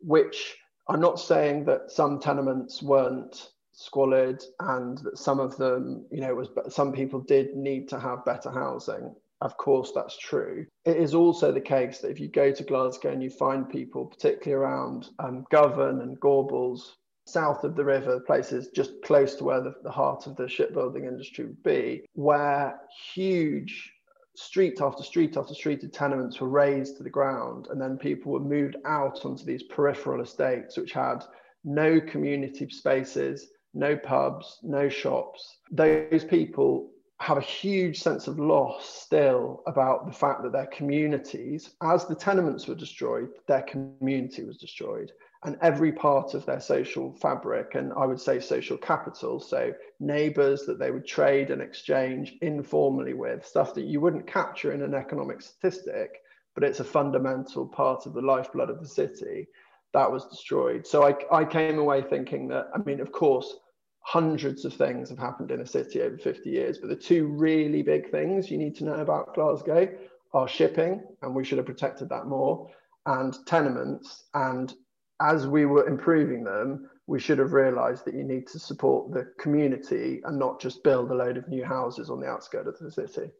which 0.00 0.56
I'm 0.88 1.00
not 1.00 1.18
saying 1.18 1.64
that 1.64 1.90
some 1.90 2.20
tenements 2.20 2.82
weren't 2.82 3.50
squalid 3.72 4.42
and 4.60 4.98
that 4.98 5.18
some 5.18 5.40
of 5.40 5.56
them, 5.56 6.06
you 6.10 6.20
know, 6.20 6.34
was 6.34 6.48
some 6.68 6.92
people 6.92 7.20
did 7.20 7.56
need 7.56 7.88
to 7.88 7.98
have 7.98 8.24
better 8.24 8.50
housing. 8.50 9.14
Of 9.40 9.56
course, 9.56 9.92
that's 9.94 10.18
true. 10.18 10.66
It 10.84 10.96
is 10.96 11.14
also 11.14 11.52
the 11.52 11.60
case 11.60 11.98
that 11.98 12.10
if 12.10 12.18
you 12.18 12.28
go 12.28 12.50
to 12.50 12.64
Glasgow 12.64 13.12
and 13.12 13.22
you 13.22 13.30
find 13.30 13.68
people, 13.68 14.06
particularly 14.06 14.64
around 14.64 15.10
um, 15.20 15.46
Govan 15.50 16.00
and 16.00 16.18
Gorbals, 16.18 16.94
south 17.28 17.64
of 17.64 17.76
the 17.76 17.84
river, 17.84 18.20
places 18.20 18.68
just 18.68 19.02
close 19.02 19.34
to 19.36 19.44
where 19.44 19.60
the, 19.60 19.74
the 19.82 19.90
heart 19.90 20.26
of 20.26 20.36
the 20.36 20.48
shipbuilding 20.48 21.04
industry 21.04 21.44
would 21.46 21.62
be, 21.62 22.02
where 22.14 22.80
huge 23.12 23.92
street 24.34 24.80
after 24.80 25.02
street 25.02 25.36
after 25.36 25.52
street 25.54 25.82
of 25.82 25.92
tenements 25.92 26.40
were 26.40 26.48
razed 26.48 26.96
to 26.96 27.02
the 27.02 27.10
ground, 27.10 27.66
and 27.70 27.80
then 27.80 27.98
people 27.98 28.32
were 28.32 28.40
moved 28.40 28.76
out 28.84 29.24
onto 29.24 29.44
these 29.44 29.64
peripheral 29.64 30.22
estates, 30.22 30.76
which 30.76 30.92
had 30.92 31.24
no 31.64 32.00
community 32.00 32.68
spaces, 32.70 33.48
no 33.74 33.96
pubs, 33.96 34.58
no 34.62 34.88
shops. 34.88 35.58
Those 35.70 36.24
people 36.24 36.90
have 37.20 37.36
a 37.36 37.42
huge 37.42 38.00
sense 38.00 38.28
of 38.28 38.38
loss 38.38 38.88
still 38.88 39.62
about 39.66 40.06
the 40.06 40.12
fact 40.12 40.44
that 40.44 40.52
their 40.52 40.66
communities, 40.66 41.70
as 41.82 42.06
the 42.06 42.14
tenements 42.14 42.68
were 42.68 42.76
destroyed, 42.76 43.28
their 43.48 43.62
community 43.62 44.44
was 44.44 44.56
destroyed 44.56 45.10
and 45.44 45.56
every 45.62 45.92
part 45.92 46.34
of 46.34 46.44
their 46.46 46.60
social 46.60 47.12
fabric 47.12 47.74
and 47.74 47.92
I 47.92 48.06
would 48.06 48.20
say 48.20 48.40
social 48.40 48.76
capital. 48.76 49.38
So 49.38 49.72
neighbors 50.00 50.66
that 50.66 50.78
they 50.78 50.90
would 50.90 51.06
trade 51.06 51.50
and 51.50 51.62
exchange 51.62 52.34
informally 52.42 53.14
with, 53.14 53.46
stuff 53.46 53.74
that 53.74 53.84
you 53.84 54.00
wouldn't 54.00 54.26
capture 54.26 54.72
in 54.72 54.82
an 54.82 54.94
economic 54.94 55.40
statistic, 55.40 56.20
but 56.54 56.64
it's 56.64 56.80
a 56.80 56.84
fundamental 56.84 57.66
part 57.68 58.06
of 58.06 58.14
the 58.14 58.20
lifeblood 58.20 58.68
of 58.68 58.80
the 58.80 58.88
city 58.88 59.46
that 59.94 60.10
was 60.10 60.26
destroyed. 60.26 60.86
So 60.86 61.06
I, 61.06 61.14
I 61.32 61.44
came 61.44 61.78
away 61.78 62.02
thinking 62.02 62.48
that, 62.48 62.66
I 62.74 62.78
mean, 62.78 63.00
of 63.00 63.12
course, 63.12 63.56
hundreds 64.00 64.64
of 64.64 64.74
things 64.74 65.08
have 65.08 65.18
happened 65.18 65.50
in 65.50 65.60
a 65.60 65.66
city 65.66 66.02
over 66.02 66.18
50 66.18 66.50
years, 66.50 66.78
but 66.78 66.88
the 66.88 66.96
two 66.96 67.26
really 67.28 67.82
big 67.82 68.10
things 68.10 68.50
you 68.50 68.58
need 68.58 68.74
to 68.76 68.84
know 68.84 68.94
about 68.94 69.34
Glasgow 69.34 69.88
are 70.34 70.48
shipping, 70.48 71.02
and 71.22 71.34
we 71.34 71.44
should 71.44 71.58
have 71.58 71.66
protected 71.66 72.08
that 72.08 72.26
more, 72.26 72.70
and 73.06 73.36
tenements 73.46 74.24
and 74.34 74.74
as 75.20 75.46
we 75.46 75.66
were 75.66 75.86
improving 75.86 76.44
them, 76.44 76.88
we 77.06 77.18
should 77.18 77.38
have 77.38 77.52
realized 77.52 78.04
that 78.04 78.14
you 78.14 78.22
need 78.22 78.46
to 78.48 78.58
support 78.58 79.12
the 79.12 79.32
community 79.40 80.20
and 80.24 80.38
not 80.38 80.60
just 80.60 80.84
build 80.84 81.10
a 81.10 81.14
load 81.14 81.36
of 81.36 81.48
new 81.48 81.64
houses 81.64 82.10
on 82.10 82.20
the 82.20 82.26
outskirts 82.26 82.80
of 82.80 82.86
the 82.86 82.90
city. 82.90 83.30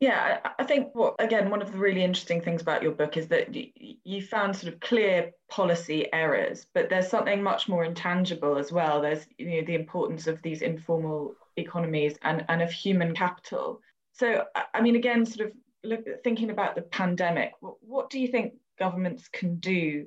Yeah, 0.00 0.40
I 0.58 0.64
think 0.64 0.94
what 0.94 1.14
again 1.20 1.48
one 1.48 1.62
of 1.62 1.70
the 1.70 1.78
really 1.78 2.02
interesting 2.02 2.40
things 2.40 2.60
about 2.60 2.82
your 2.82 2.90
book 2.90 3.16
is 3.16 3.28
that 3.28 3.54
you 3.54 4.22
found 4.22 4.56
sort 4.56 4.72
of 4.74 4.80
clear 4.80 5.30
policy 5.48 6.12
errors, 6.12 6.66
but 6.74 6.90
there's 6.90 7.08
something 7.08 7.40
much 7.40 7.68
more 7.68 7.84
intangible 7.84 8.58
as 8.58 8.72
well. 8.72 9.00
There's 9.00 9.24
you 9.38 9.60
know 9.60 9.66
the 9.66 9.76
importance 9.76 10.26
of 10.26 10.42
these 10.42 10.62
informal 10.62 11.36
economies 11.56 12.16
and, 12.22 12.44
and 12.48 12.62
of 12.62 12.72
human 12.72 13.14
capital. 13.14 13.80
So 14.12 14.44
I 14.74 14.80
mean, 14.80 14.96
again, 14.96 15.24
sort 15.24 15.50
of 15.50 15.52
look, 15.84 16.04
thinking 16.24 16.50
about 16.50 16.74
the 16.74 16.82
pandemic, 16.82 17.52
what 17.60 18.10
do 18.10 18.18
you 18.18 18.26
think 18.26 18.54
governments 18.80 19.28
can 19.28 19.56
do 19.56 20.06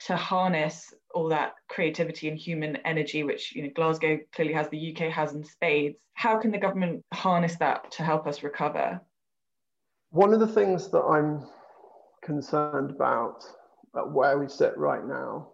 to 0.00 0.16
harness 0.16 0.92
all 1.14 1.28
that 1.28 1.54
creativity 1.68 2.28
and 2.28 2.38
human 2.38 2.76
energy, 2.84 3.22
which 3.22 3.54
you 3.54 3.62
know 3.62 3.70
Glasgow 3.74 4.18
clearly 4.34 4.54
has, 4.54 4.68
the 4.68 4.92
UK 4.92 5.10
has 5.10 5.32
in 5.32 5.44
spades? 5.44 5.96
How 6.14 6.38
can 6.38 6.50
the 6.50 6.58
government 6.58 7.04
harness 7.12 7.56
that 7.56 7.90
to 7.92 8.02
help 8.02 8.26
us 8.26 8.42
recover? 8.42 9.00
One 10.10 10.32
of 10.32 10.40
the 10.40 10.46
things 10.46 10.90
that 10.90 11.02
I'm 11.02 11.46
concerned 12.22 12.90
about 12.90 13.44
at 13.96 14.10
where 14.10 14.38
we 14.38 14.48
sit 14.48 14.76
right 14.76 15.04
now 15.04 15.48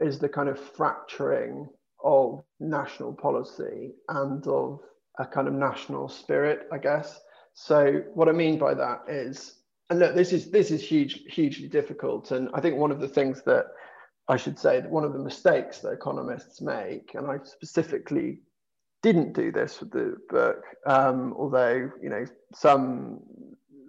is 0.00 0.18
the 0.18 0.28
kind 0.28 0.48
of 0.48 0.58
fracturing 0.58 1.68
of 2.04 2.42
national 2.60 3.12
policy 3.12 3.92
and 4.08 4.46
of 4.46 4.80
a 5.18 5.26
kind 5.26 5.48
of 5.48 5.54
national 5.54 6.08
spirit, 6.08 6.68
I 6.72 6.78
guess. 6.78 7.20
So 7.54 8.02
what 8.14 8.28
I 8.28 8.32
mean 8.32 8.58
by 8.58 8.74
that 8.74 9.02
is, 9.08 9.57
and 9.90 9.98
look, 9.98 10.14
this 10.14 10.32
is 10.32 10.50
this 10.50 10.70
is 10.70 10.82
huge, 10.82 11.22
hugely 11.28 11.68
difficult. 11.68 12.30
And 12.30 12.48
I 12.52 12.60
think 12.60 12.76
one 12.76 12.90
of 12.90 13.00
the 13.00 13.08
things 13.08 13.42
that 13.42 13.66
I 14.28 14.36
should 14.36 14.58
say 14.58 14.80
that 14.80 14.90
one 14.90 15.04
of 15.04 15.14
the 15.14 15.18
mistakes 15.18 15.78
that 15.78 15.90
economists 15.90 16.60
make, 16.60 17.14
and 17.14 17.26
I 17.26 17.38
specifically 17.42 18.40
didn't 19.02 19.32
do 19.32 19.50
this 19.50 19.80
with 19.80 19.90
the 19.90 20.16
book, 20.28 20.62
um, 20.86 21.34
although 21.38 21.90
you 22.02 22.10
know 22.10 22.26
some 22.54 23.20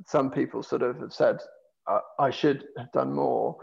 some 0.05 0.31
people 0.31 0.63
sort 0.63 0.83
of 0.83 0.99
have 0.99 1.13
said 1.13 1.39
uh, 1.87 1.99
I 2.17 2.29
should 2.29 2.65
have 2.77 2.91
done 2.93 3.11
more, 3.11 3.57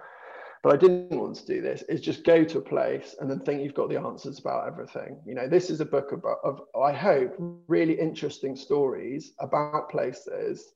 but 0.63 0.75
I 0.75 0.77
didn't 0.77 1.19
want 1.19 1.37
to 1.37 1.47
do 1.47 1.63
this. 1.63 1.83
Is 1.89 2.03
just 2.03 2.23
go 2.25 2.45
to 2.45 2.59
a 2.59 2.63
place 2.63 3.17
and 3.19 3.31
then 3.31 3.41
think 3.41 3.63
you've 3.63 3.73
got 3.73 3.89
the 3.89 3.99
answers 3.99 4.39
about 4.39 4.67
everything. 4.67 5.19
You 5.25 5.37
know, 5.37 5.49
this 5.49 5.71
is 5.71 5.81
a 5.81 5.87
book 5.87 6.13
about 6.13 6.39
of 6.45 6.61
I 6.79 6.93
hope 6.93 7.35
really 7.67 7.99
interesting 7.99 8.57
stories 8.57 9.33
about 9.41 9.89
places 9.89 10.75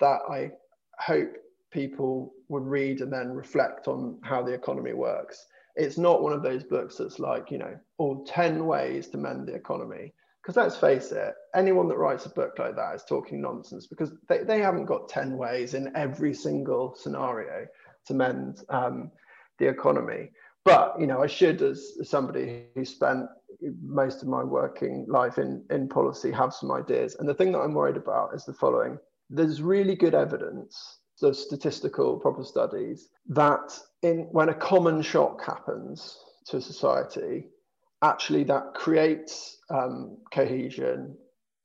that 0.00 0.20
I 0.30 0.52
hope 0.98 1.32
people 1.70 2.32
would 2.48 2.64
read 2.64 3.00
and 3.00 3.12
then 3.12 3.32
reflect 3.32 3.88
on 3.88 4.18
how 4.22 4.42
the 4.42 4.52
economy 4.52 4.92
works. 4.92 5.46
It's 5.74 5.96
not 5.96 6.22
one 6.22 6.32
of 6.32 6.42
those 6.42 6.64
books 6.64 6.96
that's 6.96 7.18
like, 7.18 7.50
you 7.50 7.58
know, 7.58 7.78
all 7.98 8.24
10 8.24 8.66
ways 8.66 9.08
to 9.08 9.16
mend 9.16 9.48
the 9.48 9.54
economy 9.54 10.12
because 10.42 10.56
let's 10.56 10.76
face 10.76 11.12
it, 11.12 11.34
anyone 11.54 11.86
that 11.88 11.98
writes 11.98 12.26
a 12.26 12.30
book 12.30 12.58
like 12.58 12.74
that 12.74 12.96
is 12.96 13.04
talking 13.04 13.40
nonsense 13.40 13.86
because 13.86 14.12
they, 14.28 14.42
they 14.42 14.58
haven't 14.58 14.86
got 14.86 15.08
10 15.08 15.36
ways 15.36 15.74
in 15.74 15.94
every 15.96 16.34
single 16.34 16.96
scenario 16.96 17.66
to 18.06 18.14
mend 18.14 18.62
um, 18.68 19.12
the 19.58 19.68
economy. 19.68 20.30
But, 20.64 20.96
you 20.98 21.06
know, 21.06 21.22
I 21.22 21.28
should, 21.28 21.62
as 21.62 21.92
somebody 22.02 22.64
who 22.74 22.84
spent 22.84 23.26
most 23.80 24.22
of 24.22 24.28
my 24.28 24.42
working 24.42 25.06
life 25.08 25.38
in, 25.38 25.64
in 25.70 25.88
policy, 25.88 26.32
have 26.32 26.52
some 26.52 26.72
ideas. 26.72 27.14
And 27.20 27.28
the 27.28 27.34
thing 27.34 27.52
that 27.52 27.60
I'm 27.60 27.74
worried 27.74 27.96
about 27.96 28.34
is 28.34 28.44
the 28.44 28.52
following 28.52 28.98
there's 29.32 29.62
really 29.62 29.96
good 29.96 30.14
evidence, 30.14 30.98
so 31.16 31.32
statistical 31.32 32.18
proper 32.18 32.44
studies, 32.44 33.08
that 33.28 33.78
in 34.02 34.28
when 34.30 34.50
a 34.50 34.54
common 34.54 35.00
shock 35.00 35.44
happens 35.44 36.18
to 36.46 36.60
society, 36.60 37.48
actually 38.02 38.44
that 38.44 38.74
creates 38.74 39.58
um, 39.70 40.18
cohesion, 40.32 41.16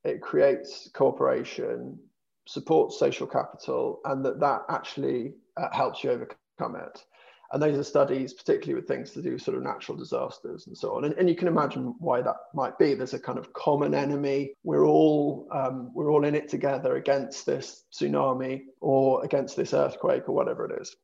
it 0.03 0.21
creates 0.21 0.89
cooperation, 0.93 1.99
supports 2.47 2.97
social 2.97 3.27
capital, 3.27 3.99
and 4.05 4.23
that 4.23 4.39
that 4.39 4.61
actually 4.69 5.33
uh, 5.57 5.67
helps 5.71 6.03
you 6.03 6.11
overcome 6.11 6.75
it. 6.75 7.03
And 7.51 7.61
those 7.61 7.77
are 7.77 7.83
studies, 7.83 8.33
particularly 8.33 8.75
with 8.75 8.87
things 8.87 9.11
to 9.11 9.21
do 9.21 9.33
with 9.33 9.41
sort 9.41 9.57
of 9.57 9.63
natural 9.63 9.97
disasters 9.97 10.67
and 10.67 10.77
so 10.77 10.95
on. 10.95 11.05
And, 11.05 11.13
and 11.15 11.29
you 11.29 11.35
can 11.35 11.47
imagine 11.47 11.95
why 11.99 12.21
that 12.21 12.35
might 12.53 12.77
be. 12.77 12.93
There's 12.93 13.13
a 13.13 13.19
kind 13.19 13.39
of 13.39 13.53
common 13.53 13.93
enemy. 13.93 14.53
We're 14.63 14.85
all 14.85 15.47
um, 15.51 15.91
we're 15.93 16.11
all 16.11 16.25
in 16.25 16.35
it 16.35 16.49
together 16.49 16.95
against 16.97 17.45
this 17.45 17.85
tsunami 17.93 18.63
or 18.81 19.23
against 19.23 19.55
this 19.55 19.73
earthquake 19.73 20.27
or 20.27 20.33
whatever 20.33 20.65
it 20.65 20.81
is 20.81 20.95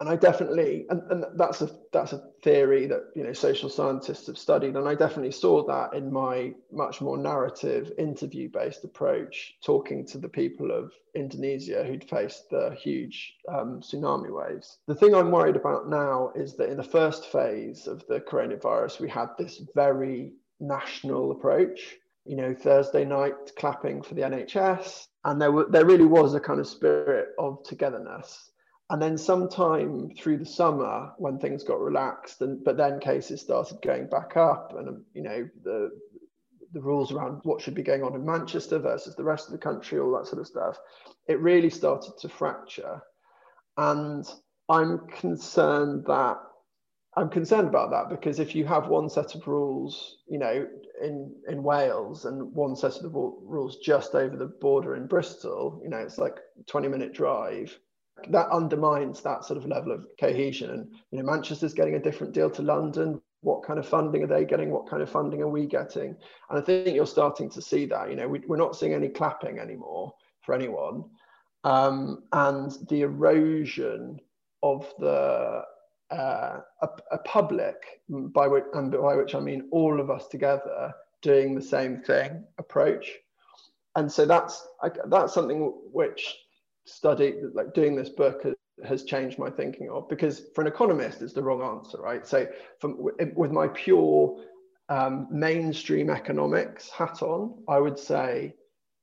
and 0.00 0.08
I 0.08 0.14
definitely, 0.14 0.86
and, 0.90 1.02
and 1.10 1.24
that's 1.34 1.60
a 1.60 1.70
that's 1.92 2.12
a 2.12 2.22
theory 2.42 2.86
that 2.86 3.10
you 3.16 3.24
know 3.24 3.32
social 3.32 3.68
scientists 3.68 4.28
have 4.28 4.38
studied, 4.38 4.76
and 4.76 4.88
I 4.88 4.94
definitely 4.94 5.32
saw 5.32 5.66
that 5.66 5.92
in 5.92 6.12
my 6.12 6.54
much 6.70 7.00
more 7.00 7.18
narrative, 7.18 7.90
interview-based 7.98 8.84
approach, 8.84 9.54
talking 9.60 10.06
to 10.06 10.18
the 10.18 10.28
people 10.28 10.70
of 10.70 10.92
Indonesia 11.16 11.82
who'd 11.82 12.08
faced 12.08 12.48
the 12.48 12.76
huge 12.80 13.34
um, 13.48 13.80
tsunami 13.80 14.30
waves. 14.30 14.78
The 14.86 14.94
thing 14.94 15.16
I'm 15.16 15.32
worried 15.32 15.56
about 15.56 15.88
now 15.88 16.30
is 16.36 16.54
that 16.58 16.70
in 16.70 16.76
the 16.76 16.84
first 16.84 17.26
phase 17.32 17.88
of 17.88 18.06
the 18.06 18.20
coronavirus, 18.20 19.00
we 19.00 19.08
had 19.08 19.30
this 19.36 19.62
very 19.74 20.32
national 20.60 21.32
approach. 21.32 21.96
You 22.24 22.36
know, 22.36 22.54
Thursday 22.54 23.04
night 23.04 23.34
clapping 23.56 24.02
for 24.02 24.14
the 24.14 24.22
NHS, 24.22 25.08
and 25.24 25.42
there 25.42 25.50
were 25.50 25.66
there 25.68 25.86
really 25.86 26.04
was 26.04 26.34
a 26.34 26.40
kind 26.40 26.60
of 26.60 26.68
spirit 26.68 27.30
of 27.36 27.64
togetherness 27.64 28.52
and 28.90 29.02
then 29.02 29.18
sometime 29.18 30.10
through 30.16 30.38
the 30.38 30.46
summer 30.46 31.12
when 31.18 31.38
things 31.38 31.62
got 31.62 31.80
relaxed 31.80 32.40
and 32.40 32.64
but 32.64 32.76
then 32.76 33.00
cases 33.00 33.40
started 33.40 33.80
going 33.82 34.06
back 34.08 34.36
up 34.36 34.74
and 34.78 34.88
um, 34.88 35.04
you 35.14 35.22
know 35.22 35.48
the 35.64 35.90
the 36.72 36.80
rules 36.80 37.12
around 37.12 37.40
what 37.44 37.60
should 37.60 37.74
be 37.74 37.82
going 37.82 38.02
on 38.02 38.14
in 38.14 38.24
manchester 38.24 38.78
versus 38.78 39.14
the 39.16 39.24
rest 39.24 39.46
of 39.46 39.52
the 39.52 39.58
country 39.58 39.98
all 39.98 40.16
that 40.16 40.26
sort 40.26 40.40
of 40.40 40.46
stuff 40.46 40.78
it 41.26 41.40
really 41.40 41.70
started 41.70 42.12
to 42.18 42.28
fracture. 42.28 43.00
And 43.76 44.26
i'm 44.68 45.06
concerned 45.08 46.04
that 46.06 46.38
i'm 47.16 47.30
concerned 47.30 47.68
about 47.68 47.90
that 47.90 48.10
because 48.10 48.38
if 48.38 48.54
you 48.54 48.66
have 48.66 48.88
one 48.88 49.08
set 49.08 49.34
of 49.34 49.46
rules 49.46 50.18
you 50.28 50.38
know 50.38 50.66
in 51.00 51.34
in 51.48 51.62
wales 51.62 52.24
and 52.24 52.52
one 52.54 52.74
set 52.74 52.96
of 52.96 53.14
rules 53.14 53.78
just 53.78 54.14
over 54.14 54.36
the 54.36 54.46
border 54.46 54.96
in 54.96 55.06
bristol 55.06 55.80
you 55.82 55.88
know 55.88 55.98
it's 55.98 56.18
like 56.18 56.38
20 56.66 56.88
minute 56.88 57.14
drive 57.14 57.78
that 58.30 58.48
undermines 58.50 59.20
that 59.22 59.44
sort 59.44 59.58
of 59.58 59.66
level 59.66 59.92
of 59.92 60.06
cohesion. 60.18 60.70
And 60.70 60.88
you 61.10 61.18
know, 61.18 61.24
Manchester's 61.24 61.74
getting 61.74 61.94
a 61.94 62.02
different 62.02 62.32
deal 62.32 62.50
to 62.50 62.62
London. 62.62 63.20
What 63.42 63.62
kind 63.62 63.78
of 63.78 63.86
funding 63.86 64.22
are 64.24 64.26
they 64.26 64.44
getting? 64.44 64.70
What 64.70 64.88
kind 64.88 65.02
of 65.02 65.10
funding 65.10 65.42
are 65.42 65.48
we 65.48 65.66
getting? 65.66 66.16
And 66.50 66.58
I 66.58 66.60
think 66.60 66.94
you're 66.94 67.06
starting 67.06 67.48
to 67.50 67.62
see 67.62 67.86
that. 67.86 68.10
You 68.10 68.16
know, 68.16 68.28
we, 68.28 68.40
are 68.50 68.56
not 68.56 68.76
seeing 68.76 68.94
any 68.94 69.08
clapping 69.08 69.58
anymore 69.58 70.12
for 70.42 70.54
anyone, 70.54 71.04
um, 71.64 72.24
and 72.32 72.72
the 72.88 73.02
erosion 73.02 74.20
of 74.62 74.92
the 74.98 75.62
uh, 76.10 76.60
a, 76.82 76.88
a, 77.12 77.18
public, 77.18 78.00
by 78.08 78.48
which 78.48 78.64
and 78.74 78.90
by 78.90 79.14
which 79.14 79.34
I 79.34 79.40
mean 79.40 79.68
all 79.70 80.00
of 80.00 80.10
us 80.10 80.26
together 80.28 80.94
doing 81.22 81.54
the 81.54 81.62
same 81.62 82.00
thing 82.00 82.44
approach. 82.58 83.12
And 83.96 84.10
so 84.10 84.26
that's 84.26 84.66
that's 85.06 85.34
something 85.34 85.72
which 85.92 86.36
study 86.88 87.34
like 87.54 87.74
doing 87.74 87.94
this 87.94 88.08
book 88.08 88.44
has 88.84 89.04
changed 89.04 89.38
my 89.38 89.50
thinking 89.50 89.90
of 89.90 90.08
because 90.08 90.42
for 90.54 90.60
an 90.62 90.66
economist 90.66 91.22
it's 91.22 91.32
the 91.32 91.42
wrong 91.42 91.62
answer 91.62 92.00
right? 92.00 92.26
So 92.26 92.46
from 92.80 92.96
with 93.34 93.50
my 93.50 93.68
pure 93.68 94.40
um, 94.88 95.26
mainstream 95.30 96.08
economics 96.08 96.88
hat 96.88 97.20
on 97.20 97.62
i 97.68 97.78
would 97.78 97.98
say 97.98 98.54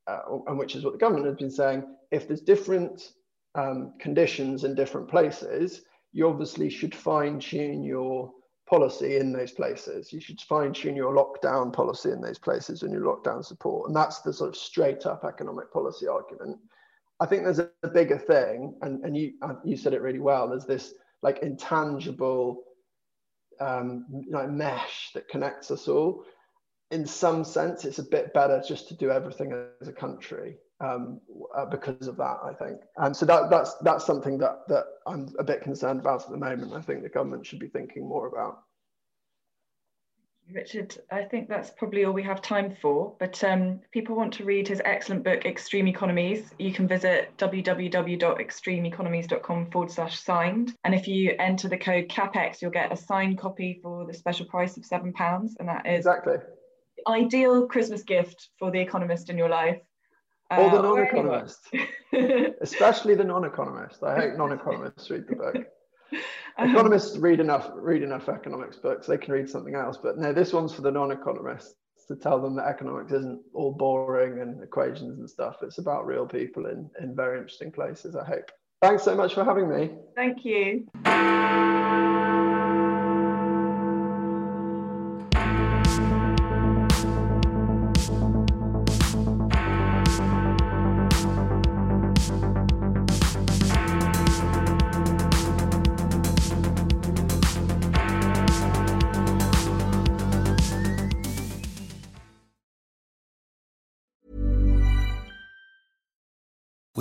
uh, 0.08 0.22
and 0.48 0.58
which 0.58 0.76
is 0.76 0.84
what 0.84 0.94
the 0.94 1.00
government 1.00 1.28
has 1.28 1.36
been 1.36 1.52
saying 1.52 1.84
if 2.10 2.28
there's 2.28 2.42
different 2.42 3.14
um, 3.54 3.94
conditions 4.00 4.64
in 4.64 4.74
different 4.74 5.08
places 5.08 5.84
you 6.12 6.28
obviously 6.28 6.70
should 6.70 6.96
fine 6.96 7.40
tune 7.40 7.84
your 7.84 8.32
policy 8.68 9.18
in 9.18 9.32
those 9.32 9.52
places. 9.52 10.12
You 10.12 10.20
should 10.20 10.42
fine 10.42 10.74
tune 10.74 10.96
your 10.96 11.14
lockdown 11.14 11.72
policy 11.72 12.12
in 12.12 12.22
those 12.22 12.40
places 12.40 12.84
and 12.84 12.92
your 12.92 13.02
lockdown 13.02 13.44
support. 13.44 13.88
And 13.88 13.96
that's 13.96 14.22
the 14.22 14.34
sort 14.34 14.50
of 14.50 14.56
straight 14.56 15.06
up 15.06 15.24
economic 15.24 15.72
policy 15.72 16.08
argument 16.08 16.58
I 17.20 17.26
think 17.26 17.44
there's 17.44 17.60
a, 17.60 17.70
a 17.84 17.88
bigger 17.88 18.18
thing, 18.18 18.76
and, 18.82 19.04
and 19.06 19.16
you 19.16 19.34
uh, 19.42 19.56
you 19.64 19.78
said 19.78 19.94
it 19.94 20.02
really 20.02 20.20
well. 20.20 20.50
There's 20.50 20.66
this 20.66 20.94
like 21.22 21.40
intangible 21.40 22.64
um, 23.60 24.06
like 24.30 24.50
mesh 24.50 25.12
that 25.14 25.28
connects 25.30 25.72
us 25.72 25.88
all. 25.88 26.26
In 26.92 27.06
some 27.06 27.44
sense, 27.44 27.86
it's 27.86 28.00
a 28.00 28.04
bit 28.04 28.34
better 28.34 28.62
just 28.68 28.88
to 28.90 28.96
do 28.96 29.12
everything 29.12 29.68
as 29.82 29.88
a 29.88 29.94
country 29.94 30.58
um, 30.82 31.20
uh, 31.58 31.66
because 31.66 32.08
of 32.08 32.18
that. 32.18 32.38
I 32.44 32.54
think, 32.54 32.82
and 32.98 33.16
so 33.16 33.26
that 33.26 33.50
that's 33.50 33.76
that's 33.76 34.06
something 34.06 34.38
that 34.40 34.68
that 34.68 34.84
I'm 35.08 35.34
a 35.40 35.44
bit 35.44 35.62
concerned 35.62 36.02
about 36.02 36.24
at 36.24 36.30
the 36.30 36.38
moment. 36.38 36.74
I 36.74 36.82
think 36.82 37.02
the 37.02 37.10
government 37.10 37.46
should 37.46 37.60
be 37.60 37.70
thinking 37.70 38.08
more 38.08 38.28
about. 38.28 38.65
Richard, 40.54 40.96
I 41.12 41.24
think 41.24 41.50
that's 41.50 41.72
probably 41.72 42.06
all 42.06 42.14
we 42.14 42.22
have 42.24 42.42
time 42.42 42.78
for. 42.82 43.14
But 43.20 43.44
um, 43.44 43.82
if 43.84 43.92
people 43.92 44.16
want 44.16 44.32
to 44.34 44.46
read 44.46 44.68
his 44.68 44.80
excellent 44.86 45.24
book, 45.24 45.44
Extreme 45.46 45.88
Economies, 45.88 46.52
you 46.60 46.72
can 46.72 46.88
visit 46.88 47.36
www.extremeeconomies.com 47.38 49.72
forward 49.72 49.92
slash 49.92 50.20
signed. 50.20 50.76
And 50.84 50.94
if 50.94 51.08
you 51.08 51.36
enter 51.40 51.68
the 51.68 51.78
code 51.78 52.10
CapX, 52.10 52.62
you'll 52.62 52.70
get 52.72 52.92
a 52.92 52.98
signed 52.98 53.40
copy 53.40 53.80
for 53.82 54.06
the 54.06 54.14
special 54.14 54.46
price 54.46 54.78
of 54.78 54.84
£7. 54.84 55.14
And 55.60 55.68
that 55.68 55.88
is 55.88 55.98
exactly 56.00 56.38
the 56.98 57.12
ideal 57.12 57.66
Christmas 57.68 58.04
gift 58.04 58.50
for 58.60 58.70
the 58.70 58.80
economist 58.80 59.32
in 59.32 59.38
your 59.38 59.50
life. 59.50 59.80
Uh, 60.52 60.58
or 60.58 60.70
the 60.70 60.82
non-economist, 60.82 61.74
especially 62.62 63.16
the 63.16 63.24
non-economist. 63.24 64.04
I 64.04 64.16
hope 64.16 64.38
non-economists 64.38 65.10
read 65.10 65.26
the 65.28 65.36
book. 65.36 65.56
Economists 66.60 67.18
read 67.18 67.40
enough 67.40 67.70
read 67.74 68.02
enough 68.02 68.30
economics 68.30 68.78
books. 68.78 69.08
They 69.08 69.18
can 69.18 69.34
read 69.34 69.50
something 69.50 69.76
else, 69.76 69.98
but 70.02 70.18
no, 70.18 70.32
this 70.32 70.54
one's 70.54 70.74
for 70.74 70.82
the 70.82 70.92
non-economists 70.92 71.76
to 72.08 72.16
tell 72.16 72.42
them 72.42 72.56
that 72.56 72.68
economics 72.68 73.12
isn't 73.12 73.42
all 73.54 73.74
boring 73.74 74.42
and 74.42 74.64
equations 74.64 75.20
and 75.20 75.30
stuff. 75.30 75.58
It's 75.62 75.80
about 75.80 76.06
real 76.06 76.26
people 76.26 76.68
in 76.68 76.90
in 77.02 77.16
very 77.16 77.38
interesting 77.38 77.72
places. 77.72 78.16
I 78.16 78.26
hope. 78.26 78.52
Thanks 78.82 79.04
so 79.04 79.16
much 79.16 79.34
for 79.34 79.44
having 79.44 79.70
me. 79.70 79.92
Thank 80.16 80.46
you. 80.46 80.86